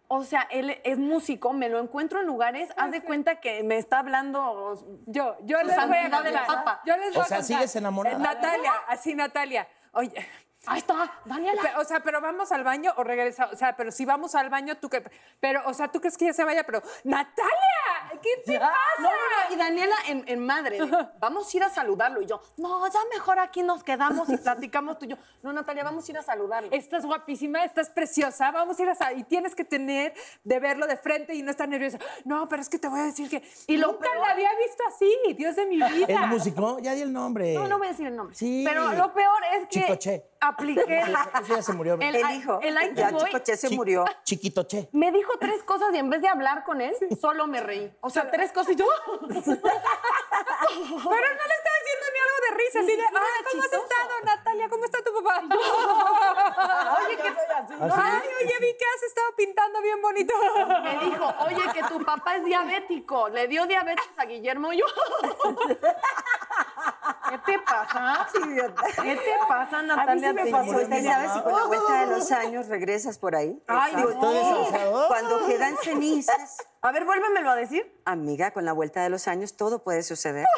o 0.08 0.24
sea, 0.24 0.48
él 0.50 0.80
es 0.86 0.98
músico, 0.98 1.52
me 1.52 1.68
lo 1.68 1.78
encuentro 1.80 2.22
en 2.22 2.26
lugares, 2.26 2.70
haz 2.78 2.92
de 2.92 3.04
cuenta 3.04 3.42
que 3.42 3.64
me 3.64 3.78
está 3.78 4.00
hablando 4.00 4.76
Yo, 5.08 5.36
yo 5.44 5.62
les 5.62 5.76
voy 5.76 5.98
a 5.98 6.10
contar. 6.10 6.46
Papa. 6.48 6.82
Yo 6.86 6.96
les 6.96 7.14
voy 7.14 7.22
O 7.22 7.26
sea. 7.26 7.44
¿sigues 7.44 7.76
enamorada? 7.76 8.16
Eh, 8.16 8.20
Natalia, 8.20 8.74
así 8.88 9.14
Natalia. 9.14 9.68
Oye, 9.92 10.26
Ahí 10.70 10.80
está, 10.80 11.12
Daniela. 11.26 11.62
Pe- 11.62 11.76
O 11.78 11.84
sea, 11.84 12.00
pero 12.02 12.22
vamos 12.22 12.52
al 12.52 12.64
baño 12.64 12.94
o 12.98 13.04
regresa. 13.04 13.50
O 13.52 13.56
sea, 13.56 13.76
pero 13.76 13.92
si 13.92 14.06
vamos 14.06 14.36
al 14.36 14.50
baño, 14.50 14.78
tú 14.78 14.90
que. 14.90 15.04
Pero, 15.40 15.62
o 15.66 15.74
sea, 15.74 15.88
tú 15.92 16.00
crees 16.00 16.18
que 16.18 16.26
ya 16.26 16.34
se 16.34 16.44
vaya, 16.44 16.64
pero. 16.64 16.82
¡Natalia! 17.04 18.20
¿Qué 18.22 18.30
te 18.46 18.60
pasa? 18.60 18.74
No, 19.00 19.10
no, 19.10 19.10
no, 19.50 19.54
y 19.54 19.58
Daniela 19.58 19.96
en, 20.08 20.24
en 20.28 20.46
madre, 20.46 20.80
de, 20.80 21.08
vamos 21.20 21.54
a 21.54 21.58
ir 21.58 21.64
a 21.64 21.70
saludarlo. 21.70 22.22
Y 22.22 22.26
yo, 22.26 22.42
no, 22.58 22.86
ya 22.88 23.00
mejor 23.14 23.40
aquí 23.40 23.64
nos 23.64 23.84
quedamos 23.84 24.30
y 24.30 24.38
platicamos 24.38 24.98
tú 25.00 25.06
y 25.06 25.10
yo. 25.10 25.18
No, 25.42 25.54
Natalia, 25.54 25.84
vamos 25.84 26.08
a 26.08 26.12
ir 26.12 26.18
a 26.18 26.24
saludarlo. 26.24 26.70
Estás 26.72 27.06
guapísima, 27.06 27.64
estás 27.64 27.90
preciosa, 27.90 28.52
vamos 28.52 28.80
a 28.80 28.84
ir 28.84 28.90
a... 28.90 29.14
Y 29.14 29.24
tienes 29.24 29.56
que 29.56 29.64
tener 29.64 30.14
de 30.44 30.60
verlo 30.60 30.86
de 30.88 30.98
frente 30.98 31.34
y 31.34 31.42
no 31.44 31.52
estar 31.52 31.68
nerviosa. 31.70 31.98
No, 32.26 32.48
pero 32.50 32.62
es 32.62 32.70
que 32.70 32.78
te 32.80 32.88
voy 32.88 33.00
a 33.00 33.04
decir 33.04 33.30
que... 33.30 33.42
Y 33.68 33.78
lo 33.78 33.88
nunca 33.94 34.10
peor- 34.12 34.20
la 34.28 34.34
había 34.34 34.50
visto 34.56 34.84
así, 34.88 35.14
Dios 35.38 35.56
de 35.56 35.66
mi 35.66 35.76
vida. 35.82 36.08
¿Es 36.08 36.28
músico? 36.28 36.80
Ya 36.80 36.94
di 36.94 37.02
el 37.02 37.14
nombre. 37.14 37.54
No, 37.54 37.68
no 37.68 37.78
voy 37.78 37.88
a 37.88 37.92
decir 37.92 38.08
el 38.08 38.16
nombre. 38.16 38.36
Sí. 38.36 38.64
Pero 38.68 38.92
lo 38.94 39.14
peor 39.14 39.42
es 39.56 39.68
que 39.70 39.82
Chicoche. 39.82 40.26
Apliqué 40.42 41.02
Ese 41.42 41.54
ya 41.56 41.62
se 41.62 41.74
murió. 41.74 41.96
el, 41.96 42.16
El 42.16 42.32
hijo. 42.36 42.60
el 42.62 42.96
ya 42.96 43.12
voy. 43.12 43.26
Chicoche 43.26 43.58
se 43.58 43.68
Chi- 43.70 43.76
murió. 43.76 44.06
Chiquitoche. 44.24 44.90
Me 44.94 45.12
dijo 45.12 45.34
tres 45.40 45.64
cosas 45.64 45.94
y 45.94 45.98
en 45.98 46.10
vez 46.10 46.22
de 46.22 46.28
hablar 46.28 46.64
con 46.64 46.82
él, 46.82 46.96
solo 47.20 47.48
me 47.48 47.60
reí. 47.62 47.92
O 48.02 48.10
sea, 48.10 48.30
tres 48.32 48.52
cosas 48.52 48.74
y 48.74 48.76
yo. 48.76 48.86
Pero 49.20 49.38
no 49.40 49.56
le 51.00 51.56
estaba 51.56 51.78
diciendo 51.80 52.06
ni 52.14 52.20
algo 52.20 52.38
de 52.46 52.52
risa, 52.58 52.80
así 52.80 52.96
de, 52.96 53.02
"Ay, 53.04 53.44
¿cómo 53.52 53.64
has 53.64 53.74
estado, 53.74 54.14
Natalia? 54.26 54.70
¿Cómo 54.70 54.86
está 54.86 54.98
tu 55.04 55.14
papá? 55.24 55.42
Oye, 57.06 57.18
que 57.18 57.28
Ay, 57.82 58.28
oye, 58.44 58.54
vi 58.62 58.78
que 58.78 58.86
has 58.96 59.04
estado 59.04 59.28
pintando 59.36 59.82
bien 59.82 60.02
bonito. 60.02 60.34
me 60.84 60.98
dijo, 61.06 61.34
oye, 61.46 61.62
que 61.74 61.84
tu 61.84 62.04
papá 62.04 62.36
es 62.38 62.46
diabético. 62.46 63.30
Le 63.30 63.48
dio 63.48 63.66
diabetes 63.68 64.06
a 64.18 64.26
Guillermo 64.26 64.72
y 64.74 64.78
yo. 64.80 64.86
¿Qué 67.30 67.38
te 67.46 67.60
pasa? 67.60 68.28
¿Qué 69.04 69.16
te 69.16 69.32
pasa, 69.48 69.82
Natalia? 69.82 70.34
me 70.34 70.44
Te- 70.46 70.52
pasó 70.52 70.72
Pues, 70.74 70.88
¿quién 70.88 71.04
sabe 71.06 71.30
si 71.34 71.42
con 71.42 71.54
la 71.54 71.66
vuelta 71.66 72.02
de 72.02 72.08
los 72.08 72.32
años 72.44 72.68
regresas 72.68 73.18
por 73.18 73.36
ahí? 73.36 73.62
Ay, 73.68 73.96
Digo, 73.96 74.10
no. 74.22 75.08
Cuando 75.08 75.46
quedan 75.48 75.76
cenizas, 75.84 76.58
A 76.82 76.92
ver, 76.92 77.06
vuélvemelo 77.06 77.50
a 77.52 77.56
decir. 77.56 77.92
amiga, 78.06 78.52
con 78.52 78.66
la 78.66 78.74
vuelta 78.74 79.02
de 79.04 79.10
los 79.10 79.28
años 79.28 79.56
todo 79.58 79.84
puede 79.84 80.04
suceder. 80.04 80.46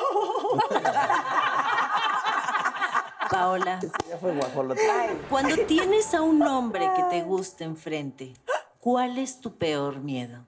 Paola, 3.30 3.80
Ya 4.10 4.18
fue 4.18 4.34
guajolote. 4.34 4.82
cuando 5.30 5.56
tienes 5.66 6.14
a 6.14 6.22
un 6.22 6.42
hombre 6.44 6.90
que 6.98 7.04
te 7.04 7.22
gusta 7.24 7.64
enfrente, 7.64 8.34
¿cuál 8.80 9.18
es 9.18 9.40
tu 9.40 9.58
peor 9.58 10.00
miedo? 10.00 10.46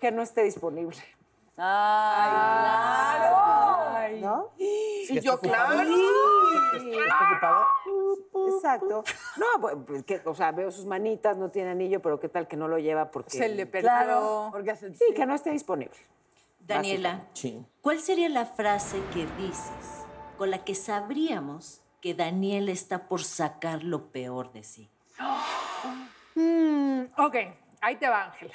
Que 0.00 0.12
no 0.12 0.22
esté 0.22 0.44
disponible. 0.44 0.96
Ay, 1.56 2.30
claro. 3.20 4.16
¿No? 4.20 4.50
Y 4.58 5.20
yo, 5.20 5.38
claro. 5.40 5.80
¿Está 5.82 7.30
ocupado? 7.30 7.66
Exacto. 8.56 9.04
No, 9.36 9.46
pues, 9.60 9.76
pues, 9.86 10.02
que, 10.04 10.20
o 10.24 10.34
sea, 10.34 10.52
veo 10.52 10.70
sus 10.70 10.84
manitas, 10.86 11.36
no 11.36 11.50
tiene 11.50 11.70
anillo, 11.70 12.00
pero 12.00 12.18
qué 12.20 12.28
tal 12.28 12.46
que 12.48 12.56
no 12.56 12.68
lo 12.68 12.78
lleva 12.78 13.10
porque. 13.10 13.30
Se 13.36 13.48
le 13.48 13.66
perdió. 13.66 13.88
Claro. 13.90 14.48
Porque 14.52 14.76
se- 14.76 14.94
Sí, 14.94 15.04
que 15.14 15.26
no 15.26 15.34
esté 15.34 15.50
disponible. 15.50 15.96
Daniela, 16.60 17.26
Sí. 17.32 17.64
¿cuál 17.80 18.00
sería 18.00 18.28
la 18.28 18.44
frase 18.46 19.00
que 19.14 19.26
dices 19.40 20.04
con 20.36 20.50
la 20.50 20.64
que 20.64 20.74
sabríamos 20.74 21.80
que 22.00 22.14
Daniela 22.14 22.72
está 22.72 23.06
por 23.08 23.22
sacar 23.22 23.82
lo 23.84 24.10
peor 24.10 24.52
de 24.52 24.64
sí? 24.64 24.90
Mm, 26.38 27.04
ok, 27.16 27.34
ahí 27.80 27.96
te 27.96 28.06
va, 28.10 28.24
Ángela. 28.24 28.52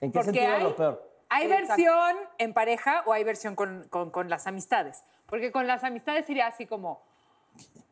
¿En 0.00 0.10
qué 0.10 0.18
Porque 0.20 0.32
sentido 0.32 0.54
hay- 0.54 0.62
lo 0.62 0.74
peor? 0.74 1.09
¿Hay 1.30 1.46
versión 1.48 2.16
en 2.38 2.52
pareja 2.52 3.02
o 3.06 3.12
hay 3.12 3.24
versión 3.24 3.54
con, 3.54 3.84
con- 3.88 4.10
con 4.10 4.28
las 4.28 4.46
amistades? 4.46 5.02
Porque 5.26 5.50
con 5.52 5.66
las 5.66 5.84
amistades 5.84 6.26
sería 6.26 6.46
así 6.48 6.66
como, 6.66 7.02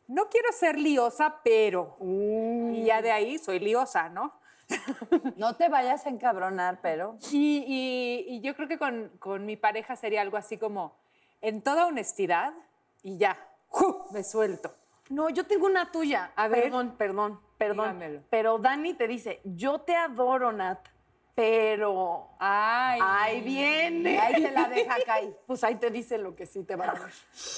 no 0.07 0.29
quiero 0.29 0.51
ser 0.51 0.77
liosa, 0.77 1.37
pero... 1.43 1.95
Y 2.01 2.83
ya 2.85 3.01
de 3.01 3.11
ahí 3.11 3.37
soy 3.37 3.59
liosa, 3.59 4.09
¿no? 4.09 4.33
No 5.37 5.55
te 5.55 5.67
vayas 5.69 6.05
a 6.05 6.09
encabronar, 6.09 6.79
pero. 6.81 7.17
Y, 7.31 7.63
y- 7.67 8.35
y 8.35 8.41
yo 8.41 8.55
creo 8.55 8.67
que 8.67 8.77
con, 8.77 9.09
con 9.19 9.45
mi 9.45 9.55
pareja 9.57 9.95
sería 9.95 10.21
algo 10.21 10.37
así 10.37 10.57
como, 10.57 10.95
en 11.41 11.61
toda 11.63 11.87
honestidad, 11.87 12.53
y 13.01 13.17
ya, 13.17 13.37
¡ju! 13.69 14.05
me 14.11 14.23
suelto. 14.23 14.75
No, 15.09 15.29
yo 15.29 15.47
tengo 15.47 15.65
una 15.65 15.91
tuya. 15.91 16.33
A 16.35 16.47
ver. 16.47 16.63
Perdón, 16.63 16.95
perdón, 16.97 17.39
perdón. 17.57 17.87
Dígamelo. 17.93 18.21
Pero 18.29 18.59
Dani 18.59 18.93
te 18.93 19.07
dice, 19.07 19.41
yo 19.43 19.79
te 19.81 19.95
adoro, 19.95 20.51
Nat, 20.51 20.79
pero... 21.39 22.27
Ay, 22.37 22.99
Ahí 23.01 23.41
viene. 23.41 24.19
Ahí 24.19 24.43
te 24.43 24.51
la 24.51 24.67
deja 24.67 24.95
caer. 25.05 25.39
Pues 25.47 25.63
ahí 25.63 25.75
te 25.75 25.89
dice 25.89 26.17
lo 26.17 26.35
que 26.35 26.45
sí 26.45 26.63
te 26.63 26.75
va 26.75 26.83
a 26.85 26.87
dar. 26.87 27.09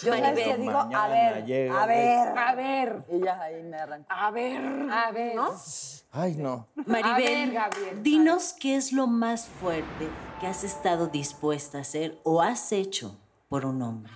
Yo 0.04 0.14
sabes 0.14 0.22
Maribel. 0.22 0.44
que 0.52 0.58
digo, 0.58 0.78
a 0.78 0.86
Mañana 0.86 1.08
ver, 1.08 1.46
llega 1.46 1.82
a 1.84 1.86
ver. 1.88 2.38
A 2.38 2.56
ver, 2.56 3.04
Y 3.12 3.20
ya 3.24 3.42
ahí 3.42 3.64
me 3.64 3.78
arranca. 3.78 4.14
a 4.14 4.30
ver. 4.30 4.62
a 4.92 5.12
ver. 5.12 5.36
¿No? 5.36 5.50
Ay, 6.12 6.36
no. 6.36 6.68
Maribel, 6.86 7.50
ver, 7.50 7.52
Gabriel, 7.54 8.04
dinos 8.04 8.54
qué 8.54 8.76
es 8.76 8.92
lo 8.92 9.08
más 9.08 9.48
fuerte 9.48 10.08
que 10.40 10.46
has 10.48 10.64
estado 10.64 11.08
dispuesta 11.08 11.80
a 11.80 11.82
hacer 11.82 12.20
o 12.24 12.42
has 12.42 12.72
hecho 12.72 13.18
por 13.50 13.66
un 13.66 13.82
hombre. 13.82 14.12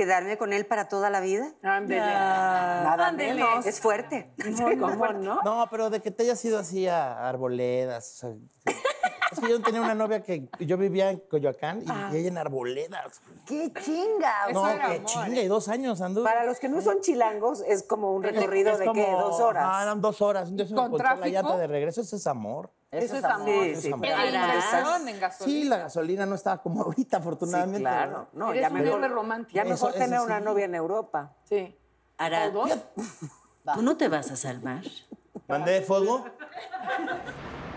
¿Quedarme 0.00 0.38
con 0.38 0.54
él 0.54 0.64
para 0.64 0.88
toda 0.88 1.10
la 1.10 1.20
vida? 1.20 1.52
Ándele. 1.62 2.00
Nada 2.00 3.08
Ándele. 3.08 3.34
menos. 3.34 3.66
Es 3.66 3.80
fuerte. 3.80 4.32
¿Cómo 4.78 5.06
no? 5.12 5.42
No, 5.42 5.66
pero 5.70 5.90
de 5.90 6.00
que 6.00 6.10
te 6.10 6.22
hayas 6.22 6.42
ido 6.42 6.58
así 6.58 6.88
a 6.88 7.28
arboledas. 7.28 8.14
o 8.24 8.28
sea, 8.28 8.74
Es 9.30 9.40
que 9.40 9.50
yo 9.50 9.60
tenía 9.60 9.82
una 9.82 9.94
novia 9.94 10.22
que 10.22 10.48
yo 10.60 10.78
vivía 10.78 11.10
en 11.10 11.18
Coyoacán 11.30 11.82
y, 11.82 11.84
Ah. 11.90 12.08
y 12.14 12.16
ella 12.16 12.28
en 12.28 12.38
Arboledas. 12.38 13.20
¡Qué 13.46 13.70
chinga! 13.84 14.50
No, 14.54 14.66
era 14.66 14.86
qué 14.88 14.94
amor, 14.96 15.04
chinga, 15.04 15.42
y 15.42 15.48
dos 15.48 15.68
años 15.68 16.00
anduve. 16.00 16.24
Para 16.24 16.46
los 16.46 16.58
que 16.58 16.70
no 16.70 16.80
son 16.80 17.02
chilangos, 17.02 17.60
es 17.66 17.82
como 17.82 18.14
un 18.14 18.22
recorrido 18.22 18.72
Es 18.72 18.78
de 18.78 18.86
como- 18.86 19.04
qué, 19.04 19.12
dos 19.12 19.38
horas. 19.38 19.64
Ah, 19.68 19.82
eran 19.82 20.00
dos 20.00 20.22
horas. 20.22 20.56
Día 20.56 20.64
se 20.66 20.72
me 20.72 20.80
¿Con 20.80 20.90
ponchó 20.92 21.04
la 21.04 21.10
tráfico? 21.16 21.28
llanta 21.28 21.58
de 21.58 21.66
regreso. 21.66 22.00
Eso 22.00 22.16
es 22.16 22.26
amor. 22.26 22.70
Eso 22.90 23.16
es 23.16 23.24
amor. 23.24 23.46
Sí, 23.48 23.60
Eso 23.70 23.80
sí, 23.82 23.86
es 23.88 23.94
amor. 23.94 24.06
En 24.06 24.34
inversión, 24.34 25.08
en 25.08 25.20
gasolina. 25.20 25.60
Sí, 25.62 25.68
la 25.68 25.76
gasolina 25.78 26.26
no 26.26 26.34
estaba 26.34 26.60
como 26.60 26.82
ahorita, 26.82 27.16
Sí, 27.18 27.20
afortunadamente. 27.20 27.80
claro. 27.80 28.28
No, 28.32 28.50
Eres 28.50 28.62
ya 28.62 28.68
un 28.68 28.74
mejor, 28.74 28.92
hombre 28.94 29.08
romántico. 29.10 29.54
ya 29.56 29.62
Eso- 29.62 29.70
mejor 29.70 29.90
eso 29.90 29.98
tener 29.98 30.18
sí. 30.18 30.24
una 30.26 30.40
novia 30.40 30.64
en 30.64 30.74
Europa. 30.74 31.32
Sí. 31.44 31.76
Arad, 32.18 32.48
¿O 32.48 32.66
dos? 32.66 32.78
¿tú 33.74 33.82
no 33.82 33.96
te 33.96 34.08
vas 34.08 34.30
a 34.32 34.36
salvar? 34.36 34.82
¿Mandé 35.46 35.72
de 35.72 35.82
fuego? 35.82 36.24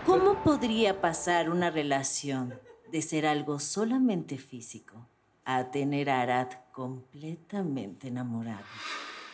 ¿Cómo 0.06 0.42
podría 0.42 1.00
pasar 1.00 1.48
una 1.48 1.70
relación 1.70 2.58
de 2.90 3.00
ser 3.02 3.26
algo 3.26 3.58
solamente 3.60 4.36
físico 4.38 5.06
a 5.44 5.70
tener 5.70 6.10
a 6.10 6.20
Arad 6.22 6.48
completamente 6.72 8.08
enamorado? 8.08 8.64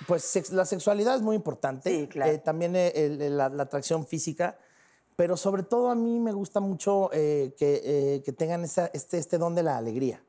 Pues 0.07 0.25
sex- 0.25 0.51
la 0.53 0.65
sexualidad 0.65 1.17
es 1.17 1.23
muy 1.23 1.37
importante. 1.37 1.91
Sí, 1.91 2.07
claro. 2.09 2.31
Eh, 2.33 2.39
también 2.39 2.77
eh, 2.77 2.93
el- 2.95 3.21
el- 3.21 3.37
la, 3.37 3.49
la 3.49 3.65
atracción 3.65 4.07
física. 4.07 4.59
Pero 5.21 5.37
sobre 5.37 5.63
todo 5.65 5.91
a 5.91 5.95
mí 5.95 6.19
me 6.19 6.33
gusta 6.33 6.61
mucho 6.61 7.11
eh, 7.13 7.53
que, 7.59 7.83
eh, 7.85 8.23
que 8.23 8.33
tengan 8.33 8.65
esa- 8.65 8.87
este, 8.95 9.19
este 9.19 9.37
don 9.37 9.55
de 9.55 9.63
la 9.63 9.77
alegría. 9.77 10.23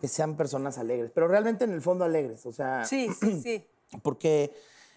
Que 0.00 0.08
sean 0.08 0.36
personas 0.36 0.76
alegres. 0.76 1.12
Pero 1.14 1.28
realmente 1.28 1.62
en 1.64 1.70
el 1.70 1.80
fondo 1.80 2.04
alegres. 2.04 2.44
O 2.46 2.52
sea, 2.52 2.84
Sí, 2.84 3.08
sí, 3.20 3.40
sí. 3.44 3.64
porque 4.02 4.52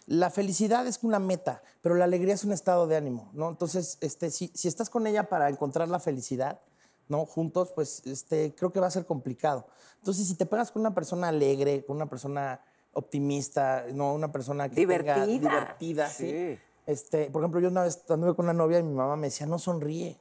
la 0.08 0.32
felicidad 0.32 0.88
es 0.88 1.04
una 1.04 1.20
meta, 1.20 1.62
pero 1.84 1.94
la 1.94 2.06
alegría 2.06 2.34
es 2.34 2.46
un 2.46 2.52
estado 2.52 2.88
de 2.88 2.96
ánimo, 2.96 3.30
¿no? 3.34 3.48
Entonces, 3.50 4.00
este, 4.02 4.32
si, 4.32 4.50
si 4.56 4.68
estás 4.68 4.90
con 4.90 5.06
ella 5.06 5.30
para 5.30 5.50
encontrar 5.50 5.88
la 5.88 6.00
felicidad, 6.00 6.60
¿no? 7.08 7.28
Juntos, 7.28 7.72
pues 7.76 8.02
este, 8.08 8.56
creo 8.56 8.72
que 8.74 8.80
va 8.80 8.88
a 8.88 8.92
ser 8.92 9.06
complicado. 9.06 9.68
Entonces, 9.98 10.26
si 10.28 10.34
te 10.34 10.48
pegas 10.48 10.72
con 10.72 10.80
una 10.80 10.96
persona 10.96 11.28
alegre, 11.28 11.86
con 11.86 11.96
una 11.98 12.08
persona 12.08 12.60
optimista, 12.94 13.86
¿no? 13.94 14.16
Una 14.16 14.32
persona 14.32 14.68
que 14.70 14.76
tenga- 14.88 15.26
Divertida. 15.26 15.26
divertida, 15.28 16.10
¿sí? 16.10 16.30
Sí. 16.32 16.60
Este, 16.88 17.30
por 17.30 17.42
ejemplo, 17.44 17.60
yo 17.60 17.68
una 17.70 17.84
vez 17.84 18.02
anduve 18.10 18.34
con 18.34 18.46
una 18.46 18.54
novia 18.54 18.80
y 18.80 18.84
mi 18.84 18.94
mamá 18.96 19.16
me 19.18 19.28
decía, 19.28 19.46
no 19.46 19.60
sonríe. 19.60 20.18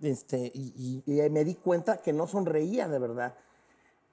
Este, 0.00 0.50
y, 0.54 1.02
y- 1.06 1.20
y 1.20 1.28
me 1.30 1.44
di 1.44 1.56
cuenta 1.56 2.00
que 2.00 2.12
no 2.12 2.26
sonreía 2.26 2.88
de 2.88 2.98
verdad. 2.98 3.34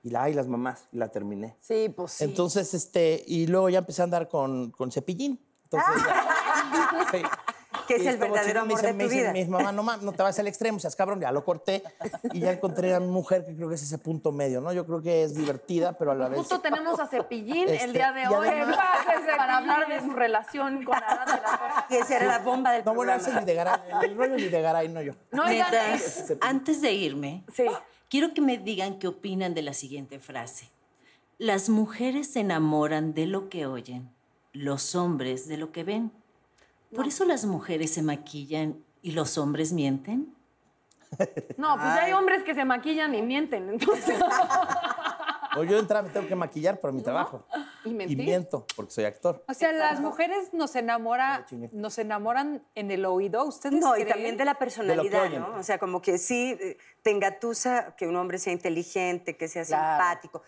Y 0.04 0.10
la, 0.10 0.24
ay, 0.24 0.34
las 0.34 0.48
mamás, 0.48 0.88
y 0.92 0.98
la 0.98 1.10
terminé. 1.10 1.56
Sí, 1.62 1.90
pues 1.96 2.12
sí. 2.14 2.24
Entonces, 2.26 2.74
este, 2.74 3.24
y 3.28 3.48
luego 3.48 3.70
ya 3.70 3.80
empecé 3.80 4.02
a 4.02 4.06
andar 4.06 4.28
con, 4.28 4.72
con 4.72 4.92
cepillín. 4.92 5.40
Entonces, 5.64 5.90
ya- 6.08 7.08
sí. 7.12 7.22
Que 7.88 7.96
es 7.96 8.06
el 8.06 8.18
verdadero 8.18 8.66
me 8.66 8.74
amor 8.74 8.78
dice- 8.78 8.88
de 8.88 8.94
me 8.94 9.04
tu 9.06 9.10
dice 9.10 9.22
vida. 9.22 9.34
Mi 9.34 9.46
mamá, 9.46 9.72
no, 9.72 9.84
ma- 9.84 9.98
no 9.98 10.12
te 10.12 10.22
vas 10.24 10.38
al 10.40 10.48
extremo, 10.48 10.78
seas 10.80 10.96
cabrón, 10.96 11.20
ya 11.22 11.32
lo 11.32 11.44
corté. 11.46 11.84
Y 12.34 12.42
ya 12.42 12.52
encontré 12.52 12.94
a 12.94 13.00
mi 13.00 13.08
mujer 13.08 13.46
que 13.46 13.56
creo 13.56 13.70
que 13.70 13.76
es 13.76 13.84
ese 13.84 13.98
punto 13.98 14.32
medio, 14.32 14.62
¿no? 14.62 14.74
Yo 14.74 14.86
creo 14.86 15.02
que 15.02 15.24
es 15.24 15.34
divertida, 15.36 15.94
pero 15.94 16.12
a 16.12 16.16
la 16.16 16.28
vez. 16.30 16.40
Justo 16.40 16.60
tenemos 16.60 17.00
a 17.00 17.08
Cepillín 17.08 17.70
Este, 17.70 17.84
el 17.86 17.94
día 17.94 18.12
de 18.12 18.28
hoy 18.28 18.48
además- 18.48 18.78
para 19.38 19.58
hablar 19.58 19.88
de 19.88 20.00
su 20.02 20.12
relación 20.12 20.84
con 20.84 20.96
Arad 20.96 21.26
de 21.26 21.42
la 21.42 21.58
Torre. 21.58 21.86
Que 21.90 22.00
esa 22.00 22.16
era 22.18 22.26
la 22.28 22.40
bomba 22.40 22.72
del 22.72 22.84
No, 22.86 22.94
bueno, 22.94 23.14
programa. 23.14 23.22
ese 23.30 23.40
es 23.40 23.46
Videgaray. 23.46 23.82
El 24.04 24.18
rollo 24.18 24.36
es 24.36 24.42
Videgaray, 24.44 24.90
no 24.90 25.02
yo. 25.02 25.14
No, 25.32 25.46
Netas, 25.48 26.34
antes 26.42 26.82
de 26.82 26.92
irme, 26.94 27.44
Sí. 27.54 27.66
quiero 28.10 28.34
que 28.34 28.42
me 28.42 28.58
digan 28.58 29.00
qué 29.00 29.08
opinan 29.08 29.54
de 29.54 29.62
la 29.62 29.74
siguiente 29.74 30.20
frase. 30.20 30.70
Las 31.38 31.70
mujeres 31.70 32.32
se 32.34 32.40
enamoran 32.40 33.14
de 33.14 33.28
lo 33.28 33.50
que 33.50 33.66
oyen, 33.68 34.10
los 34.54 34.96
hombres 34.96 35.48
de 35.48 35.58
lo 35.58 35.72
que 35.72 35.84
ven. 35.84 36.12
¿Por 36.96 37.08
eso 37.08 37.26
las 37.26 37.46
mujeres 37.46 37.92
se 37.94 38.02
maquillan 38.02 38.84
y 39.02 39.12
los 39.12 39.38
hombres 39.38 39.74
mienten? 39.74 40.34
No, 41.58 41.76
pues 41.76 41.86
ya 41.96 42.04
hay 42.04 42.14
hombres 42.14 42.44
que 42.44 42.54
se 42.54 42.66
maquillan 42.66 43.16
y 43.16 43.22
mienten, 43.22 43.70
entonces. 43.70 44.20
O 45.56 45.64
yo 45.64 45.74
de 45.74 45.80
entrada 45.80 46.04
me 46.04 46.10
tengo 46.10 46.28
que 46.28 46.36
maquillar 46.36 46.80
por 46.80 46.94
mi 46.94 47.02
trabajo. 47.02 47.44
Y 47.84 47.90
Y 47.90 48.16
miento, 48.16 48.68
porque 48.76 48.92
soy 48.92 49.06
actor. 49.06 49.44
O 49.48 49.56
sea, 49.56 49.72
las 49.72 50.00
mujeres 50.00 50.54
nos 50.54 50.76
enamora, 50.76 51.48
nos 51.72 51.98
enamoran 51.98 52.62
en 52.76 52.92
el 52.92 53.06
oído. 53.06 53.44
¿Ustedes 53.44 53.80
No, 53.82 53.98
y 53.98 54.06
también 54.06 54.38
de 54.38 54.46
la 54.46 54.54
personalidad. 54.56 55.30
¿no? 55.32 55.56
O 55.58 55.64
sea, 55.64 55.80
como 55.80 56.00
que 56.00 56.20
sí 56.20 56.56
eh, 56.60 56.78
te 57.02 57.10
engatusa 57.10 57.96
que 57.96 58.06
un 58.08 58.16
hombre 58.18 58.38
sea 58.38 58.54
inteligente, 58.54 59.36
que 59.36 59.48
sea 59.48 59.66
Claro. 59.66 60.04
simpático, 60.04 60.44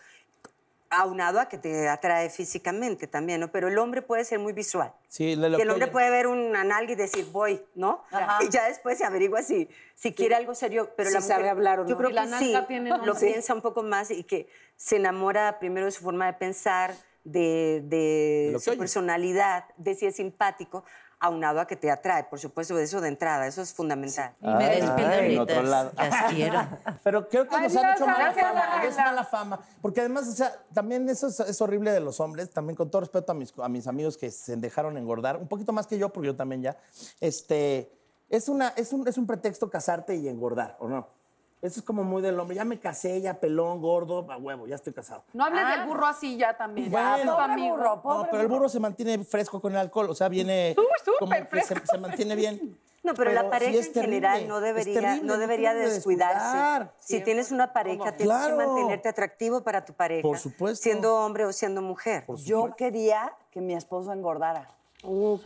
aunado 0.90 1.38
a 1.40 1.48
que 1.48 1.56
te 1.56 1.88
atrae 1.88 2.28
físicamente 2.30 3.06
también, 3.06 3.40
¿no? 3.40 3.52
Pero 3.52 3.68
el 3.68 3.78
hombre 3.78 4.02
puede 4.02 4.24
ser 4.24 4.40
muy 4.40 4.52
visual. 4.52 4.92
Sí, 5.08 5.36
le- 5.36 5.48
lo 5.48 5.56
que 5.56 5.62
el 5.62 5.70
hombre 5.70 5.86
puede 5.86 6.10
ver 6.10 6.26
una 6.26 6.64
nalga 6.64 6.92
y 6.92 6.96
decir, 6.96 7.26
voy, 7.30 7.64
¿no? 7.76 8.02
Ajá. 8.10 8.38
Y 8.44 8.48
ya 8.50 8.66
después 8.66 8.98
se 8.98 9.04
averigua 9.04 9.42
si, 9.42 9.68
si 9.94 10.12
quiere 10.12 10.34
algo 10.34 10.54
serio. 10.54 10.92
Pero 10.96 11.08
Si 11.10 11.14
la 11.14 11.20
sabe 11.20 11.42
mujer, 11.44 11.50
hablar 11.50 11.80
o 11.80 11.84
Yo 11.86 11.90
no. 11.90 11.96
creo 11.98 12.10
Y 12.10 12.12
la 12.12 12.24
que 12.24 12.30
nalga 12.30 12.66
sí, 12.66 13.06
lo 13.06 13.14
piensa 13.14 13.54
un 13.54 13.62
poco 13.62 13.82
más 13.84 14.10
y 14.10 14.24
que 14.24 14.48
se 14.76 14.96
enamora 14.96 15.58
primero 15.60 15.86
de 15.86 15.92
su 15.92 16.02
forma 16.02 16.26
de 16.26 16.32
pensar, 16.32 16.92
de, 17.22 17.82
de 17.84 18.56
su 18.60 18.70
oye. 18.70 18.78
personalidad, 18.78 19.66
de 19.76 19.94
si 19.94 20.06
es 20.06 20.16
simpático, 20.16 20.84
aunado 21.20 21.60
a 21.60 21.66
que 21.66 21.76
te 21.76 21.90
atrae. 21.90 22.24
Por 22.24 22.40
supuesto, 22.40 22.78
eso 22.78 23.00
de 23.00 23.08
entrada, 23.08 23.46
eso 23.46 23.62
es 23.62 23.72
fundamental. 23.72 24.34
Y 24.40 24.46
me 24.46 24.64
Ay, 24.64 24.80
despido, 24.80 25.08
ay. 25.08 25.36
Las 25.96 26.32
quiero. 26.32 26.60
Pero 27.04 27.28
creo 27.28 27.46
que 27.46 27.60
nos 27.60 27.76
Adiós, 27.76 27.84
han 27.84 27.94
hecho 27.94 28.06
mala 28.06 28.32
fama. 28.32 28.84
Es 28.84 28.96
mala 28.96 29.24
fama. 29.24 29.60
Porque 29.82 30.00
además, 30.00 30.26
o 30.28 30.32
sea, 30.32 30.52
también 30.72 31.08
eso 31.08 31.28
es, 31.28 31.38
es 31.40 31.60
horrible 31.60 31.92
de 31.92 32.00
los 32.00 32.18
hombres. 32.20 32.50
También 32.50 32.74
con 32.74 32.90
todo 32.90 33.00
respeto 33.00 33.32
a 33.32 33.34
mis, 33.34 33.52
a 33.58 33.68
mis 33.68 33.86
amigos 33.86 34.16
que 34.16 34.30
se 34.30 34.56
dejaron 34.56 34.96
engordar, 34.96 35.36
un 35.36 35.46
poquito 35.46 35.72
más 35.72 35.86
que 35.86 35.98
yo, 35.98 36.08
porque 36.08 36.28
yo 36.28 36.36
también 36.36 36.62
ya. 36.62 36.76
Este, 37.20 37.92
es, 38.28 38.48
una, 38.48 38.68
es, 38.70 38.92
un, 38.92 39.06
es 39.06 39.18
un 39.18 39.26
pretexto 39.26 39.68
casarte 39.68 40.16
y 40.16 40.26
engordar, 40.26 40.76
¿o 40.80 40.88
no? 40.88 41.19
Eso 41.62 41.80
es 41.80 41.84
como 41.84 42.02
muy 42.04 42.22
del 42.22 42.40
hombre. 42.40 42.56
Ya 42.56 42.64
me 42.64 42.78
casé, 42.80 43.20
ya 43.20 43.34
pelón, 43.38 43.80
gordo, 43.82 44.26
a 44.30 44.36
huevo, 44.38 44.66
ya 44.66 44.76
estoy 44.76 44.94
casado. 44.94 45.24
No 45.34 45.44
hables 45.44 45.66
del 45.68 45.86
burro 45.86 46.06
así 46.06 46.36
ya 46.38 46.56
también. 46.56 46.90
Bueno. 46.90 47.16
Ya, 47.18 47.22
tu 47.22 47.30
Pobre 47.30 47.44
amigo. 47.44 47.76
burro, 47.76 47.96
No, 47.96 48.02
pobre 48.02 48.28
pero 48.30 48.42
el 48.42 48.48
burro. 48.48 48.58
burro 48.60 48.68
se 48.70 48.80
mantiene 48.80 49.24
fresco 49.24 49.60
con 49.60 49.72
el 49.72 49.78
alcohol, 49.78 50.08
o 50.08 50.14
sea, 50.14 50.28
viene 50.30 50.74
Uy, 50.78 50.84
súper 51.04 51.18
como 51.18 51.32
que 51.50 51.60
se, 51.62 51.74
fresco. 51.74 51.86
se 51.92 51.98
mantiene 51.98 52.34
bien. 52.36 52.78
No, 53.02 53.14
pero, 53.14 53.30
Pero 53.30 53.42
la 53.44 53.48
pareja 53.50 53.82
sí 53.82 53.88
en 53.94 53.94
general 54.04 54.46
no 54.46 54.60
debería, 54.60 54.92
terrible, 55.00 55.22
no 55.26 55.32
no 55.32 55.38
debería 55.38 55.72
debe 55.72 55.90
descuidarse. 55.90 56.36
descuidar. 56.44 56.92
Si 56.98 57.20
tienes 57.22 57.50
una 57.50 57.72
pareja, 57.72 58.12
tienes 58.12 58.26
Claro. 58.36 58.58
que 58.58 58.66
mantenerte 58.66 59.08
atractivo 59.08 59.62
para 59.62 59.86
tu 59.86 59.94
pareja. 59.94 60.20
Por 60.20 60.36
supuesto. 60.36 60.82
Siendo 60.82 61.16
hombre 61.16 61.46
o 61.46 61.52
siendo 61.54 61.80
mujer. 61.80 62.26
Yo 62.44 62.74
quería 62.76 63.32
que 63.52 63.62
mi 63.62 63.72
esposo 63.72 64.12
engordara. 64.12 64.68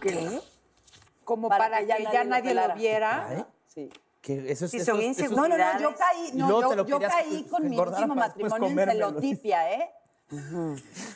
¿Qué? 0.01 0.41
Como 1.23 1.49
Para 1.49 1.67
para, 1.67 1.79
que 1.79 1.87
ya 1.87 1.97
que, 1.99 2.03
nadie 2.03 2.19
lo 2.19 2.31
nadie 2.31 2.55
lo 2.55 2.61
pelara. 2.61 2.75
viera. 2.75 3.29
¿Eh? 3.31 3.45
Sí. 3.69 3.91
Que 4.25 4.51
eso 4.51 4.65
es, 4.65 4.71
Si 4.71 4.81
son 4.81 4.99
No, 4.99 5.49
no, 5.49 5.59
no, 5.59 5.81
yo 5.81 5.95
caí, 5.95 6.31
no, 6.33 6.49
yo, 6.49 6.69
te 6.69 6.77
lo 6.77 6.87
yo 6.87 6.99
querías 6.99 7.15
caí 7.15 7.45
con 7.45 7.69
mi 7.69 7.79
último 7.79 8.15
matrimonio 8.15 8.69
en 8.69 8.89
celotipia, 8.89 9.73
¿eh? 9.75 9.91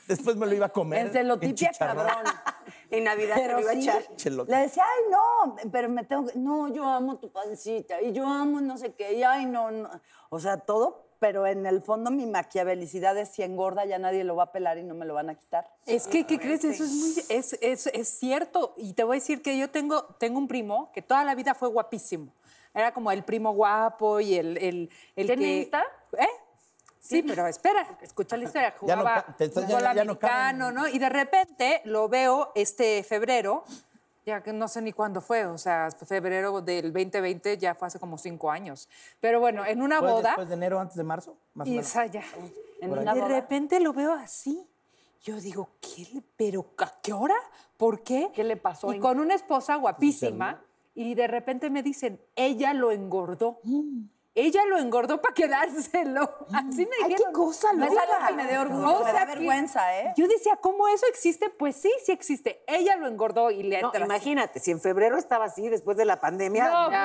Después 0.07 0.37
me 0.37 0.47
lo 0.47 0.55
iba 0.55 0.66
a 0.66 0.68
comer. 0.68 1.07
En 1.07 1.12
celotipia, 1.12 1.71
cabrón. 1.79 2.25
En 2.90 3.05
Navidad 3.05 3.37
te 3.37 3.49
lo 3.49 3.61
iba 3.61 3.71
a 3.71 3.75
echar. 3.75 4.03
Chelote. 4.16 4.53
le 4.53 4.59
decía, 4.59 4.85
ay, 4.87 5.11
no, 5.11 5.57
pero 5.71 5.88
me 5.88 6.05
tengo 6.05 6.27
que, 6.27 6.38
no, 6.38 6.68
yo 6.73 6.85
amo 6.85 7.18
tu 7.18 7.33
pancita, 7.33 8.01
y 8.03 8.12
yo 8.12 8.27
amo 8.27 8.61
no 8.61 8.77
sé 8.77 8.92
qué, 8.92 9.14
y 9.14 9.23
ay, 9.23 9.47
no, 9.47 9.71
no. 9.71 9.90
O 10.29 10.38
sea, 10.38 10.59
todo, 10.59 11.09
pero 11.18 11.47
en 11.47 11.64
el 11.64 11.83
fondo 11.83 12.11
mi 12.11 12.27
maquiavelicidad 12.27 13.16
es 13.16 13.31
si 13.31 13.42
engorda 13.42 13.85
ya 13.85 13.99
nadie 13.99 14.25
lo 14.25 14.37
va 14.37 14.44
a 14.44 14.53
pelar 14.53 14.79
y 14.79 14.85
no 14.85 14.94
me 14.94 15.07
lo 15.07 15.14
van 15.14 15.31
a 15.31 15.35
quitar. 15.35 15.66
Es 15.87 16.07
que, 16.07 16.25
¿qué 16.25 16.38
crees? 16.38 16.64
Eso 16.64 16.85
es 16.85 16.90
muy, 16.90 17.25
es, 17.29 17.59
es, 17.61 17.87
es 17.88 18.09
cierto. 18.09 18.75
Y 18.77 18.92
te 18.92 19.05
voy 19.05 19.16
a 19.16 19.21
decir 19.21 19.42
que 19.42 19.59
yo 19.59 19.71
tengo, 19.71 20.05
tengo 20.18 20.38
un 20.38 20.49
primo 20.49 20.90
que 20.92 21.03
toda 21.03 21.25
la 21.25 21.35
vida 21.35 21.55
fue 21.55 21.68
guapísimo. 21.68 22.33
Era 22.79 22.93
como 22.93 23.11
el 23.11 23.25
primo 23.25 23.53
guapo 23.53 24.21
y 24.21 24.37
el, 24.37 24.57
el, 24.59 24.91
el 25.17 25.27
¿Tiene 25.27 25.43
que... 25.43 25.57
Insta? 25.62 25.85
¿Eh? 26.17 26.27
Sí, 27.01 27.23
pero 27.23 27.47
espera, 27.47 27.87
escucha 28.03 28.37
la 28.37 28.45
historia. 28.45 28.75
Ya 28.83 28.95
no 28.97 29.03
Jugaba 29.03 29.23
fútbol 29.37 29.67
no 29.69 29.79
cabe. 29.79 30.01
americano, 30.01 30.73
¿no? 30.73 30.87
Y 30.88 30.99
de 30.99 31.09
repente 31.09 31.81
lo 31.85 32.09
veo 32.09 32.53
este 32.55 33.03
febrero, 33.03 33.64
ya 34.27 34.43
que 34.43 34.53
no 34.53 34.69
sé 34.69 34.83
ni 34.83 34.93
cuándo 34.93 35.21
fue, 35.21 35.47
o 35.47 35.57
sea, 35.59 35.88
febrero 35.91 36.61
del 36.61 36.93
2020 36.93 37.57
ya 37.59 37.75
fue 37.75 37.88
hace 37.88 37.99
como 37.99 38.19
cinco 38.19 38.51
años. 38.51 38.88
Pero 39.21 39.41
bueno, 39.41 39.64
en 39.64 39.81
una 39.81 40.01
¿Fue 40.01 40.12
boda... 40.12 40.29
después 40.31 40.49
de 40.49 40.55
enero, 40.55 40.79
antes 40.81 40.97
de 40.97 41.05
marzo? 41.05 41.37
Más 41.55 41.67
o 41.67 41.71
Y 41.71 41.75
menos. 41.75 41.87
esa 41.87 42.07
ya. 42.07 42.23
En 42.81 42.93
una 42.93 43.14
de 43.14 43.21
boda. 43.23 43.29
repente 43.35 43.81
lo 43.81 43.93
veo 43.93 44.12
así. 44.12 44.64
Yo 45.23 45.41
digo, 45.41 45.71
¿qué? 45.81 46.07
le- 46.12 46.23
¿Pero 46.37 46.67
a 46.79 46.93
qué 47.03 47.12
hora? 47.12 47.35
¿Por 47.77 48.03
qué? 48.03 48.31
¿Qué 48.35 48.45
le 48.45 48.57
pasó? 48.57 48.93
Y 48.93 49.01
con 49.01 49.19
una 49.19 49.35
esposa 49.35 49.77
guapísima. 49.77 50.62
Y 51.01 51.15
de 51.15 51.29
repente 51.29 51.71
me 51.71 51.85
dicen, 51.85 52.21
ella 52.35 52.75
lo 52.75 52.91
engordó. 52.91 53.61
Ella 54.35 54.65
lo 54.69 54.79
engordó 54.79 55.21
para 55.21 55.33
quedárselo. 55.33 56.29
Así 56.53 56.87
me 56.87 56.96
Ay, 57.05 57.11
dijeron. 57.11 57.17
qué 57.29 57.33
cosa 57.33 57.73
No 57.73 57.85
es 57.85 57.90
loca. 57.92 58.03
algo 58.03 58.27
que 58.27 58.35
me 58.35 58.44
dé 58.51 58.59
orgullo, 58.59 59.05
me 59.05 59.13
da 59.13 59.25
vergüenza, 59.25 59.96
¿eh? 60.01 60.13
Yo 60.17 60.27
decía, 60.27 60.57
¿cómo 60.57 60.88
eso 60.88 61.07
existe? 61.07 61.51
Pues 61.51 61.77
sí, 61.77 61.90
sí 62.05 62.11
existe. 62.11 62.65
Ella 62.67 62.96
lo 62.96 63.07
engordó 63.07 63.53
y 63.53 63.63
le 63.63 63.81
No, 63.81 63.92
imagínate, 63.94 64.59
si 64.59 64.73
en 64.73 64.81
febrero 64.81 65.19
estaba 65.19 65.44
así, 65.44 65.69
después 65.69 65.96
de 65.96 66.05
la 66.05 66.21
pandemia. 66.21 66.65
No, 66.69 66.90
Ya, 66.90 67.05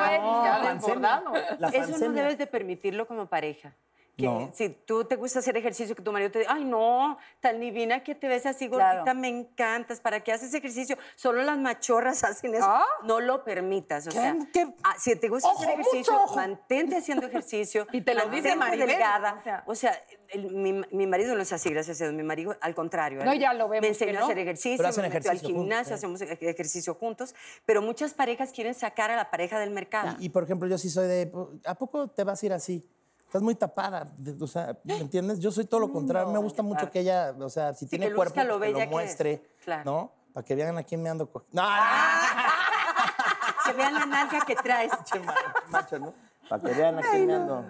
pues, 0.71 0.85
ya. 0.85 1.23
La 1.59 1.69
Eso 1.69 1.97
no 1.99 2.13
debes 2.13 2.39
de 2.39 2.47
permitirlo 2.47 3.05
como 3.07 3.27
pareja. 3.27 3.75
Que 4.15 4.25
No. 4.25 4.51
si 4.53 4.69
tú 4.69 5.05
te 5.05 5.15
gusta 5.15 5.39
hacer 5.39 5.57
ejercicio, 5.57 5.95
que 5.95 6.03
tu 6.03 6.11
marido 6.11 6.29
te 6.29 6.39
dice, 6.39 6.51
ay, 6.53 6.63
no, 6.65 7.17
tan 7.39 7.59
divina 7.59 8.03
que 8.03 8.13
te 8.13 8.27
ves 8.27 8.45
así 8.45 8.67
gordita, 8.67 9.01
Claro. 9.03 9.19
me 9.19 9.27
encantas, 9.27 9.99
¿para 9.99 10.19
qué 10.19 10.31
haces 10.31 10.53
ejercicio? 10.53 10.97
Solo 11.15 11.41
las 11.41 11.57
machorras 11.57 12.23
hacen 12.23 12.53
eso. 12.53 12.63
Ah. 12.65 12.85
No 13.03 13.19
lo 13.19 13.43
permitas. 13.43 14.05
O 14.05 14.11
sea, 14.11 14.35
qué? 14.53 14.67
ah, 14.83 14.95
si 14.99 15.15
te 15.15 15.29
gusta 15.29 15.49
hacer 15.51 15.71
ejercicio, 15.71 16.13
mantente 16.35 16.97
haciendo 16.97 17.25
ejercicio. 17.25 17.87
Y 17.91 18.01
te 18.01 18.13
lo 18.13 18.27
dice 18.29 18.55
Maribel, 18.55 18.87
delgada. 18.89 19.35
o 19.39 19.41
sea. 19.43 19.63
O 19.67 19.75
sea, 19.75 19.99
el- 20.29 20.51
mi, 20.51 20.73
mi 20.91 21.07
marido 21.07 21.33
no 21.35 21.41
es 21.41 21.51
así, 21.51 21.69
gracias 21.71 21.99
a 22.01 22.03
Dios. 22.05 22.13
Mi 22.15 22.23
marido, 22.23 22.55
al 22.61 22.75
contrario. 22.75 23.23
No, 23.25 23.33
ya 23.33 23.53
lo 23.53 23.67
vemos 23.67 23.81
Me 23.81 23.87
enseñó 23.89 24.13
no. 24.13 24.19
a 24.19 24.23
hacer 24.25 24.37
ejercicio, 24.39 24.83
me 25.01 25.09
metió 25.09 25.31
al 25.31 25.37
juntos, 25.39 25.41
gimnasio, 25.47 25.87
sí. 25.89 25.93
hacemos 25.93 26.21
ej- 26.21 26.37
ejercicio 26.41 26.93
juntos. 26.93 27.33
Pero 27.65 27.81
muchas 27.81 28.13
parejas 28.13 28.51
quieren 28.51 28.75
sacar 28.75 29.09
a 29.09 29.15
la 29.15 29.31
pareja 29.31 29.57
del 29.59 29.71
mercado. 29.71 30.15
Y, 30.19 30.25
y, 30.25 30.29
por 30.29 30.43
ejemplo, 30.43 30.67
yo 30.67 30.77
sí 30.77 30.89
soy 30.91 31.07
de, 31.07 31.31
¿a 31.65 31.73
poco 31.75 32.07
te 32.09 32.23
vas 32.23 32.41
a 32.43 32.45
ir 32.45 32.53
así? 32.53 32.87
Estás 33.33 33.41
muy 33.41 33.55
tapada, 33.55 34.05
o 34.39 34.45
sea, 34.45 34.77
¿me 34.83 34.99
entiendes? 34.99 35.39
Yo 35.39 35.51
soy 35.51 35.65
todo 35.65 35.79
lo 35.79 35.91
contrario. 35.91 36.29
me 36.29 36.37
gusta 36.37 36.61
mucho 36.61 36.91
que 36.91 36.99
ella, 36.99 37.33
o 37.39 37.49
sea, 37.49 37.73
si 37.73 37.87
tiene 37.87 38.09
que 38.09 38.13
cuerpo, 38.13 38.35
lo 38.43 38.59
que 38.59 38.69
lo 38.69 38.77
que 38.77 38.85
muestre, 38.85 39.55
Claro. 39.65 39.83
¿no? 39.83 40.11
Para 40.31 40.45
que 40.45 40.53
vean 40.53 40.77
a 40.77 40.83
quién 40.83 41.01
me 41.01 41.09
ando 41.09 41.27
No, 41.51 41.63
Que 43.65 43.73
vean 43.73 43.95
la 43.95 44.05
nalga 44.05 44.39
que 44.45 44.53
traes. 44.53 44.91
macho, 45.69 45.97
¿no? 45.97 46.13
Para 46.49 46.61
que 46.61 46.71
vean 46.73 46.99
a 46.99 47.01
quién 47.01 47.25
me 47.27 47.33
ando. 47.35 47.65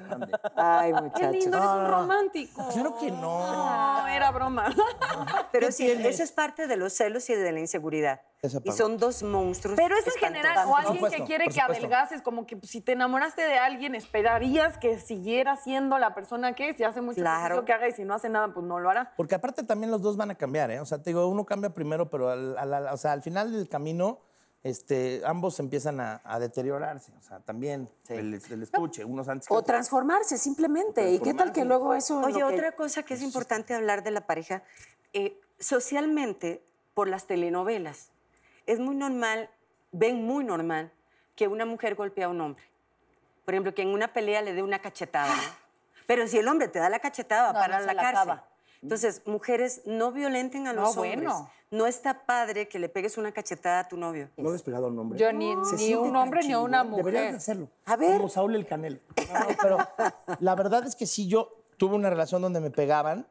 Ay, 0.55 0.91
Qué 0.93 1.01
muchachos. 1.01 1.31
lindo, 1.31 1.57
eres 1.57 1.69
un 1.69 1.87
romántico. 1.87 2.69
Claro 2.73 2.97
que 2.97 3.11
no. 3.11 3.99
No, 4.01 4.07
era 4.07 4.31
broma. 4.31 4.73
Pero 5.51 5.67
¿Qué 5.67 5.71
sí, 5.71 5.85
tienes? 5.85 6.07
eso 6.15 6.23
es 6.23 6.31
parte 6.31 6.67
de 6.67 6.75
los 6.75 6.93
celos 6.93 7.29
y 7.29 7.35
de 7.35 7.51
la 7.51 7.59
inseguridad. 7.59 8.21
Y 8.63 8.71
son 8.71 8.97
dos 8.97 9.23
monstruos. 9.23 9.77
Pero 9.77 9.95
es 9.95 10.05
en 10.05 10.13
general, 10.19 10.67
o 10.67 10.75
alguien 10.75 10.95
supuesto, 10.95 11.17
que 11.19 11.23
quiere 11.25 11.47
que 11.47 11.61
adelgaces, 11.61 12.21
como 12.21 12.45
que 12.45 12.57
pues, 12.57 12.71
si 12.71 12.81
te 12.81 12.91
enamoraste 12.91 13.41
de 13.41 13.57
alguien, 13.57 13.95
esperarías 13.95 14.77
que 14.77 14.99
siguiera 14.99 15.55
siendo 15.55 15.97
la 15.97 16.13
persona 16.13 16.53
que 16.53 16.69
es, 16.69 16.75
si 16.75 16.83
hace 16.83 16.99
mucho 16.99 17.21
Claro. 17.21 17.63
que 17.63 17.71
haga 17.71 17.87
y 17.87 17.93
si 17.93 18.03
no 18.03 18.13
hace 18.15 18.27
nada, 18.27 18.53
pues 18.53 18.65
no 18.65 18.79
lo 18.79 18.89
hará. 18.89 19.13
Porque 19.15 19.35
aparte 19.35 19.63
también 19.63 19.91
los 19.91 20.01
dos 20.01 20.17
van 20.17 20.31
a 20.31 20.35
cambiar, 20.35 20.71
¿eh? 20.71 20.81
O 20.81 20.85
sea, 20.85 20.97
te 21.01 21.11
digo, 21.11 21.25
uno 21.27 21.45
cambia 21.45 21.69
primero, 21.69 22.09
pero 22.09 22.29
al, 22.29 22.57
al- 22.57 22.87
o 22.87 22.97
sea, 22.97 23.13
al 23.13 23.21
final 23.21 23.53
del 23.53 23.69
camino, 23.69 24.19
este, 24.63 25.21
ambos 25.25 25.59
empiezan 25.59 25.99
a, 25.99 26.21
a 26.23 26.39
deteriorarse. 26.39 27.11
O 27.19 27.21
sea, 27.21 27.39
también 27.41 27.89
el, 28.07 28.41
el 28.49 28.63
estuche, 28.63 29.03
unos 29.03 29.27
antes 29.27 29.47
que 29.47 29.53
O 29.53 29.57
otros. 29.57 29.67
transformarse 29.67 30.37
simplemente. 30.37 31.11
¿Y 31.11 31.19
qué 31.19 31.33
tal 31.33 31.51
que 31.51 31.65
luego 31.65 31.93
eso... 31.93 32.19
Oye, 32.19 32.37
que- 32.37 32.43
otra 32.43 32.71
cosa 32.73 33.03
que 33.03 33.13
es 33.13 33.21
importante 33.21 33.73
hablar 33.73 34.03
de 34.03 34.11
la 34.11 34.25
pareja, 34.25 34.63
eh, 35.11 35.39
socialmente, 35.59 36.63
por 36.93 37.07
las 37.07 37.25
telenovelas, 37.27 38.11
es 38.65 38.79
muy 38.79 38.95
normal, 38.95 39.49
ven 39.91 40.25
muy 40.25 40.43
normal 40.45 40.91
que 41.35 41.47
una 41.47 41.65
mujer 41.65 41.95
golpea 41.95 42.27
a 42.27 42.29
un 42.29 42.39
hombre. 42.39 42.63
Por 43.43 43.53
ejemplo, 43.53 43.73
que 43.75 43.81
en 43.81 43.89
una 43.89 44.13
pelea 44.13 44.41
le 44.41 44.53
dé 44.53 44.63
una 44.63 44.79
cachetada. 44.79 45.35
¿no? 45.35 45.41
Pero 46.07 46.27
si 46.27 46.37
el 46.37 46.47
hombre 46.47 46.69
te 46.69 46.79
da 46.79 46.89
la 46.89 46.99
cachetada, 46.99 47.47
va 47.47 47.53
No, 47.53 47.59
parar 47.59 47.81
no 47.81 47.87
la 47.87 47.95
cárcel. 47.95 48.15
acaba. 48.17 48.47
Entonces, 48.83 49.21
mujeres, 49.25 49.81
no 49.85 50.11
violenten 50.11 50.67
a 50.67 50.73
No, 50.73 50.81
los 50.81 50.97
hombres. 50.97 51.15
bueno. 51.15 51.49
No 51.71 51.87
está 51.87 52.25
padre 52.27 52.67
que 52.67 52.77
le 52.77 52.87
pegues 52.87 53.17
una 53.17 53.31
cachetada 53.31 53.79
a 53.79 53.87
tu 53.87 53.97
novio. 53.97 54.29
No 54.37 54.55
pegado 54.59 54.85
a 54.85 54.89
un 54.89 54.99
hombre. 54.99 55.17
Yo 55.17 55.33
ni, 55.33 55.53
un 55.95 56.15
hombre 56.15 56.41
ni 56.45 56.53
a 56.53 56.59
una 56.59 56.83
chingón. 56.83 56.97
Deberías 56.97 57.23
de 57.23 57.27
mujer. 57.31 57.35
hacerlo. 57.37 57.69
A 57.85 57.95
ver. 57.95 58.17
Como 58.17 58.29
Saúl 58.29 58.55
el 58.55 58.67
Canelo. 58.67 58.99
No, 59.33 59.39
no, 59.39 59.47
pero 59.59 59.77
la 60.39 60.53
verdad 60.53 60.85
es 60.85 60.95
que 60.95 61.07
sí, 61.07 61.27
yo 61.27 61.49
tuve 61.77 61.95
una 61.95 62.11
relación 62.11 62.43
donde 62.43 62.59
me 62.59 62.69
pegaban. 62.69 63.25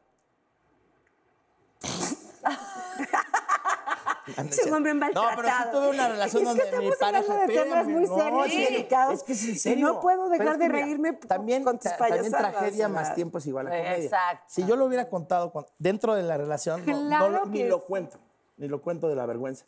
Es 4.27 4.65
un 4.65 4.73
hombre 4.73 4.93
No, 4.93 4.99
pero 5.01 5.13
sí 5.13 5.19
maltratado. 5.35 5.71
tuve 5.79 5.89
una 5.89 6.07
relación 6.07 6.43
donde 6.43 6.63
mi 6.79 6.87
estamos 6.87 7.25
pareja... 7.25 7.45
de 7.45 7.47
temas 7.53 7.87
muy 7.87 8.05
no, 8.05 8.15
serios 8.17 8.47
y 8.47 8.51
sí, 8.51 8.63
delicados 8.63 9.13
Es 9.15 9.23
que 9.23 9.33
es 9.33 9.43
en 9.43 9.49
y 9.51 9.55
serio. 9.59 9.87
no 9.87 9.99
puedo 9.99 10.29
dejar 10.29 10.47
es 10.47 10.53
de 10.59 10.65
que 10.65 10.71
mira, 10.73 10.85
reírme 10.85 11.13
también, 11.13 11.63
con 11.63 11.77
tus 11.79 11.91
ta- 11.91 11.97
También 11.97 12.31
tragedia 12.31 12.87
o 12.87 12.89
más 12.89 13.15
tiempo 13.15 13.37
es 13.39 13.45
igual 13.47 13.67
a 13.67 13.69
comedia. 13.71 13.97
Exacto. 13.97 14.45
Si 14.47 14.65
yo 14.65 14.75
lo 14.75 14.85
hubiera 14.85 15.09
contado 15.09 15.51
dentro 15.77 16.15
de 16.15 16.23
la 16.23 16.37
relación, 16.37 16.85
no- 16.85 17.29
no, 17.29 17.45
ni 17.45 17.59
que 17.59 17.69
lo 17.69 17.81
cuento. 17.83 18.17
Ni 18.57 18.67
lo 18.67 18.81
cuento 18.81 19.07
de 19.09 19.15
la 19.15 19.25
vergüenza. 19.25 19.65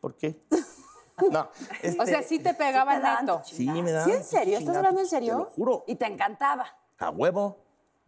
¿Por 0.00 0.16
qué? 0.16 0.40
No. 1.30 1.40
O 1.40 1.48
este, 1.80 2.06
sea, 2.06 2.22
sí 2.22 2.38
te 2.38 2.52
pegaba 2.52 2.98
neto. 2.98 3.40
Sí, 3.42 3.66
me 3.70 3.90
da. 3.90 4.04
¿Sí, 4.04 4.12
en 4.12 4.22
serio? 4.22 4.58
¿Estás 4.58 4.76
hablando 4.76 5.00
en 5.00 5.06
serio? 5.06 5.32
Te 5.32 5.38
lo 5.38 5.44
juro. 5.46 5.84
Y 5.86 5.94
te 5.96 6.04
encantaba. 6.04 6.66
A 6.98 7.08
huevo. 7.08 7.56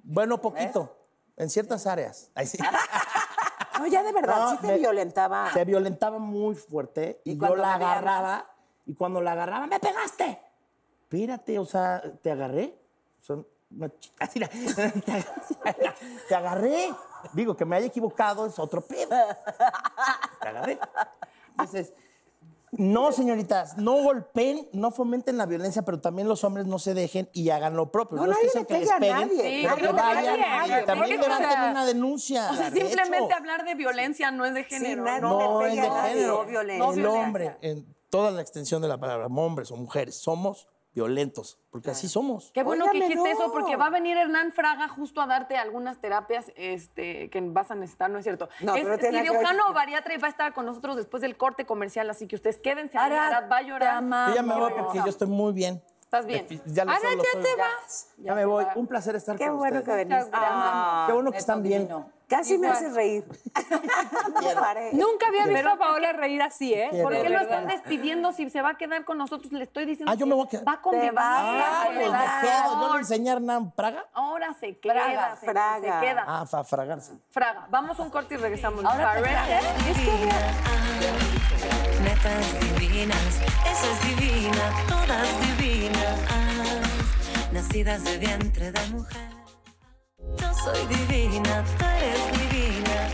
Bueno, 0.03 0.39
poquito. 0.43 0.95
En 1.39 1.49
ciertas 1.49 1.87
áreas. 1.87 2.31
Ahí 2.35 2.47
sí. 2.47 2.59
No, 3.79 3.87
ya 3.87 4.03
de 4.03 4.13
verdad, 4.13 4.39
No, 4.41 4.51
sí 4.53 4.57
te 4.61 4.67
me- 4.69 4.79
violentaba. 4.79 5.51
Se 5.53 5.65
violentaba 5.65 6.19
muy 6.19 6.55
fuerte 6.55 7.21
y, 7.25 7.33
¿Y 7.33 7.39
yo 7.39 7.57
la 7.57 7.63
la 7.63 7.75
agarraba 7.75 8.47
y 8.87 8.95
cuando 8.95 9.21
la 9.21 9.33
agarraba, 9.33 9.67
¡me 9.67 9.79
pegaste! 9.81 10.41
Espérate, 11.03 11.59
o 11.59 11.65
sea, 11.65 12.03
¿te 12.23 12.31
agarré? 12.31 12.79
Son 13.21 13.47
así 14.19 14.39
la- 14.39 14.49
te, 14.49 15.35
te 16.29 16.35
agarré. 16.35 16.91
Digo, 17.33 17.57
que 17.57 17.65
me 17.65 17.77
haya 17.77 17.87
equivocado 17.87 18.47
es 18.47 18.59
otro 18.59 18.81
pedo. 18.81 19.09
Te 20.41 20.49
agarré. 20.49 20.79
Entonces, 21.51 21.93
no, 22.73 23.13
señoritas, 23.13 23.77
no 23.79 24.03
golpeen, 24.03 24.69
no 24.73 24.91
fomenten 24.91 25.37
la 25.37 25.47
violencia, 25.47 25.83
pero 25.83 26.01
también 26.01 26.29
los 26.29 26.45
hombres 26.45 26.67
no 26.67 26.79
se 26.79 26.95
dejen 26.95 27.29
y 27.33 27.51
hagan 27.51 27.77
lo 27.77 27.91
propio. 27.91 28.19
No, 28.19 28.27
no 28.27 28.33
nadie 28.33 28.45
diciendo 28.45 28.69
le 28.71 28.75
que 28.75 28.81
les 28.81 28.93
pega 28.93 28.97
a 28.97 29.01
peguen, 29.01 29.29
nadie. 29.29 29.61
Sí, 29.61 29.67
pero 29.75 29.93
no 29.93 29.97
que 29.97 30.03
vayan 30.03 30.41
nadie, 30.41 30.83
también 30.85 31.21
levanten 31.21 31.71
una 31.71 31.87
denuncia. 31.87 32.51
O 32.51 32.57
sea, 32.57 32.71
de 32.71 32.81
simplemente 32.81 33.27
hecho. 33.27 33.37
hablar 33.37 33.65
de 33.65 33.75
violencia 33.75 34.31
no 34.31 34.45
es 34.45 34.55
de 34.55 34.65
género. 34.65 35.05
nadie 35.05 35.21
¿no? 35.21 35.39
No 35.39 35.67
es 35.67 35.77
de 35.77 35.83
género. 35.83 36.39
No 36.39 36.45
violencia. 36.47 36.87
No 36.87 36.93
el 36.93 37.07
hombre, 37.07 37.57
en 37.63 37.95
toda 38.11 38.31
la 38.31 38.41
extensión 38.43 38.83
de 38.83 38.89
la 38.89 38.99
palabra, 38.99 39.27
hombres 39.27 39.71
o 39.71 39.77
mujeres, 39.77 40.17
somos 40.17 40.69
violentos, 40.99 41.59
porque 41.71 41.91
así 41.91 42.09
somos. 42.09 42.51
Qué 42.53 42.63
bueno 42.65 42.87
que 42.87 42.99
dijiste 43.01 43.17
no. 43.17 43.27
eso, 43.27 43.53
porque 43.53 43.77
va 43.77 43.87
a 43.87 43.91
venir 43.91 44.17
Hernán 44.17 44.51
Fraga 44.53 44.89
justo 44.89 45.21
a 45.21 45.27
darte 45.27 45.57
algunas 45.57 46.01
terapias 46.01 46.51
este, 46.57 47.31
que 47.31 47.41
vas 47.41 47.71
a 47.71 47.77
necesitar, 47.77 48.11
¿no 48.11 48.19
es 48.19 48.25
cierto? 48.25 48.49
No, 48.61 48.75
es 48.75 48.83
pero 48.83 48.99
tiene 48.99 49.23
que- 49.23 49.29
cirujano 49.29 49.73
bariatra 49.73 50.15
y 50.15 50.19
va 50.19 50.27
a 50.27 50.31
estar 50.31 50.53
con 50.55 50.67
nosotros 50.67 50.97
después 50.97 51.21
del 51.21 51.37
corte 51.37 51.65
comercial, 51.67 52.11
así 52.11 52.27
que 52.27 52.35
ustedes 52.35 52.59
quédense. 52.59 52.99
Arad 52.99 53.49
va 53.51 53.59
a 53.59 53.63
llorar. 53.63 54.03
Yo 54.31 54.35
ya 54.35 54.43
me 54.43 54.55
voy 54.59 54.73
porque 54.77 54.99
yo 54.99 55.07
estoy 55.09 55.29
muy 55.29 55.53
bien. 55.53 55.81
¿Estás 56.03 56.25
bien? 56.27 56.47
Ya 56.67 56.85
lo 56.87 56.93
ya 56.93 56.99
te 57.43 57.57
vas. 57.57 58.09
Ya, 58.17 58.35
me 58.35 58.45
voy. 58.47 58.65
va. 58.65 58.73
Un 58.77 58.87
placer 58.87 59.15
estar 59.15 59.37
Qué 59.37 59.47
con 59.47 59.59
bueno 59.59 59.83
que 59.85 59.91
ustedes. 59.91 60.09
veniste. 60.09 60.31
Qué 61.07 61.13
bueno 61.13 61.31
que 61.31 61.39
están 61.39 61.63
bien. 61.63 61.83
divino. 61.83 62.11
Casi 62.29 62.59
me 62.59 62.69
haces 62.69 62.93
reír. 62.95 63.25
Nunca 64.93 65.29
había 65.29 65.47
visto 65.47 65.69
a 65.69 65.79
Paola 65.79 66.13
reír 66.13 66.43
así, 66.43 66.75
¿eh? 66.75 66.89
Quiero. 66.91 67.09
¿Por 67.09 67.23
qué 67.23 67.31
lo 67.31 67.41
están 67.41 67.67
despidiendo 67.67 68.33
si 68.33 68.51
se 68.51 68.61
va 68.61 68.71
a 68.71 68.75
quedar 68.77 69.07
con 69.07 69.17
nosotros? 69.17 69.51
Le 69.51 69.65
estoy 69.65 69.87
diciendo 69.87 70.13
Ah, 70.13 70.15
yo 70.15 70.27
me 70.27 70.35
voy 70.35 70.47
a 70.47 70.51
quedar. 70.51 70.69
Va 70.69 70.73
a 70.73 70.81
convivir. 70.83 71.13
Ah, 71.17 71.83
a 71.83 71.87
pues 71.87 71.97
me 71.97 72.03
quedo. 72.03 72.73
¿Yo 72.75 72.81
le 72.81 72.87
voy 72.87 72.97
a 72.97 73.01
enseñar 73.01 73.41
Nan 73.41 73.71
Praga? 73.71 74.05
Ahora 74.13 74.53
se 74.61 74.79
queda, 74.79 74.95
Fraga, 74.95 75.37
se, 75.37 75.47
Fraga. 75.47 76.01
se 76.01 76.07
queda. 76.07 76.25
Ah, 76.27 76.45
para 76.51 76.65
fragarse. 76.65 77.13
Fraga, 77.31 77.67
vamos 77.71 77.99
a 77.99 78.03
un 78.03 78.11
corte 78.11 78.35
y 78.35 78.37
regresamos. 78.37 78.85
Ahora 78.85 79.15
te. 79.15 79.23
Netas 82.03 82.79
divinas, 82.79 83.41
esa 83.67 83.87
es 83.93 84.17
divina, 84.17 84.71
todas 84.87 85.29
divinas, 85.59 86.21
nacidas 87.53 88.05
de 88.05 88.19
vientre 88.19 88.71
de 88.71 88.87
mujer. 88.91 89.38
Yo 90.37 90.55
soy 90.55 90.87
divina, 90.87 91.65
tú 91.79 91.85
eres 91.85 92.41
divina, 92.51 93.09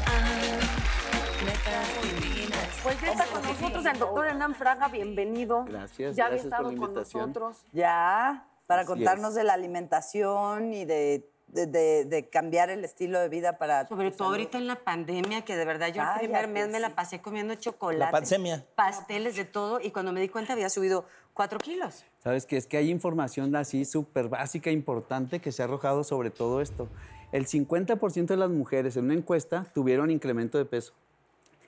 netas 1.44 2.02
divinas. 2.02 2.68
Pues 2.82 3.00
ya 3.00 3.12
está 3.12 3.26
con 3.26 3.42
nosotros 3.42 3.86
el 3.86 3.98
doctor 3.98 4.26
Hernán 4.26 4.54
Fraga, 4.54 4.88
bienvenido. 4.88 5.64
Gracias, 5.64 6.16
Ya 6.16 6.26
había 6.26 6.36
gracias 6.42 6.42
por 6.42 6.46
estado 6.46 6.62
la 6.62 6.68
con 6.78 6.88
invitación. 6.88 7.22
nosotros. 7.30 7.66
Ya, 7.72 8.46
para 8.66 8.82
Así 8.82 8.88
contarnos 8.88 9.30
es. 9.30 9.34
de 9.36 9.44
la 9.44 9.52
alimentación 9.54 10.72
y 10.74 10.84
de, 10.84 11.30
de- 11.54 11.66
de- 11.66 12.04
de 12.04 12.28
cambiar 12.28 12.68
el 12.68 12.84
estilo 12.84 13.18
de 13.20 13.28
vida 13.30 13.56
para. 13.58 13.86
Sobre 13.88 14.10
todo 14.10 14.18
salud. 14.18 14.30
ahorita 14.32 14.58
en 14.58 14.66
la 14.66 14.76
pandemia, 14.84 15.42
que 15.42 15.56
de 15.56 15.64
verdad 15.64 15.88
yo 15.94 16.02
el 16.02 16.18
primer 16.18 16.48
mes 16.48 16.68
me 16.68 16.80
la 16.80 16.94
pasé 16.94 17.20
comiendo 17.20 17.54
chocolate. 17.54 17.98
La 17.98 18.10
pandemia. 18.10 18.66
Pasteles, 18.74 19.36
de 19.36 19.44
todo, 19.44 19.80
y 19.80 19.90
cuando 19.90 20.12
me 20.12 20.20
di 20.20 20.28
cuenta 20.28 20.52
había 20.52 20.68
subido 20.68 21.06
cuatro 21.32 21.58
kilos. 21.58 22.04
Sabes 22.22 22.44
que 22.46 22.56
es 22.56 22.66
que 22.66 22.76
hay 22.76 22.90
información 22.90 23.54
así 23.56 23.84
súper 23.84 24.28
básica, 24.28 24.70
importante, 24.70 25.40
que 25.40 25.52
se 25.52 25.62
ha 25.62 25.64
arrojado 25.64 26.04
sobre 26.04 26.30
todo 26.30 26.60
esto. 26.60 26.88
El 27.32 27.46
50% 27.46 28.26
de 28.26 28.36
las 28.36 28.50
mujeres 28.50 28.96
en 28.96 29.04
una 29.06 29.14
encuesta 29.14 29.64
tuvieron 29.74 30.10
incremento 30.10 30.58
de 30.58 30.64
peso. 30.64 30.92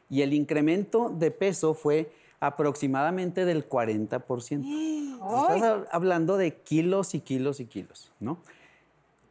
Y 0.09 0.23
el 0.23 0.33
incremento 0.35 1.11
de 1.11 1.31
peso 1.33 1.75
fue 1.75 2.11
aproximadamente 2.41 3.45
del 3.45 3.69
40%. 3.69 4.65
Estás 5.17 5.63
hab- 5.63 5.87
hablando 5.91 6.37
de 6.37 6.55
kilos 6.55 7.15
y 7.15 7.21
kilos 7.21 7.59
y 7.61 7.67
kilos, 7.67 8.13
¿no? 8.21 8.39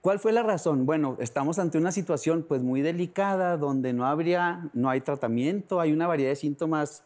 ¿Cuál 0.06 0.20
fue 0.20 0.34
la 0.34 0.44
razón? 0.44 0.86
Bueno, 0.86 1.18
estamos 1.20 1.58
ante 1.58 1.80
una 1.80 1.92
situación 1.92 2.46
pues 2.48 2.62
muy 2.62 2.84
delicada 2.84 3.58
donde 3.58 3.92
no 3.92 4.06
habría, 4.06 4.70
no 4.76 4.92
hay 4.92 5.02
tratamiento, 5.02 5.80
hay 5.80 5.94
una 5.94 6.06
variedad 6.06 6.30
de 6.30 6.36
síntomas 6.36 7.02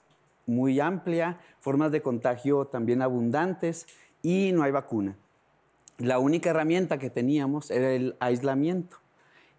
muy 0.45 0.81
amplia, 0.81 1.39
formas 1.61 1.93
de 1.93 2.01
contagio 2.01 2.65
también 2.65 3.01
abundantes 3.01 3.87
y 4.21 4.51
no 4.51 4.63
hay 4.63 4.71
vacuna. 4.71 5.15
La 5.97 6.19
única 6.19 6.49
herramienta 6.49 6.97
que 6.99 7.09
teníamos 7.09 7.71
era 7.71 7.89
el 7.93 8.17
aislamiento. 8.19 8.97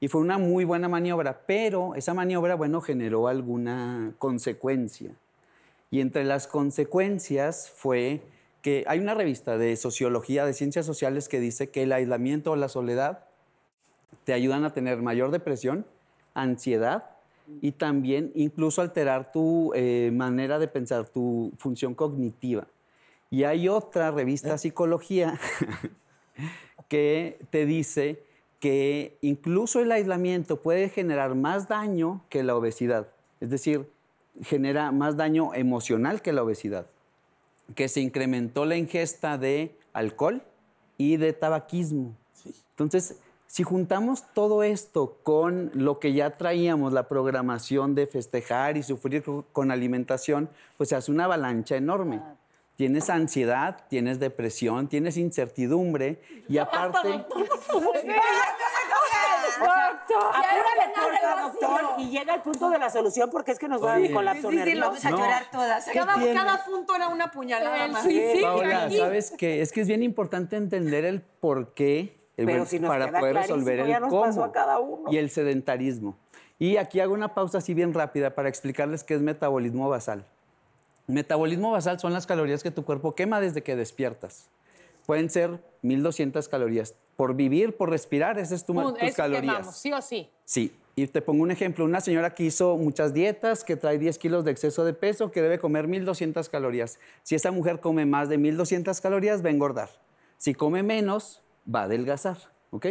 Y 0.01 0.09
fue 0.09 0.21
una 0.21 0.37
muy 0.37 0.67
buena 0.67 0.91
maniobra, 0.91 1.41
pero 1.47 1.95
esa 1.95 2.13
maniobra, 2.13 2.57
bueno, 2.57 2.83
generó 2.83 3.27
alguna 3.27 4.13
consecuencia. 4.19 5.13
Y 5.91 6.03
entre 6.03 6.25
las 6.25 6.47
consecuencias 6.47 7.73
fue 7.75 8.21
que 8.61 8.85
hay 8.87 8.99
una 8.99 9.15
revista 9.15 9.57
de 9.57 9.77
sociología, 9.77 10.45
de 10.45 10.53
ciencias 10.53 10.85
sociales, 10.85 11.31
que 11.31 11.41
dice 11.41 11.71
que 11.71 11.85
el 11.85 11.93
aislamiento 11.95 12.51
o 12.53 12.57
la 12.57 12.69
soledad 12.69 13.30
te 14.25 14.33
ayudan 14.33 14.65
a 14.65 14.73
tener 14.73 15.03
mayor 15.03 15.31
depresión, 15.31 15.87
ansiedad 16.35 17.11
y 17.61 17.73
también 17.73 18.31
incluso 18.35 18.83
alterar 18.83 19.33
tu 19.33 19.73
eh, 19.75 20.11
manera 20.13 20.59
de 20.59 20.69
pensar, 20.69 21.09
tu 21.09 21.53
función 21.59 21.95
cognitiva. 21.95 22.67
Y 23.31 23.45
hay 23.45 23.69
otra 23.69 24.11
revista 24.11 24.59
Psicología 24.59 25.39
que 26.89 27.39
te 27.51 27.67
dice 27.67 28.23
que 28.59 29.17
incluso 29.23 29.81
el 29.81 29.91
aislamiento 29.91 30.61
puede 30.61 30.89
generar 30.89 31.35
más 31.35 31.69
daño 31.69 32.23
que 32.29 32.43
la 32.43 32.57
obesidad. 32.57 33.09
Es 33.41 33.51
decir, 33.51 33.89
genera 34.43 34.93
más 34.93 35.17
daño 35.17 35.55
emocional 35.55 36.23
que 36.23 36.33
la 36.33 36.43
obesidad. 36.43 36.87
Que 37.75 37.89
se 37.89 38.01
incrementó 38.01 38.65
la 38.67 38.77
ingesta 38.77 39.39
de 39.39 39.75
alcohol 39.93 40.43
y 40.99 41.17
de 41.17 41.33
tabaquismo. 41.33 42.15
Entonces, 42.73 43.19
si 43.51 43.65
juntamos 43.65 44.23
todo 44.33 44.63
esto 44.63 45.19
con 45.25 45.73
lo 45.75 45.99
que 45.99 46.13
ya 46.13 46.37
traíamos, 46.37 46.93
la 46.93 47.09
programación 47.09 47.97
de 47.97 48.07
festejar 48.07 48.77
y 48.77 48.85
sufrir 48.85 49.25
co- 49.25 49.45
con 49.53 49.73
alimentación, 49.73 50.49
pues 50.77 50.91
se 50.91 50.95
hace 50.95 51.11
una 51.11 51.25
avalancha 51.25 51.75
enorme. 51.75 52.21
Tienes 52.77 53.11
ansiedad, 53.11 53.87
tienes 53.89 54.21
depresión, 54.21 54.87
tienes 54.87 55.17
incertidumbre 55.17 56.21
y 56.49 56.59
aparte... 56.59 57.25
Y 61.99 62.09
llega 62.11 62.35
el 62.37 62.43
punto 62.43 62.71
de 62.71 62.79
la 62.79 62.89
solución 62.89 63.31
porque 63.31 63.51
es 63.51 63.59
que 63.59 63.67
nos 63.67 63.83
va 63.85 63.97
a 63.97 64.11
colapso 64.13 64.49
Sí, 64.49 64.61
sí, 64.63 64.79
vamos 64.79 65.05
a 65.05 65.11
No. 65.11 65.19
llorar 65.19 65.51
todas. 65.51 65.87
Cada, 65.93 66.65
punto 66.65 66.95
era 66.95 67.09
una 67.09 67.33
puñalada 67.33 67.89
más. 67.89 68.07
Paola, 68.41 68.89
¿sabes 68.97 69.33
qué? 69.37 69.61
Es 69.61 69.73
que 69.73 69.81
es 69.81 69.89
bien 69.89 70.05
importante 70.05 70.55
entender 70.57 71.05
el 71.05 71.21
por 71.21 71.75
qué 71.75 71.99
el 72.01 72.20
Pero 72.47 72.67
si 72.67 72.79
nos 72.79 72.89
para 72.89 73.07
queda 73.09 73.21
poder 73.21 73.37
resolver 73.37 73.81
el 73.81 73.89
ya 73.89 74.01
nos 74.01 74.11
cómo 74.11 74.23
pasó 74.23 74.45
a 74.45 74.53
cada 74.53 74.79
uno. 74.79 75.11
y 75.13 75.17
el 75.17 75.31
sedentarismo. 75.31 76.17
Y 76.59 76.77
aquí 76.77 77.01
hago 77.01 77.15
una 77.15 77.35
pausa 77.35 77.59
así 77.59 77.73
bien 77.75 77.95
rápida 77.95 78.35
para 78.35 78.49
explicarles 78.49 79.03
qué 79.03 79.15
es 79.15 79.23
metabolismo 79.23 79.89
basal. 79.89 80.25
Metabolismo 81.07 81.73
basal 81.73 81.99
son 81.99 82.13
las 82.13 82.27
calorías 82.27 82.63
que 82.63 82.71
tu 82.71 82.85
cuerpo 82.85 83.15
quema 83.15 83.41
desde 83.41 83.63
que 83.63 83.77
despiertas. 83.77 84.49
Pueden 85.07 85.31
ser 85.31 85.59
1200 85.83 86.49
calorías. 86.49 86.95
Por 87.17 87.35
vivir, 87.35 87.77
por 87.77 87.91
respirar, 87.91 88.39
esas 88.39 88.61
es 88.61 88.65
tu, 88.65 88.75
tus 88.75 89.03
eso 89.03 89.17
calorías. 89.17 89.57
quemamos, 89.57 89.77
sí 89.77 89.93
o 89.93 90.01
sí. 90.01 90.31
Sí, 90.45 90.73
y 90.95 91.07
te 91.07 91.23
pongo 91.23 91.43
un 91.43 91.51
ejemplo. 91.51 91.85
Una 91.85 92.01
señora 92.01 92.35
que 92.35 92.45
hizo 92.45 92.77
muchas 92.77 93.13
dietas, 93.15 93.65
que 93.65 93.77
trae 93.77 93.99
10 93.99 94.19
kilos 94.19 94.45
de 94.45 94.51
exceso 94.51 94.85
de 94.85 94.93
peso, 94.93 95.31
que 95.31 95.43
debe 95.43 95.59
comer 95.59 95.89
1200 95.89 96.49
calorías. 96.49 96.99
Si 97.23 97.35
esa 97.35 97.51
mujer 97.51 97.81
come 97.81 98.07
más 98.07 98.29
de 98.29 98.39
1200 98.39 99.01
calorías, 99.01 99.45
va 99.45 99.49
a 99.49 99.53
engordar. 99.53 99.91
Si 100.37 100.55
come 100.55 100.83
menos, 100.83 101.43
va 101.73 101.81
a 101.81 101.85
adelgazar. 101.85 102.39
¿Ok? 102.71 102.87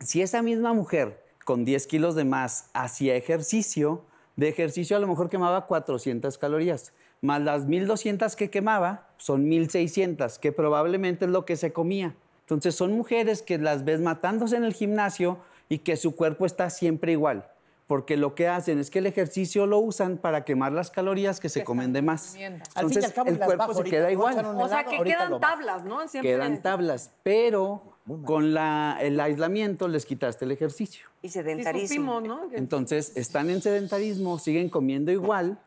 Si 0.00 0.22
esa 0.22 0.42
misma 0.42 0.72
mujer 0.72 1.24
con 1.44 1.64
10 1.64 1.86
kilos 1.86 2.14
de 2.14 2.24
más 2.24 2.70
hacía 2.74 3.14
ejercicio, 3.16 4.04
de 4.36 4.48
ejercicio 4.48 4.96
a 4.96 5.00
lo 5.00 5.06
mejor 5.06 5.30
quemaba 5.30 5.66
400 5.66 6.36
calorías, 6.38 6.92
más 7.20 7.40
las 7.40 7.66
1200 7.66 8.36
que 8.36 8.50
quemaba 8.50 9.08
son 9.16 9.48
1600, 9.48 10.38
que 10.38 10.52
probablemente 10.52 11.24
es 11.24 11.30
lo 11.30 11.44
que 11.44 11.56
se 11.56 11.72
comía. 11.72 12.14
Entonces 12.40 12.74
son 12.74 12.92
mujeres 12.92 13.42
que 13.42 13.58
las 13.58 13.84
ves 13.84 14.00
matándose 14.00 14.56
en 14.56 14.64
el 14.64 14.74
gimnasio 14.74 15.38
y 15.68 15.78
que 15.78 15.96
su 15.96 16.14
cuerpo 16.14 16.46
está 16.46 16.70
siempre 16.70 17.12
igual, 17.12 17.48
porque 17.86 18.16
lo 18.16 18.34
que 18.34 18.46
hacen 18.48 18.78
es 18.78 18.90
que 18.90 19.00
el 19.00 19.06
ejercicio 19.06 19.66
lo 19.66 19.78
usan 19.78 20.18
para 20.18 20.44
quemar 20.44 20.72
las 20.72 20.90
calorías 20.90 21.40
que 21.40 21.48
se 21.48 21.64
comen 21.64 21.92
de 21.92 22.02
más. 22.02 22.32
comiendo. 22.32 22.64
Al 22.64 22.70
fin 22.70 22.74
y 22.74 22.80
Entonces 22.80 23.04
al 23.04 23.12
cabo, 23.14 23.30
el 23.30 23.38
cuerpo 23.38 23.58
bajo 23.58 23.72
se 23.72 23.78
ahorita, 23.78 23.96
queda 23.96 24.12
igual 24.12 24.44
O 24.44 24.68
sea, 24.68 24.84
que 24.84 25.02
quedan 25.02 25.40
tablas, 25.40 25.84
¿no? 25.84 26.06
Siempre. 26.06 26.30
Quedan 26.30 26.62
tablas, 26.62 27.10
pero 27.22 27.95
con 28.24 28.54
la- 28.54 28.98
el 29.00 29.18
aislamiento 29.18 29.88
les 29.88 30.06
quitaste 30.06 30.44
el 30.44 30.52
ejercicio. 30.52 31.06
Y 31.22 31.28
Sí 31.28 31.34
sedentarismo. 31.34 31.86
supimos, 32.18 32.22
¿no? 32.22 32.48
Entonces, 32.52 33.16
están 33.16 33.50
en 33.50 33.60
sedentarismo, 33.60 34.38
siguen 34.38 34.68
comiendo 34.70 35.10
igual, 35.10 35.58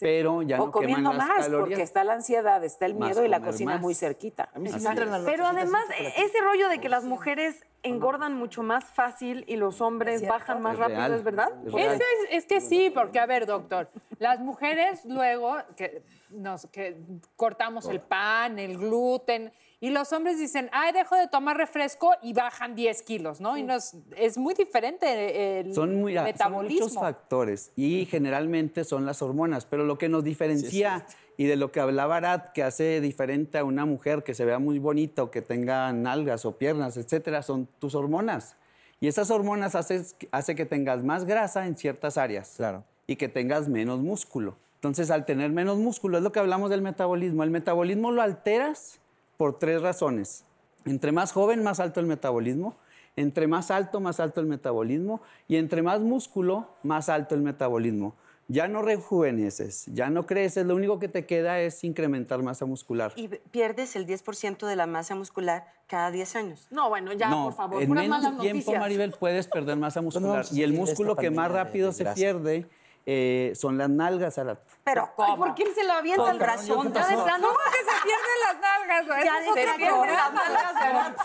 pero 0.00 0.42
ya 0.42 0.60
o 0.60 0.66
no 0.66 0.72
comiendo 0.72 1.10
queman 1.10 1.18
las 1.18 1.28
más, 1.28 1.44
calorías. 1.44 1.68
porque 1.68 1.82
está 1.82 2.02
la 2.04 2.14
ansiedad, 2.14 2.64
está 2.64 2.86
el 2.86 2.94
Más 2.96 3.10
miedo 3.10 3.24
y 3.24 3.28
la 3.28 3.40
cocina 3.40 3.74
más. 3.74 3.80
muy 3.80 3.94
cerquita. 3.94 4.50
A 4.54 4.58
mí 4.58 4.68
sí 4.70 4.74
Así 4.76 4.84
me 4.84 4.90
entran 4.90 5.08
es. 5.08 5.12
las 5.14 5.22
Pero 5.24 5.46
además, 5.46 5.84
así 5.88 6.02
e- 6.04 6.24
ese 6.24 6.40
rollo 6.40 6.68
de 6.68 6.80
que 6.80 6.88
las 6.88 7.04
mujeres 7.04 7.62
engordan 7.84 8.34
mucho 8.34 8.62
más 8.62 8.84
fácil 8.84 9.44
y 9.46 9.56
los 9.56 9.80
hombres 9.80 10.26
bajan 10.26 10.60
más 10.60 10.74
Es 10.74 10.78
rápido, 10.80 10.98
real, 10.98 11.14
¿es 11.14 11.22
verdad? 11.22 11.48
es 11.66 11.72
real. 11.72 11.94
Eso 11.94 12.04
es, 12.30 12.38
es 12.38 12.46
que 12.46 12.60
sí, 12.60 12.90
porque 12.92 13.20
a 13.20 13.26
ver, 13.26 13.46
doctor, 13.46 13.90
las 14.18 14.40
mujeres 14.40 15.04
luego 15.04 15.56
que 15.76 16.02
nos 16.30 16.66
que 16.66 16.96
cortamos 17.36 17.86
el 17.86 18.00
pan, 18.00 18.58
el 18.58 18.78
gluten, 18.78 19.52
y 19.80 19.90
los 19.90 20.14
hombres 20.14 20.38
dicen, 20.38 20.70
ay, 20.72 20.92
dejo 20.92 21.14
de 21.14 21.28
tomar 21.28 21.58
refresco 21.58 22.12
y 22.22 22.32
bajan 22.32 22.74
10 22.74 23.02
kilos, 23.02 23.40
¿no? 23.42 23.58
Y 23.58 23.62
nos, 23.62 23.94
es 24.16 24.38
muy 24.38 24.54
diferente 24.54 25.60
el 25.60 25.74
Son, 25.74 26.00
muy, 26.00 26.14
son 26.14 26.24
metabolismo. 26.24 26.86
muchos 26.86 26.98
factores 26.98 27.70
y 27.76 28.06
generalmente 28.06 28.84
son 28.84 29.04
las 29.04 29.20
hormonas, 29.20 29.66
pero 29.66 29.84
lo 29.84 29.98
que 29.98 30.08
nos 30.08 30.24
diferencia 30.24 31.04
y 31.36 31.46
de 31.46 31.56
lo 31.56 31.72
que 31.72 31.80
hablaba 31.80 32.16
Arad, 32.16 32.52
que 32.52 32.62
hace 32.62 33.00
diferente 33.00 33.58
a 33.58 33.64
una 33.64 33.84
mujer 33.84 34.22
que 34.22 34.34
se 34.34 34.44
vea 34.44 34.58
muy 34.58 34.78
bonita 34.78 35.22
o 35.22 35.30
que 35.30 35.42
tenga 35.42 35.92
nalgas 35.92 36.44
o 36.44 36.56
piernas, 36.56 36.96
etcétera, 36.96 37.42
son 37.42 37.68
tus 37.78 37.94
hormonas. 37.94 38.56
Y 39.00 39.08
esas 39.08 39.30
hormonas 39.30 39.74
haces, 39.74 40.16
hace 40.30 40.54
que 40.54 40.64
tengas 40.64 41.02
más 41.02 41.24
grasa 41.24 41.66
en 41.66 41.76
ciertas 41.76 42.16
áreas 42.16 42.54
Claro. 42.56 42.84
y 43.06 43.16
que 43.16 43.28
tengas 43.28 43.68
menos 43.68 44.00
músculo. 44.00 44.56
Entonces, 44.76 45.10
al 45.10 45.24
tener 45.24 45.50
menos 45.50 45.78
músculo, 45.78 46.18
es 46.18 46.22
lo 46.22 46.30
que 46.30 46.40
hablamos 46.40 46.70
del 46.70 46.82
metabolismo. 46.82 47.42
El 47.42 47.50
metabolismo 47.50 48.12
lo 48.12 48.22
alteras 48.22 49.00
por 49.36 49.58
tres 49.58 49.80
razones. 49.82 50.44
Entre 50.84 51.10
más 51.10 51.32
joven, 51.32 51.62
más 51.62 51.80
alto 51.80 52.00
el 52.00 52.06
metabolismo. 52.06 52.76
Entre 53.16 53.46
más 53.46 53.70
alto, 53.70 54.00
más 54.00 54.20
alto 54.20 54.40
el 54.40 54.46
metabolismo. 54.46 55.22
Y 55.48 55.56
entre 55.56 55.82
más 55.82 56.00
músculo, 56.00 56.68
más 56.82 57.08
alto 57.08 57.34
el 57.34 57.40
metabolismo. 57.40 58.14
Ya 58.48 58.68
no 58.68 58.82
rejuveneces, 58.82 59.86
ya 59.86 60.10
no 60.10 60.26
creces, 60.26 60.66
lo 60.66 60.74
único 60.74 60.98
que 60.98 61.08
te 61.08 61.24
queda 61.24 61.60
es 61.60 61.82
incrementar 61.82 62.42
masa 62.42 62.66
muscular. 62.66 63.12
Y 63.16 63.28
pierdes 63.28 63.96
el 63.96 64.06
10% 64.06 64.66
de 64.66 64.76
la 64.76 64.86
masa 64.86 65.14
muscular 65.14 65.64
cada 65.86 66.10
10 66.10 66.36
años. 66.36 66.66
No, 66.70 66.90
bueno, 66.90 67.12
ya, 67.14 67.30
no, 67.30 67.44
por 67.44 67.54
favor, 67.54 67.82
en 67.82 67.88
puras 67.88 68.04
menos 68.04 68.22
malas 68.22 68.40
tiempo, 68.40 68.58
noticias. 68.58 68.80
Maribel, 68.80 69.12
puedes 69.12 69.46
perder 69.48 69.76
masa 69.76 70.02
muscular. 70.02 70.44
Y 70.52 70.62
el 70.62 70.74
músculo 70.74 71.16
que 71.16 71.30
más 71.30 71.48
de 71.48 71.54
rápido 71.54 71.92
se 71.92 72.04
pierde 72.06 72.68
eh, 73.06 73.52
son 73.54 73.76
las 73.76 73.90
nalgas, 73.90 74.38
Arat. 74.38 74.60
Pero 74.82 75.10
Ay, 75.18 75.36
¿por 75.36 75.54
qué 75.54 75.74
se 75.74 75.84
lo 75.84 75.92
avienta 75.92 76.30
el 76.30 76.40
razón, 76.40 76.92
Ya 76.92 77.06
de 77.06 77.14
plano. 77.22 77.48
¿Cómo 77.48 77.58
que 77.70 77.78
se 77.78 78.02
pierden 78.02 78.38
las 78.44 78.60
nalgas? 78.60 79.24
Ya 79.24 79.40
de 79.40 79.62
plano. 79.62 79.96
cosa. 79.96 80.12
las 80.12 80.32
nalgas 80.32 80.76
Arat. 80.76 81.18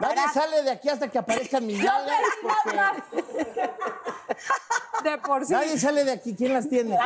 Nadie 0.00 0.22
sale 0.32 0.62
de 0.62 0.70
aquí 0.70 0.88
hasta 0.88 1.08
que 1.08 1.18
aparezcan 1.18 1.66
mis 1.66 1.82
nalgas. 1.82 2.18
porque 2.42 3.70
De 5.04 5.18
por 5.18 5.44
sí. 5.44 5.52
Nadie 5.52 5.78
sale 5.78 6.04
de 6.04 6.12
aquí. 6.12 6.34
¿Quién 6.36 6.52
las 6.54 6.68
tiene? 6.68 6.96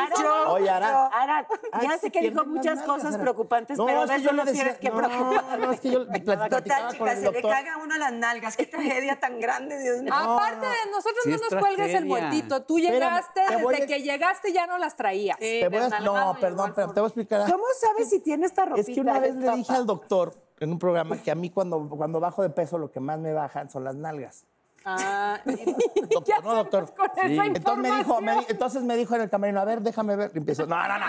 Oye, 0.47 0.69
Ara. 0.69 1.07
Ahora, 1.07 1.47
ya 1.81 1.91
Ah, 1.93 1.97
sé 1.99 2.11
que 2.11 2.21
dijo 2.21 2.43
muchas 2.45 2.77
nalgas, 2.77 2.85
cosas 3.03 3.17
preocupantes, 3.17 3.77
No, 3.77 3.85
pero 3.85 4.03
es 4.03 4.09
de 4.09 4.15
que 4.15 4.21
eso 4.21 4.29
yo 4.31 4.35
no 4.35 4.51
tienes 4.51 4.77
que 4.77 4.89
no, 4.89 4.95
preocuparte. 4.97 5.57
No, 5.57 5.71
es 5.71 5.79
que 5.79 5.91
yo 5.91 6.07
platicaba 6.23 6.49
Total, 6.49 6.81
con 6.83 6.91
chicas, 7.07 7.19
se 7.19 7.31
le 7.31 7.41
caga 7.41 7.73
a 7.73 7.77
uno 7.77 7.97
las 7.97 8.13
nalgas. 8.13 8.57
Qué 8.57 8.65
tragedia 8.65 9.19
tan 9.19 9.39
grande, 9.39 9.79
Dios 9.79 10.01
mío. 10.01 10.13
Aparte 10.13 10.65
de 10.67 10.91
nosotros 10.91 11.19
Sí 11.23 11.29
no 11.31 11.37
nos 11.37 11.55
cuelgues 11.59 11.93
el 11.95 12.05
muertito. 12.05 12.63
Tú 12.63 12.79
llegaste, 12.79 13.41
desde 13.49 13.83
a- 13.83 13.87
que 13.87 14.01
llegaste 14.01 14.53
ya 14.53 14.67
no 14.67 14.77
las 14.77 14.95
traías. 14.95 15.37
Sí, 15.39 15.59
Te 15.61 15.69
voy 15.69 15.77
a- 15.79 15.81
desnalgado 15.83 16.33
no, 16.33 16.39
perdón, 16.39 16.73
pero 16.75 16.93
te 16.93 16.99
voy 16.99 17.05
a 17.05 17.09
explicar. 17.09 17.51
¿Cómo 17.51 17.63
sabes 17.79 18.09
si 18.09 18.19
tiene 18.19 18.45
esta 18.45 18.65
ropita? 18.65 18.81
Es 18.89 18.93
que 18.95 19.01
una 19.01 19.19
vez 19.19 19.35
le 19.35 19.49
dije 19.55 19.73
al 19.73 19.85
doctor 19.85 20.33
en 20.63 20.71
un 20.71 20.79
programa 20.79 21.17
que 21.17 21.31
a 21.31 21.35
mí 21.35 21.49
cuando, 21.49 21.87
cuando 21.89 22.19
bajo 22.19 22.41
de 22.41 22.49
peso 22.49 22.77
lo 22.77 22.91
que 22.91 22.99
más 22.99 23.19
me 23.19 23.33
bajan 23.33 23.69
son 23.69 23.83
las 23.83 23.95
nalgas. 23.95 24.45
Ah, 24.85 25.39
Doctor, 26.09 26.43
no, 26.43 26.55
doctor. 26.55 26.93
Con 26.93 27.09
esa 27.15 27.45
Entonces 27.45 27.77
me, 27.77 27.97
dijo, 27.97 28.21
me 28.21 28.33
entonces 28.49 28.83
me 28.83 28.97
dijo 28.97 29.15
en 29.15 29.21
el 29.21 29.29
camerino, 29.29 29.61
a 29.61 29.65
ver, 29.65 29.81
déjame 29.81 30.15
ver. 30.17 30.31
Y 30.33 30.39
empiezo, 30.39 30.65
no, 30.67 30.75
no, 30.75 30.87
no, 30.87 30.99
no, 30.99 31.05
no, 31.05 31.07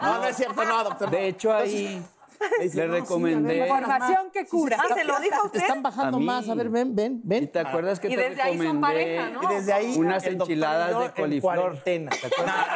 no, 0.00 0.12
no, 0.14 0.18
no 0.18 0.24
es 0.24 0.36
cierto, 0.36 0.64
no, 0.64 0.84
doctor. 0.84 1.10
De 1.10 1.28
hecho, 1.28 1.52
ahí 1.52 2.02
dice, 2.62 2.78
le 2.78 2.86
no, 2.86 2.94
sí, 2.94 2.94
ver, 2.94 3.00
recomendé. 3.02 3.58
Información 3.58 4.30
que 4.32 4.46
cura. 4.46 4.78
Ah, 4.80 4.94
¿se 4.94 5.04
lo 5.04 5.20
dijo 5.20 5.34
a 5.36 5.40
Te 5.42 5.46
usted? 5.48 5.60
están 5.60 5.82
bajando 5.82 6.18
más. 6.20 6.48
A 6.48 6.54
ver, 6.54 6.70
ven, 6.70 6.96
ven, 6.96 7.20
ven. 7.22 7.44
¿Y 7.44 7.46
te 7.48 7.58
acuerdas 7.60 8.00
que 8.00 8.08
Y 8.08 8.16
te 8.16 8.30
desde 8.30 8.40
ahí 8.40 8.56
son 8.56 8.60
recomendé 8.66 8.86
pareja, 8.86 9.28
¿no? 9.28 9.42
Y 9.42 9.54
desde 9.54 9.72
ahí. 9.74 9.94
unas 9.98 10.24
enchiladas 10.24 10.98
de 10.98 11.04
en 11.04 11.12
coliflor? 11.12 11.54
cuarentena. 11.56 12.10
¿te 12.18 12.26
acuerdas? 12.28 12.66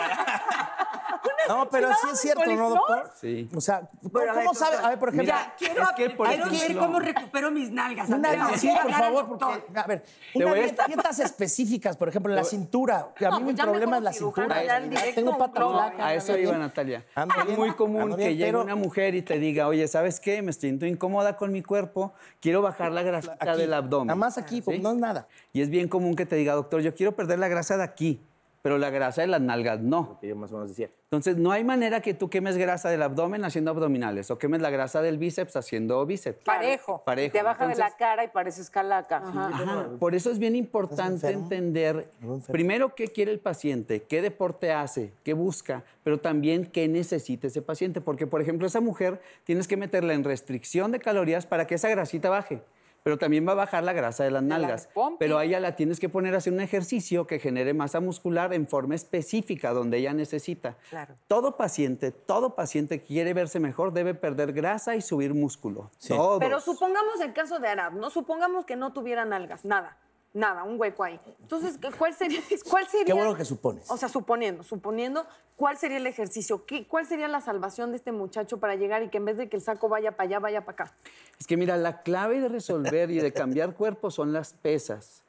No, 1.48 1.68
pero 1.70 1.88
sí 1.90 2.08
es 2.12 2.20
cierto, 2.20 2.46
¿no, 2.54 2.70
doctor? 2.70 3.10
Sí. 3.20 3.48
O 3.54 3.60
sea, 3.60 3.88
¿cómo 4.02 4.54
sabe? 4.54 4.76
A 4.76 4.90
ver, 4.90 4.98
por 4.98 5.08
ejemplo. 5.10 5.34
Mira, 5.34 5.54
Quiero, 5.58 5.82
es 5.82 5.88
que, 5.96 6.10
por 6.10 6.28
quiero 6.28 6.50
ver 6.50 6.76
cómo 6.76 7.00
recupero 7.00 7.50
mis 7.50 7.70
nalgas. 7.70 8.08
Una, 8.08 8.56
sí, 8.56 8.70
por 8.82 8.92
favor, 8.92 9.28
porque, 9.28 9.64
a 9.74 9.86
ver, 9.86 10.04
unas 10.34 10.54
dietas 10.86 11.18
específicas, 11.20 11.96
por 11.96 12.08
ejemplo, 12.08 12.34
la 12.34 12.44
cintura. 12.44 12.98
A 12.98 13.04
mí 13.06 13.12
pues 13.30 13.42
mi 13.42 13.54
ya 13.54 13.64
problema 13.64 13.98
es 13.98 14.02
la 14.02 14.12
cintura. 14.12 14.76
en 14.76 15.14
Tengo 15.14 15.38
pata 15.38 15.68
flaca. 15.68 16.06
A 16.06 16.14
eso 16.14 16.36
iba. 16.38 16.56
Natalia. 16.56 17.04
Es 17.48 17.58
muy 17.58 17.72
común 17.72 18.16
que 18.16 18.36
llegue 18.36 18.56
una 18.56 18.74
mujer 18.74 19.14
y 19.14 19.22
te 19.22 19.38
diga, 19.38 19.66
oye, 19.68 19.86
¿sabes 19.88 20.20
qué? 20.20 20.42
Me 20.42 20.52
siento 20.52 20.86
incómoda 20.86 21.36
con 21.36 21.52
mi 21.52 21.62
cuerpo, 21.62 22.12
quiero 22.40 22.62
bajar 22.62 22.92
la 22.92 23.02
grasa 23.02 23.36
Aquí, 23.38 23.58
del 23.58 23.74
abdomen. 23.74 24.08
Nada 24.08 24.16
más 24.16 24.38
aquí, 24.38 24.60
pues, 24.62 24.76
¿Sí? 24.76 24.82
no 24.82 24.90
es 24.90 24.96
nada. 24.96 25.28
Y 25.52 25.62
es 25.62 25.70
bien 25.70 25.88
común 25.88 26.14
que 26.16 26.26
te 26.26 26.36
diga, 26.36 26.54
doctor, 26.54 26.80
yo 26.80 26.94
quiero 26.94 27.12
perder 27.12 27.38
la 27.38 27.48
grasa 27.48 27.76
de 27.76 27.84
aquí. 27.84 28.20
Pero 28.62 28.78
la 28.78 28.90
grasa 28.90 29.22
de 29.22 29.26
las 29.26 29.40
nalgas 29.40 29.80
no. 29.80 30.18
Que 30.20 30.28
yo 30.28 30.36
más 30.36 30.52
o 30.52 30.54
menos 30.54 30.70
decía. 30.70 30.88
Entonces, 31.04 31.36
no 31.36 31.50
hay 31.50 31.64
manera 31.64 32.00
que 32.00 32.14
tú 32.14 32.30
quemes 32.30 32.56
grasa 32.56 32.88
del 32.88 33.02
abdomen 33.02 33.44
haciendo 33.44 33.72
abdominales 33.72 34.30
o 34.30 34.38
quemes 34.38 34.62
la 34.62 34.70
grasa 34.70 35.02
del 35.02 35.18
bíceps 35.18 35.56
haciendo 35.56 36.06
bíceps. 36.06 36.44
Parejo. 36.44 37.02
Parejo. 37.04 37.32
Te 37.32 37.42
baja 37.42 37.66
de 37.66 37.74
la 37.74 37.90
cara 37.96 38.24
y 38.24 38.28
pareces 38.28 38.70
calaca. 38.70 39.16
Ajá, 39.18 39.90
Por 39.98 40.14
eso 40.14 40.30
es 40.30 40.38
bien 40.38 40.54
importante 40.54 41.28
entender 41.28 42.08
primero 42.50 42.94
qué 42.94 43.08
quiere 43.08 43.32
el 43.32 43.40
paciente, 43.40 44.04
qué 44.04 44.22
deporte 44.22 44.72
hace, 44.72 45.12
qué 45.24 45.34
busca, 45.34 45.84
pero 46.04 46.20
también 46.20 46.64
qué 46.64 46.86
necesita 46.86 47.48
ese 47.48 47.62
paciente. 47.62 48.00
Porque, 48.00 48.28
por 48.28 48.40
ejemplo, 48.40 48.68
esa 48.68 48.80
mujer 48.80 49.20
tienes 49.42 49.66
que 49.66 49.76
meterla 49.76 50.14
en 50.14 50.22
restricción 50.22 50.92
de 50.92 51.00
calorías 51.00 51.46
para 51.46 51.66
que 51.66 51.74
esa 51.74 51.88
grasita 51.88 52.30
baje. 52.30 52.62
Pero 53.02 53.18
también 53.18 53.46
va 53.46 53.52
a 53.52 53.56
bajar 53.56 53.82
la 53.84 53.92
grasa 53.92 54.24
de 54.24 54.30
las 54.30 54.42
nalgas. 54.42 54.88
Pero 55.18 55.38
a 55.38 55.44
ella 55.44 55.60
la 55.60 55.74
tienes 55.76 55.98
que 55.98 56.08
poner 56.08 56.34
a 56.34 56.38
hacer 56.38 56.52
un 56.52 56.60
ejercicio 56.60 57.26
que 57.26 57.38
genere 57.38 57.74
masa 57.74 58.00
muscular 58.00 58.52
en 58.54 58.68
forma 58.68 58.94
específica 58.94 59.72
donde 59.72 59.98
ella 59.98 60.12
necesita. 60.12 60.76
Claro. 60.90 61.16
Todo 61.26 61.56
paciente, 61.56 62.12
todo 62.12 62.54
paciente 62.54 63.00
que 63.00 63.06
quiere 63.06 63.34
verse 63.34 63.60
mejor 63.60 63.92
debe 63.92 64.14
perder 64.14 64.52
grasa 64.52 64.96
y 64.96 65.00
subir 65.00 65.34
músculo. 65.34 65.90
Todos. 66.06 66.38
Pero 66.38 66.60
supongamos 66.60 67.20
el 67.20 67.32
caso 67.32 67.58
de 67.58 67.68
Arab, 67.68 67.94
¿no? 67.94 68.10
Supongamos 68.10 68.64
que 68.64 68.76
no 68.76 68.92
tuviera 68.92 69.24
nalgas, 69.24 69.64
nada, 69.64 69.96
nada, 70.34 70.62
un 70.64 70.80
hueco 70.80 71.04
ahí. 71.04 71.20
Entonces, 71.40 71.78
¿qué- 71.78 71.90
¿cuál 71.90 72.14
sería? 72.14 72.40
¿Cuál 72.70 72.86
sería 72.86 73.06
Qué 73.06 73.12
bueno 73.12 73.34
que 73.34 73.44
supones. 73.44 73.90
O 73.90 73.96
sea, 73.96 74.08
suponiendo, 74.08 74.62
suponiendo, 74.62 75.26
¿cuál 75.56 75.76
sería 75.76 75.98
el 75.98 76.06
ejercicio? 76.06 76.64
¿Qué, 76.66 76.86
¿Cuál 76.86 77.06
sería 77.06 77.28
la 77.28 77.40
salvación 77.40 77.90
de 77.90 77.96
este 77.98 78.12
muchacho 78.12 78.58
para 78.58 78.74
llegar 78.76 79.02
y 79.02 79.08
que 79.10 79.18
en 79.18 79.24
vez 79.26 79.36
de 79.36 79.48
que 79.48 79.56
el 79.56 79.62
saco 79.62 79.88
vaya 79.88 80.12
para 80.16 80.28
allá, 80.28 80.38
vaya 80.38 80.64
para 80.64 80.84
acá? 80.84 80.96
Es 81.38 81.46
que 81.46 81.56
mira, 81.56 81.76
la 81.76 82.02
clave 82.02 82.40
de 82.40 82.48
resolver 82.48 83.10
y 83.10 83.18
de 83.18 83.32
cambiar 83.32 83.74
cuerpo 83.76 84.10
son 84.10 84.32
las 84.32 84.52
pesas. 84.54 85.22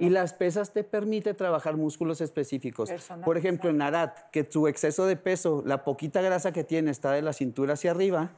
Y 0.00 0.08
las 0.08 0.32
pesas 0.32 0.72
te 0.72 0.84
permite 0.84 1.34
trabajar 1.34 1.76
músculos 1.76 2.20
específicos. 2.20 2.90
Por 3.24 3.36
ejemplo, 3.36 3.68
en 3.70 3.82
Arat, 3.82 4.30
que 4.30 4.46
su 4.48 4.68
exceso 4.68 5.06
de 5.06 5.16
peso, 5.16 5.62
la 5.66 5.84
poquita 5.84 6.22
grasa 6.22 6.52
que 6.52 6.64
tiene 6.64 6.90
está 6.90 7.12
de 7.12 7.22
la 7.22 7.32
cintura 7.32 7.74
hacia 7.74 7.90
arriba, 7.90 8.30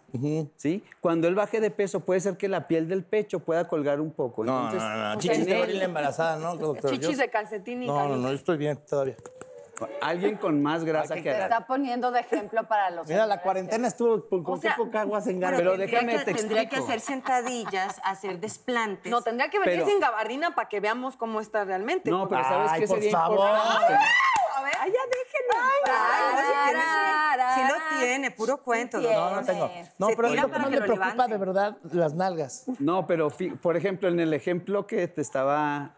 ¿sí? 0.56 0.82
Cuando 1.00 1.28
él 1.28 1.34
baje 1.34 1.60
de 1.60 1.70
peso, 1.70 2.00
puede 2.00 2.20
ser 2.20 2.36
que 2.36 2.48
la 2.48 2.66
piel 2.66 2.88
del 2.88 3.04
pecho 3.04 3.40
pueda 3.40 3.68
colgar 3.68 4.00
un 4.00 4.10
poco. 4.10 4.44
No, 4.44 4.64
Entonces, 4.64 4.82
no, 4.82 5.14
no, 5.14 5.20
Chichis 5.20 5.46
de 5.46 5.52
él, 5.52 5.58
gorila 5.58 5.84
embarazada, 5.84 6.38
¿no, 6.38 6.56
doctor? 6.56 6.90
Chichis 6.90 7.16
Yo- 7.16 7.22
de 7.22 7.28
calcetín 7.30 7.82
y 7.82 7.86
No, 7.86 8.08
no, 8.08 8.16
no, 8.16 8.28
yo 8.28 8.34
estoy 8.34 8.56
bien 8.56 8.78
todavía. 8.88 9.16
Alguien 10.00 10.36
con 10.36 10.62
más 10.62 10.84
grasa 10.84 11.14
que 11.14 11.22
Te 11.22 11.30
Arat. 11.30 11.50
está 11.52 11.66
poniendo 11.66 12.10
de 12.10 12.20
ejemplo 12.20 12.66
para 12.66 12.90
los 12.90 13.06
Mira, 13.08 13.26
la 13.26 13.40
cuarentena 13.40 13.88
estuvo 13.88 14.28
con, 14.28 14.42
con 14.42 14.54
O 14.58 14.60
sea, 14.60 14.74
qué 14.74 14.82
poca 14.82 15.02
agua 15.02 15.20
se 15.20 15.30
engana. 15.30 15.56
Pero 15.56 15.76
déjame, 15.76 16.18
que, 16.18 16.24
te 16.24 16.34
tendría 16.34 16.68
que 16.68 16.76
hacer 16.76 17.00
sentadillas, 17.00 18.00
hacer 18.04 18.40
desplantes. 18.40 19.10
No, 19.10 19.22
tendría 19.22 19.50
que 19.50 19.58
venir 19.58 19.74
Pero- 19.80 19.86
sin 19.86 20.00
gabardina 20.00 20.54
para 20.54 20.68
que 20.68 20.80
veamos 20.80 21.16
cómo 21.16 21.40
está 21.40 21.64
realmente. 21.64 22.10
No, 22.10 22.28
pero 22.28 22.42
¿sabes 22.44 22.70
Ay, 22.72 22.80
qué 22.80 22.86
por 22.86 22.96
sería 22.98 23.12
favor. 23.12 23.38
importante? 23.50 23.94
A 24.56 24.62
ver, 24.62 24.72
ay, 24.80 24.92
ya 24.92 25.00
déjenme. 25.06 25.94
Ay, 25.94 26.74
no, 26.74 26.80
sí, 27.54 27.60
sí 27.60 27.60
lo 27.68 27.98
tiene, 28.00 28.30
puro 28.32 28.56
cuento. 28.62 28.98
No, 29.00 29.30
no 29.36 29.42
tengo. 29.44 29.70
No, 29.98 30.08
Se 30.08 30.16
pero 30.16 30.28
tira 30.30 30.42
que 30.42 30.48
para 30.48 30.64
que 30.64 30.70
me 30.70 30.76
preocupa 30.80 31.06
levanten. 31.10 31.30
de 31.30 31.38
verdad, 31.38 31.76
las 31.92 32.14
nalgas. 32.14 32.64
No, 32.80 33.06
pero 33.06 33.28
por 33.62 33.76
ejemplo, 33.76 34.08
en 34.08 34.18
el 34.20 34.34
ejemplo 34.34 34.86
que 34.86 35.06
te 35.08 35.20
estaba 35.20 35.94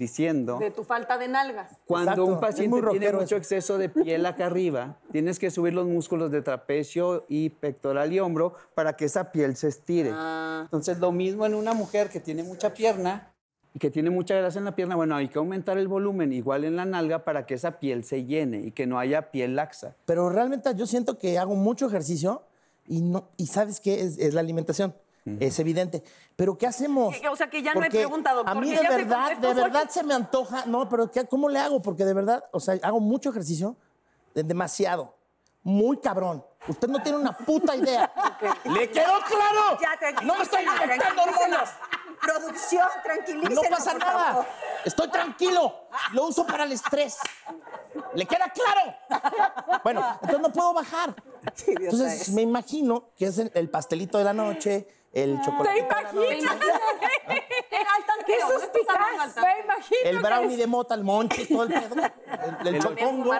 diciendo, 0.00 0.58
De 0.58 0.70
tu 0.70 0.82
falta 0.82 1.18
de 1.18 1.28
nalgas. 1.28 1.76
Cuando 1.84 2.12
Exacto, 2.12 2.24
un 2.24 2.40
paciente 2.40 2.80
tiene 2.90 3.12
mucho 3.12 3.24
eso. 3.24 3.36
exceso 3.36 3.76
de 3.76 3.90
piel 3.90 4.24
acá 4.24 4.46
arriba, 4.46 4.96
tienes 5.12 5.38
que 5.38 5.50
subir 5.50 5.74
los 5.74 5.86
músculos 5.86 6.30
de 6.30 6.40
trapecio 6.40 7.26
y 7.28 7.50
pectoral 7.50 8.10
y 8.10 8.18
hombro 8.18 8.54
para 8.74 8.96
que 8.96 9.04
esa 9.04 9.30
piel 9.30 9.56
se 9.56 9.68
estire. 9.68 10.10
Ah. 10.14 10.62
Entonces, 10.64 10.98
lo 11.00 11.12
mismo 11.12 11.44
en 11.44 11.54
una 11.54 11.74
mujer 11.74 12.08
que 12.08 12.18
tiene 12.18 12.42
mucha 12.42 12.72
pierna 12.72 13.34
y 13.74 13.78
que 13.78 13.90
tiene 13.90 14.08
mucha 14.08 14.34
grasa 14.34 14.58
en 14.58 14.64
la 14.64 14.74
pierna, 14.74 14.96
bueno, 14.96 15.14
hay 15.14 15.28
que 15.28 15.38
aumentar 15.38 15.76
el 15.76 15.86
volumen 15.86 16.32
igual 16.32 16.64
en 16.64 16.76
la 16.76 16.86
nalga 16.86 17.22
para 17.22 17.44
que 17.44 17.52
esa 17.52 17.78
piel 17.78 18.02
se 18.02 18.24
llene 18.24 18.60
y 18.60 18.70
que 18.70 18.86
no 18.86 18.98
haya 18.98 19.30
piel 19.30 19.54
laxa. 19.54 19.96
Pero 20.06 20.30
realmente 20.30 20.74
yo 20.74 20.86
siento 20.86 21.18
que 21.18 21.38
hago 21.38 21.56
mucho 21.56 21.86
ejercicio 21.86 22.42
y 22.88 23.02
no 23.02 23.28
y 23.36 23.48
sabes 23.48 23.80
qué 23.80 24.00
es, 24.00 24.16
es 24.16 24.32
la 24.32 24.40
alimentación. 24.40 24.94
Es 25.38 25.58
evidente. 25.58 26.02
Pero 26.36 26.56
¿qué 26.56 26.66
hacemos? 26.66 27.14
O 27.30 27.36
sea, 27.36 27.50
que 27.50 27.62
ya 27.62 27.74
no 27.74 27.80
hay 27.80 27.86
Porque 27.90 27.98
pregunta, 27.98 28.32
doctor, 28.32 28.56
A 28.56 28.60
mí 28.60 28.70
de 28.70 28.82
verdad, 28.82 29.36
de 29.36 29.54
verdad 29.54 29.88
se 29.90 30.02
me 30.02 30.14
antoja. 30.14 30.64
No, 30.66 30.88
pero 30.88 31.10
¿qué- 31.10 31.26
¿cómo 31.26 31.48
le 31.48 31.58
hago? 31.58 31.82
Porque 31.82 32.04
de 32.04 32.14
verdad, 32.14 32.44
o 32.52 32.60
sea, 32.60 32.78
hago 32.82 33.00
mucho 33.00 33.30
ejercicio, 33.30 33.76
de- 34.34 34.42
demasiado, 34.42 35.14
muy 35.62 35.98
cabrón. 35.98 36.44
Usted 36.68 36.88
no 36.88 37.02
tiene 37.02 37.18
una 37.18 37.36
puta 37.36 37.76
idea. 37.76 38.10
¿Le 38.64 38.90
quedó 38.90 39.12
claro? 39.28 39.78
Ya, 39.80 39.98
tranquilo. 39.98 40.32
No 40.32 40.38
me 40.38 40.44
estoy 40.44 40.62
inyectando 40.62 41.22
hormonas. 41.22 41.70
Producción, 42.22 42.86
tranquilícelo. 43.02 43.62
No 43.62 43.68
pasa 43.70 43.94
nada. 43.94 44.24
favor. 44.28 44.46
Estoy 44.84 45.08
tranquilo. 45.08 45.74
Lo 46.12 46.26
uso 46.26 46.46
para 46.46 46.64
el 46.64 46.72
estrés. 46.72 47.16
¿Le 48.14 48.26
queda 48.26 48.52
claro? 48.52 49.80
Bueno, 49.82 50.04
entonces 50.22 50.40
no 50.40 50.52
puedo 50.52 50.74
bajar. 50.74 51.14
Entonces 51.66 52.28
me 52.30 52.42
imagino 52.42 53.10
que 53.16 53.26
es 53.26 53.38
el, 53.38 53.50
el 53.54 53.70
pastelito 53.70 54.18
de 54.18 54.24
la 54.24 54.34
noche, 54.34 54.86
el 55.12 55.40
chocolate. 55.42 55.82
¿Te 55.82 56.38
imaginas? 56.38 56.56
¡Qué 58.26 58.34
suspicaz! 58.40 59.36
Me 59.36 59.60
imagino. 59.64 60.00
El 60.04 60.18
brownie 60.20 60.56
de 60.56 60.66
mota, 60.66 60.94
el 60.94 61.02
monche, 61.04 61.46
todo 61.46 61.64
el 61.64 61.68
pedo. 61.72 61.94
El, 62.60 62.68
el 62.68 62.74
El- 62.76 62.82
chocongo. 62.82 63.30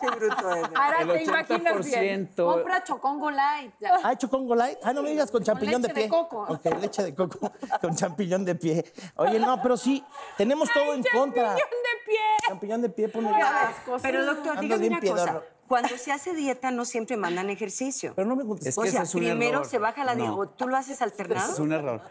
Qué 0.00 0.06
bruto 0.10 0.50
eres. 0.54 0.70
Ahora 0.74 1.00
El 1.02 1.08
te 1.12 1.22
imaginas 1.24 1.84
bien. 1.86 2.28
80%. 2.34 2.44
Compra 2.52 2.84
Chocongo 2.84 3.30
Light. 3.30 3.72
Ah, 4.02 4.16
chocongo 4.16 4.54
light. 4.54 4.78
Ah, 4.82 4.92
no 4.92 5.02
me 5.02 5.10
digas 5.10 5.30
con 5.30 5.42
champiñón 5.44 5.80
de 5.82 5.88
leche 5.88 6.00
de 6.02 6.08
pie. 6.08 6.18
coco. 6.18 6.46
Ok, 6.48 6.64
leche 6.80 7.02
de 7.04 7.14
coco 7.14 7.52
con 7.80 7.94
champiñón 7.94 8.44
de 8.44 8.54
pie. 8.56 8.92
Oye, 9.16 9.38
no, 9.38 9.60
pero 9.62 9.76
sí, 9.76 10.04
tenemos 10.36 10.68
todo 10.72 10.94
en 10.94 11.04
contra. 11.04 11.56
Champiñón 11.56 11.82
de 11.82 12.04
pie. 12.06 12.20
Champiñón 12.48 12.82
de 12.82 12.88
pie, 12.88 13.08
ponle. 13.08 13.30
Pero 14.02 14.24
doctor, 14.26 14.58
dígame 14.60 14.88
una 14.88 15.00
cosa. 15.00 15.42
Cuando 15.72 15.96
se 15.96 16.12
hace 16.12 16.34
dieta 16.34 16.70
no 16.70 16.84
siempre 16.84 17.16
mandan 17.16 17.48
ejercicio. 17.48 18.12
Pero 18.14 18.28
no 18.28 18.36
me 18.36 18.44
contestes. 18.44 18.74
Es 18.74 18.78
o 18.78 18.82
que 18.82 18.90
sea, 18.90 19.04
ese 19.04 19.18
es 19.18 19.24
primero 19.24 19.60
error. 19.60 19.64
se 19.66 19.78
baja 19.78 20.04
la 20.04 20.14
No. 20.14 20.22
digo, 20.22 20.46
¿tú 20.50 20.68
lo 20.68 20.76
haces 20.76 21.00
alternado? 21.00 21.50
Es 21.50 21.58
un 21.58 21.72
error. 21.72 22.02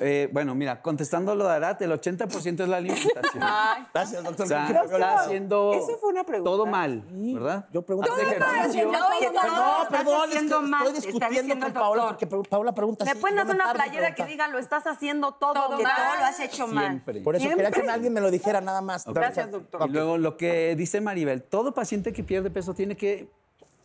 Eh, 0.00 0.28
bueno, 0.32 0.54
mira, 0.54 0.80
contestando 0.80 1.34
lo 1.34 1.44
de 1.48 1.54
Arat, 1.54 1.82
el 1.82 1.90
80% 1.92 2.60
es 2.62 2.68
la 2.68 2.76
alimentación. 2.76 3.42
Gracias, 3.94 4.22
doctor. 4.24 4.44
O 4.46 4.48
sea, 4.48 4.68
está 4.68 5.14
haciendo 5.20 5.72
Eso 5.74 5.98
fue 5.98 6.10
una 6.10 6.24
pregunta. 6.24 6.50
todo 6.50 6.66
mal, 6.66 7.02
¿verdad? 7.10 7.66
Yo 7.72 7.82
pregunto. 7.82 8.12
Hace 8.12 8.22
ejercicio. 8.22 8.86
No, 8.92 8.98
No, 9.00 9.88
perdón, 9.90 10.24
es 10.24 10.30
que 10.30 10.36
haciendo 10.36 10.62
mal, 10.62 10.86
estoy 10.86 11.12
discutiendo 11.12 11.58
con 11.58 11.72
Paola 11.72 12.06
porque 12.08 12.26
Paola 12.26 12.72
pregunta 12.72 13.04
Me 13.04 13.16
pueden 13.16 13.36
no 13.36 13.42
hacer 13.42 13.54
una 13.54 13.72
playera 13.72 14.14
que 14.14 14.24
diga 14.26 14.48
lo 14.48 14.58
estás 14.58 14.86
haciendo 14.86 15.32
todo, 15.32 15.54
Todo 15.54 15.76
que 15.76 15.82
mal. 15.82 15.92
todo 15.96 16.06
Todo 16.06 16.16
lo 16.20 16.24
has 16.24 16.40
hecho 16.40 16.66
mal. 16.66 16.86
Siempre. 16.86 17.20
Por 17.20 17.36
eso 17.36 17.48
quería 17.48 17.68
que 17.68 17.74
Siempre. 17.74 17.92
alguien 17.92 18.12
me 18.12 18.20
lo 18.20 18.30
dijera 18.30 18.60
nada 18.60 18.80
más. 18.80 19.04
Gracias, 19.06 19.50
doctor. 19.50 19.88
Y 19.88 19.92
luego 19.92 20.18
lo 20.18 20.36
que 20.36 20.74
dice 20.76 21.00
Maribel, 21.00 21.42
todo 21.42 21.72
paciente 21.74 22.12
que 22.12 22.22
pierde 22.22 22.50
peso 22.50 22.74
tiene 22.74 22.96
que 22.96 23.28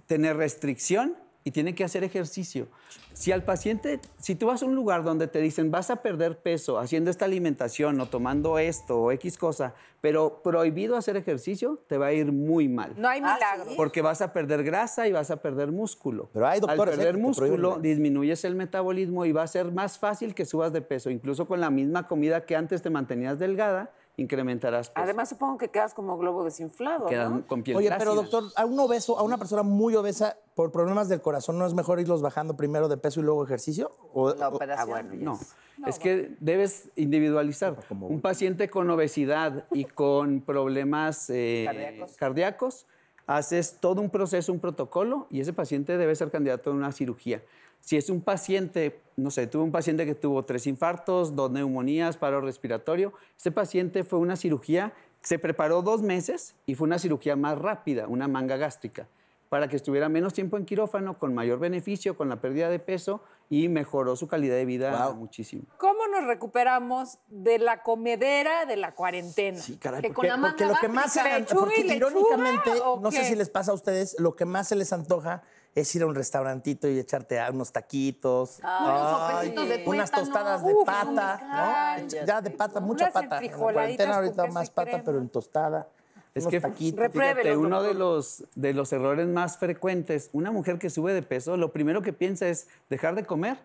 tener 0.06 0.38
restricción 0.38 1.18
y 1.44 1.52
tiene 1.52 1.76
que 1.76 1.84
hacer 1.84 2.04
ejercicio. 2.04 2.68
Si 3.14 3.32
al 3.32 3.44
paciente, 3.44 4.00
si 4.18 4.36
tú 4.36 4.48
vas 4.48 4.64
a 4.64 4.66
un 4.66 4.76
lugar 4.76 5.04
donde 5.04 5.28
te 5.28 5.40
dicen 5.40 5.72
vas 5.72 5.90
a 5.90 5.98
perder 5.98 6.40
peso 6.40 6.80
haciendo 6.80 7.12
esta 7.12 7.26
alimentación 7.26 8.00
o 8.00 8.08
tomando 8.08 8.58
esto 8.60 9.00
o 9.02 9.12
X 9.12 9.38
cosa, 9.38 9.74
pero 10.02 10.42
prohibido 10.44 10.96
hacer 10.98 11.16
ejercicio, 11.18 11.82
te 11.88 11.98
va 11.98 12.08
a 12.08 12.14
ir 12.14 12.32
muy 12.32 12.68
mal. 12.68 12.94
No 12.98 13.08
hay 13.08 13.22
Ah, 13.24 13.36
milagro. 13.36 13.72
Porque 13.78 14.02
vas 14.02 14.22
a 14.22 14.34
perder 14.34 14.64
grasa 14.64 15.08
y 15.08 15.12
vas 15.12 15.32
a 15.32 15.38
perder 15.42 15.72
músculo. 15.72 16.30
Pero 16.34 16.48
hay 16.48 16.60
doctores, 16.60 16.94
Al 16.96 17.00
¿eh? 17.00 17.04
perder 17.04 17.18
músculo, 17.22 17.78
disminuyes 17.80 18.44
el 18.46 18.56
metabolismo 18.56 19.26
y 19.26 19.32
va 19.32 19.44
a 19.44 19.48
ser 19.48 19.72
más 19.72 19.98
fácil 20.00 20.34
que 20.34 20.46
subas 20.46 20.74
de 20.74 20.82
peso. 20.82 21.10
Incluso 21.10 21.48
con 21.48 21.62
la 21.62 21.70
misma 21.70 22.08
comida 22.08 22.46
que 22.46 22.56
antes 22.56 22.82
te 22.82 22.90
mantenías 22.90 23.40
delgada, 23.40 23.92
incrementarás 24.18 24.90
peso. 24.90 25.04
Además, 25.04 25.30
supongo 25.30 25.58
que 25.58 25.70
quedas 25.70 25.94
como 25.94 26.18
globo 26.18 26.44
desinflado, 26.44 27.08
Quedas 27.08 27.32
¿no? 27.32 27.48
con 27.48 27.64
piel 27.64 27.78
Oye, 27.78 27.90
pero 27.98 28.14
doctor, 28.16 28.44
a 28.56 28.66
un 28.66 28.80
obeso, 28.80 29.18
a 29.18 29.24
una 29.24 29.38
persona 29.38 29.64
muy 29.64 29.96
obesa, 29.96 30.38
por 30.56 30.72
problemas 30.72 31.10
del 31.10 31.22
corazón, 31.22 31.58
¿no 31.58 31.66
es 31.66 31.74
mejor 31.74 32.00
irlos 32.00 32.22
bajando 32.22 32.56
primero 32.56 32.88
de 32.88 32.98
peso 32.98 33.20
y 33.20 33.24
luego 33.24 33.44
ejercicio? 33.44 33.92
O, 34.14 34.34
La 34.36 34.50
o- 34.50 34.56
operación. 34.56 35.24
No, 35.24 35.40
es 35.88 35.98
que 35.98 36.36
debes 36.40 36.90
individualizar. 36.96 37.76
Un 37.90 38.22
paciente 38.22 38.70
con 38.70 38.90
obesidad 38.92 39.66
y 39.72 39.86
con 39.86 40.42
problemas 40.42 41.30
eh, 41.32 42.06
cardíacos. 42.18 42.86
haces 43.26 43.78
todo 43.80 44.00
un 44.02 44.12
proceso, 44.12 44.52
un 44.54 44.60
protocolo, 44.60 45.26
y 45.32 45.40
ese 45.40 45.54
paciente 45.54 45.98
debe 45.98 46.16
ser 46.16 46.30
candidato 46.30 46.70
a 46.70 46.74
una 46.74 46.92
cirugía. 46.92 47.42
Si 47.84 47.98
es 47.98 48.10
un 48.10 48.22
paciente, 48.22 49.02
no 49.18 49.30
sé, 49.30 49.46
tuve 49.46 49.64
un 49.64 49.74
paciente 49.74 50.06
que 50.06 50.16
tuvo 50.16 50.46
tres 50.46 50.68
infartos, 50.68 51.36
dos 51.36 51.52
neumonías, 51.52 52.16
paro 52.16 52.40
respiratorio, 52.40 53.12
ese 53.38 53.52
paciente 53.52 54.06
fue 54.06 54.20
una 54.20 54.38
cirugía, 54.38 54.94
se 55.22 55.38
preparó 55.38 55.82
dos 55.82 56.02
meses 56.02 56.56
y 56.66 56.76
fue 56.76 56.88
una 56.88 56.98
cirugía 56.98 57.36
más 57.36 57.58
rápida, 57.58 58.08
una 58.08 58.30
manga 58.30 58.56
gástrica, 58.56 59.10
para 59.50 59.68
que 59.68 59.76
estuviera 59.76 60.08
menos 60.08 60.32
tiempo 60.32 60.56
en 60.56 60.64
quirófano, 60.64 61.20
con 61.20 61.36
mayor 61.36 61.60
beneficio, 61.60 62.16
con 62.16 62.30
la 62.30 62.40
pérdida 62.40 62.70
de 62.70 62.80
peso 62.80 63.22
y 63.50 63.68
mejoró 63.68 64.16
su 64.16 64.30
calidad 64.30 64.56
de 64.56 64.64
vida 64.64 65.12
muchísimo. 65.12 65.64
¿Cómo 65.78 66.08
nos 66.08 66.24
recuperamos 66.24 67.20
de 67.28 67.60
la 67.60 67.84
comedera 67.84 68.66
de 68.66 68.78
la 68.78 68.96
cuarentena? 68.96 69.60
Sí, 69.60 69.76
caray, 69.76 70.02
Que 70.02 70.08
con 70.08 70.16
porque, 70.16 70.28
la 70.30 70.38
manga 70.38 70.56
porque 70.56 70.68
lo 70.74 70.76
que 70.80 70.88
más 70.88 71.18
porque 71.18 71.40
lechuga 71.40 71.66
lechuga, 71.68 71.96
irónicamente, 71.96 72.72
¿o 72.82 73.02
no 73.02 73.12
sé 73.12 73.26
si 73.26 73.36
les 73.36 73.50
pasa 73.50 73.72
a 73.72 73.76
ustedes, 73.76 74.16
lo 74.20 74.38
que 74.38 74.46
más 74.46 74.70
se 74.70 74.78
les 74.78 74.94
antoja 74.94 75.44
es 75.76 75.96
ir 75.96 76.04
a 76.04 76.06
un 76.06 76.16
restaurantito 76.16 76.88
y 76.88 77.00
echarte 77.00 77.40
a 77.40 77.50
unos 77.50 77.72
taquitos, 77.72 78.60
unos 78.60 79.10
sopecitos 79.10 79.70
de 79.70 79.84
unas 79.88 80.12
tostadas 80.12 80.66
de 80.66 80.74
Uf, 80.74 80.86
pata. 80.86 81.98
Ya 82.26 82.42
de 82.42 82.52
pata, 82.52 82.80
mucha 82.80 83.12
pata. 83.12 83.40
En 83.40 83.52
cuarentena 83.52 84.16
ahorita 84.16 84.48
más 84.48 84.70
pata, 84.70 84.92
crema. 84.92 85.04
pero 85.04 85.18
en 85.18 85.30
tostada. 85.30 85.88
Es 86.36 86.44
unos 86.44 86.52
que 86.52 86.62
taquitos. 86.62 87.12
Fíjate, 87.12 87.58
uno 87.58 87.82
de 87.84 87.94
los, 87.94 88.44
de 88.56 88.74
los 88.74 88.92
errores 88.94 89.28
más 89.28 89.58
frecuentes, 89.58 90.30
una 90.34 90.52
mujer 90.52 90.78
que 90.80 90.90
sube 90.90 91.14
de 91.14 91.22
peso, 91.22 91.58
lo 91.58 91.72
primero 91.72 92.02
que 92.02 92.14
piensa 92.14 92.48
es 92.48 92.68
dejar 92.90 93.16
de 93.16 93.26
comer, 93.26 93.58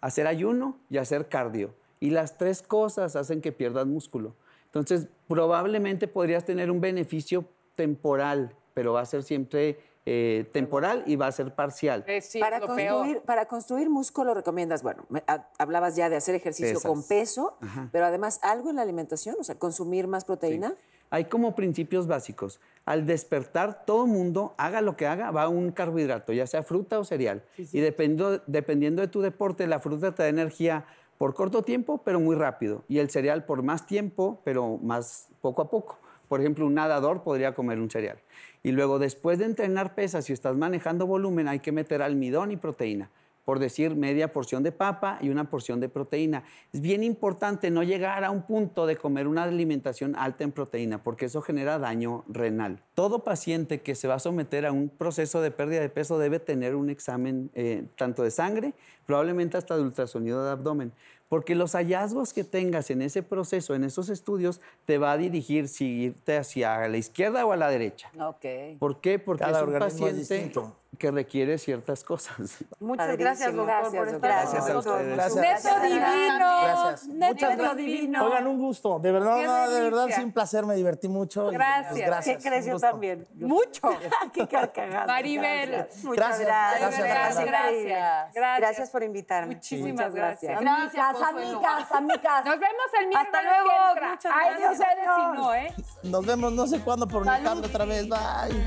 hacer 0.00 0.26
ayuno 0.26 0.78
y 0.90 0.98
hacer 0.98 1.28
cardio. 1.28 1.74
Y 2.00 2.10
las 2.10 2.38
tres 2.38 2.62
cosas 2.62 3.14
hacen 3.14 3.40
que 3.40 3.52
pierdas 3.52 3.86
músculo. 3.86 4.34
Entonces, 4.66 5.08
probablemente 5.28 6.08
podrías 6.08 6.44
tener 6.44 6.70
un 6.70 6.80
beneficio 6.80 7.44
temporal, 7.76 8.54
pero 8.74 8.92
va 8.92 9.02
a 9.02 9.06
ser 9.06 9.22
siempre 9.22 9.78
eh, 10.04 10.48
temporal 10.52 11.04
y 11.06 11.16
va 11.16 11.28
a 11.28 11.32
ser 11.32 11.54
parcial. 11.54 12.04
Eh, 12.08 12.20
sí, 12.20 12.40
para, 12.40 12.58
construir, 12.60 12.88
peor. 13.14 13.22
para 13.22 13.46
construir 13.46 13.88
músculo 13.88 14.34
recomiendas, 14.34 14.82
bueno, 14.82 15.04
me- 15.08 15.22
ha- 15.28 15.48
hablabas 15.58 15.94
ya 15.96 16.08
de 16.08 16.16
hacer 16.16 16.34
ejercicio 16.34 16.74
Pesas. 16.74 16.90
con 16.90 17.06
peso, 17.06 17.56
pero 17.92 18.06
además 18.06 18.40
algo 18.42 18.70
en 18.70 18.76
la 18.76 18.82
alimentación, 18.82 19.36
o 19.38 19.44
sea, 19.44 19.54
consumir 19.56 20.06
más 20.08 20.24
proteína. 20.24 20.74
Hay 21.10 21.26
como 21.26 21.54
principios 21.54 22.06
básicos. 22.06 22.58
Al 22.86 23.04
despertar, 23.06 23.84
todo 23.84 24.06
mundo, 24.06 24.54
haga 24.56 24.80
lo 24.80 24.96
que 24.96 25.06
haga, 25.06 25.30
va 25.30 25.42
a 25.42 25.48
un 25.48 25.70
carbohidrato, 25.70 26.32
ya 26.32 26.46
sea 26.46 26.62
fruta 26.62 26.98
o 26.98 27.04
cereal. 27.04 27.44
Y 27.58 27.80
dependiendo, 27.80 28.42
dependiendo 28.46 29.02
de 29.02 29.08
tu 29.08 29.20
deporte, 29.20 29.66
la 29.66 29.78
fruta 29.78 30.14
te 30.14 30.22
da 30.22 30.28
energía 30.30 30.86
por 31.18 31.34
corto 31.34 31.62
tiempo, 31.62 31.98
pero 32.02 32.18
muy 32.18 32.34
rápido. 32.34 32.82
Y 32.88 32.98
el 32.98 33.10
cereal 33.10 33.44
por 33.44 33.62
más 33.62 33.86
tiempo, 33.86 34.40
pero 34.42 34.78
más 34.78 35.28
poco 35.42 35.62
a 35.62 35.70
poco. 35.70 35.98
Por 36.32 36.40
ejemplo, 36.40 36.66
un 36.66 36.72
nadador 36.72 37.22
podría 37.22 37.52
comer 37.52 37.78
un 37.78 37.90
cereal. 37.90 38.16
Y 38.62 38.72
luego, 38.72 38.98
después 38.98 39.38
de 39.38 39.44
entrenar 39.44 39.94
pesas, 39.94 40.24
si 40.24 40.32
estás 40.32 40.56
manejando 40.56 41.06
volumen, 41.06 41.46
hay 41.46 41.58
que 41.58 41.72
meter 41.72 42.00
almidón 42.00 42.52
y 42.52 42.56
proteína. 42.56 43.10
Por 43.44 43.58
decir, 43.58 43.96
media 43.96 44.32
porción 44.32 44.62
de 44.62 44.72
papa 44.72 45.18
y 45.20 45.28
una 45.28 45.50
porción 45.50 45.78
de 45.78 45.90
proteína. 45.90 46.44
Es 46.72 46.80
bien 46.80 47.04
importante 47.04 47.70
no 47.70 47.82
llegar 47.82 48.24
a 48.24 48.30
un 48.30 48.46
punto 48.46 48.86
de 48.86 48.96
comer 48.96 49.28
una 49.28 49.42
alimentación 49.42 50.16
alta 50.16 50.42
en 50.42 50.52
proteína, 50.52 51.02
porque 51.02 51.26
eso 51.26 51.42
genera 51.42 51.78
daño 51.78 52.24
renal. 52.28 52.82
Todo 52.94 53.24
paciente 53.24 53.82
que 53.82 53.94
se 53.94 54.08
va 54.08 54.14
a 54.14 54.18
someter 54.18 54.64
a 54.64 54.72
un 54.72 54.88
proceso 54.88 55.42
de 55.42 55.50
pérdida 55.50 55.80
de 55.80 55.90
peso 55.90 56.18
debe 56.18 56.38
tener 56.38 56.76
un 56.76 56.88
examen 56.88 57.50
eh, 57.52 57.84
tanto 57.98 58.22
de 58.22 58.30
sangre, 58.30 58.72
probablemente 59.04 59.58
hasta 59.58 59.76
de 59.76 59.82
ultrasonido 59.82 60.42
de 60.46 60.52
abdomen, 60.52 60.92
porque 61.32 61.54
los 61.54 61.72
hallazgos 61.72 62.34
que 62.34 62.44
tengas 62.44 62.90
en 62.90 63.00
ese 63.00 63.22
proceso, 63.22 63.74
en 63.74 63.84
esos 63.84 64.10
estudios, 64.10 64.60
te 64.84 64.98
va 64.98 65.12
a 65.12 65.16
dirigir 65.16 65.66
si 65.66 65.86
irte 65.86 66.36
hacia 66.36 66.86
la 66.88 66.98
izquierda 66.98 67.46
o 67.46 67.52
a 67.52 67.56
la 67.56 67.70
derecha. 67.70 68.10
Ok. 68.20 68.76
¿Por 68.78 69.00
qué? 69.00 69.18
Porque 69.18 69.42
Cada 69.42 69.60
es 69.60 69.66
un 69.66 69.72
organismo 69.72 70.08
paciente 70.08 70.18
distinto. 70.18 70.76
Que 70.98 71.10
requiere 71.10 71.58
ciertas 71.58 72.04
cosas. 72.04 72.58
Muchas 72.80 73.16
gracias, 73.16 73.54
doctor, 73.54 73.66
Gracias, 73.66 73.94
por 73.94 74.08
estar 74.08 74.30
Gracias 74.30 74.62
con 74.62 74.70
a 74.70 74.74
nosotros. 74.74 75.06
Gracias. 75.06 75.64
Neto 75.64 75.80
divino. 75.80 76.60
Gracias. 76.62 77.06
Neto 77.08 77.34
Muchas 77.34 77.56
gracias. 77.56 77.76
divino. 77.76 78.24
Oigan, 78.26 78.46
un 78.46 78.58
gusto. 78.58 78.98
De 78.98 79.12
verdad, 79.12 79.42
no, 79.42 79.70
de 79.70 79.80
verdad, 79.80 80.08
un 80.22 80.32
placer. 80.32 80.66
Me 80.66 80.74
divertí 80.74 81.08
mucho. 81.08 81.50
y, 81.50 81.54
Gracias. 81.54 81.92
pues, 81.92 82.06
gracias. 82.06 82.36
¿Qué 82.36 82.48
crees 82.48 82.64
un 82.64 82.68
yo 82.68 82.72
gusto. 82.74 82.88
también? 82.90 83.26
Mucho. 83.34 83.90
Qué 84.32 84.46
carcajada. 84.46 85.06
Maribel. 85.06 85.88
Muchas 86.02 86.16
Gracias, 86.16 86.38
verdad, 86.38 86.72
gracias, 86.80 87.46
gracias. 87.46 88.34
Gracias. 88.34 88.58
Gracias 88.60 88.90
por 88.90 89.02
invitarme. 89.02 89.54
Muchísimas 89.54 89.92
Muchas 89.92 90.14
gracias. 90.14 90.60
gracias. 90.60 90.92
Gracias, 90.92 91.22
Amigas, 91.22 91.92
amigas, 91.92 91.92
amigas. 91.92 92.44
Nos 92.44 92.58
vemos 92.60 92.86
el 93.00 93.06
miércoles 93.08 93.34
Hasta 93.34 93.42
luego, 93.42 93.94
que 93.94 94.06
muchas 94.08 94.32
Ay, 94.34 94.56
Dios 94.56 94.78
gracias. 94.78 94.88
eres 94.92 95.04
si 95.16 95.40
no, 95.40 95.54
¿eh? 95.54 95.74
Nos 96.02 96.26
vemos 96.26 96.52
no 96.52 96.66
sé 96.66 96.80
cuándo 96.80 97.08
por 97.08 97.22
Unicable 97.22 97.66
otra 97.66 97.84
vez. 97.84 98.08
Bye. 98.08 98.62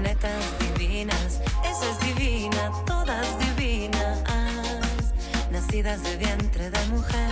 Netas 0.00 0.65
divinas, 0.78 1.40
esa 1.64 1.90
es 1.90 2.00
divina, 2.00 2.72
todas 2.86 3.26
divinas, 3.38 4.22
nacidas 5.50 6.02
de 6.02 6.16
vientre 6.16 6.70
de 6.70 6.86
mujer. 6.86 7.30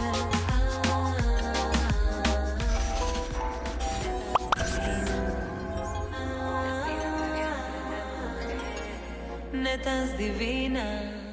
Netas 9.52 10.18
divinas. 10.18 11.23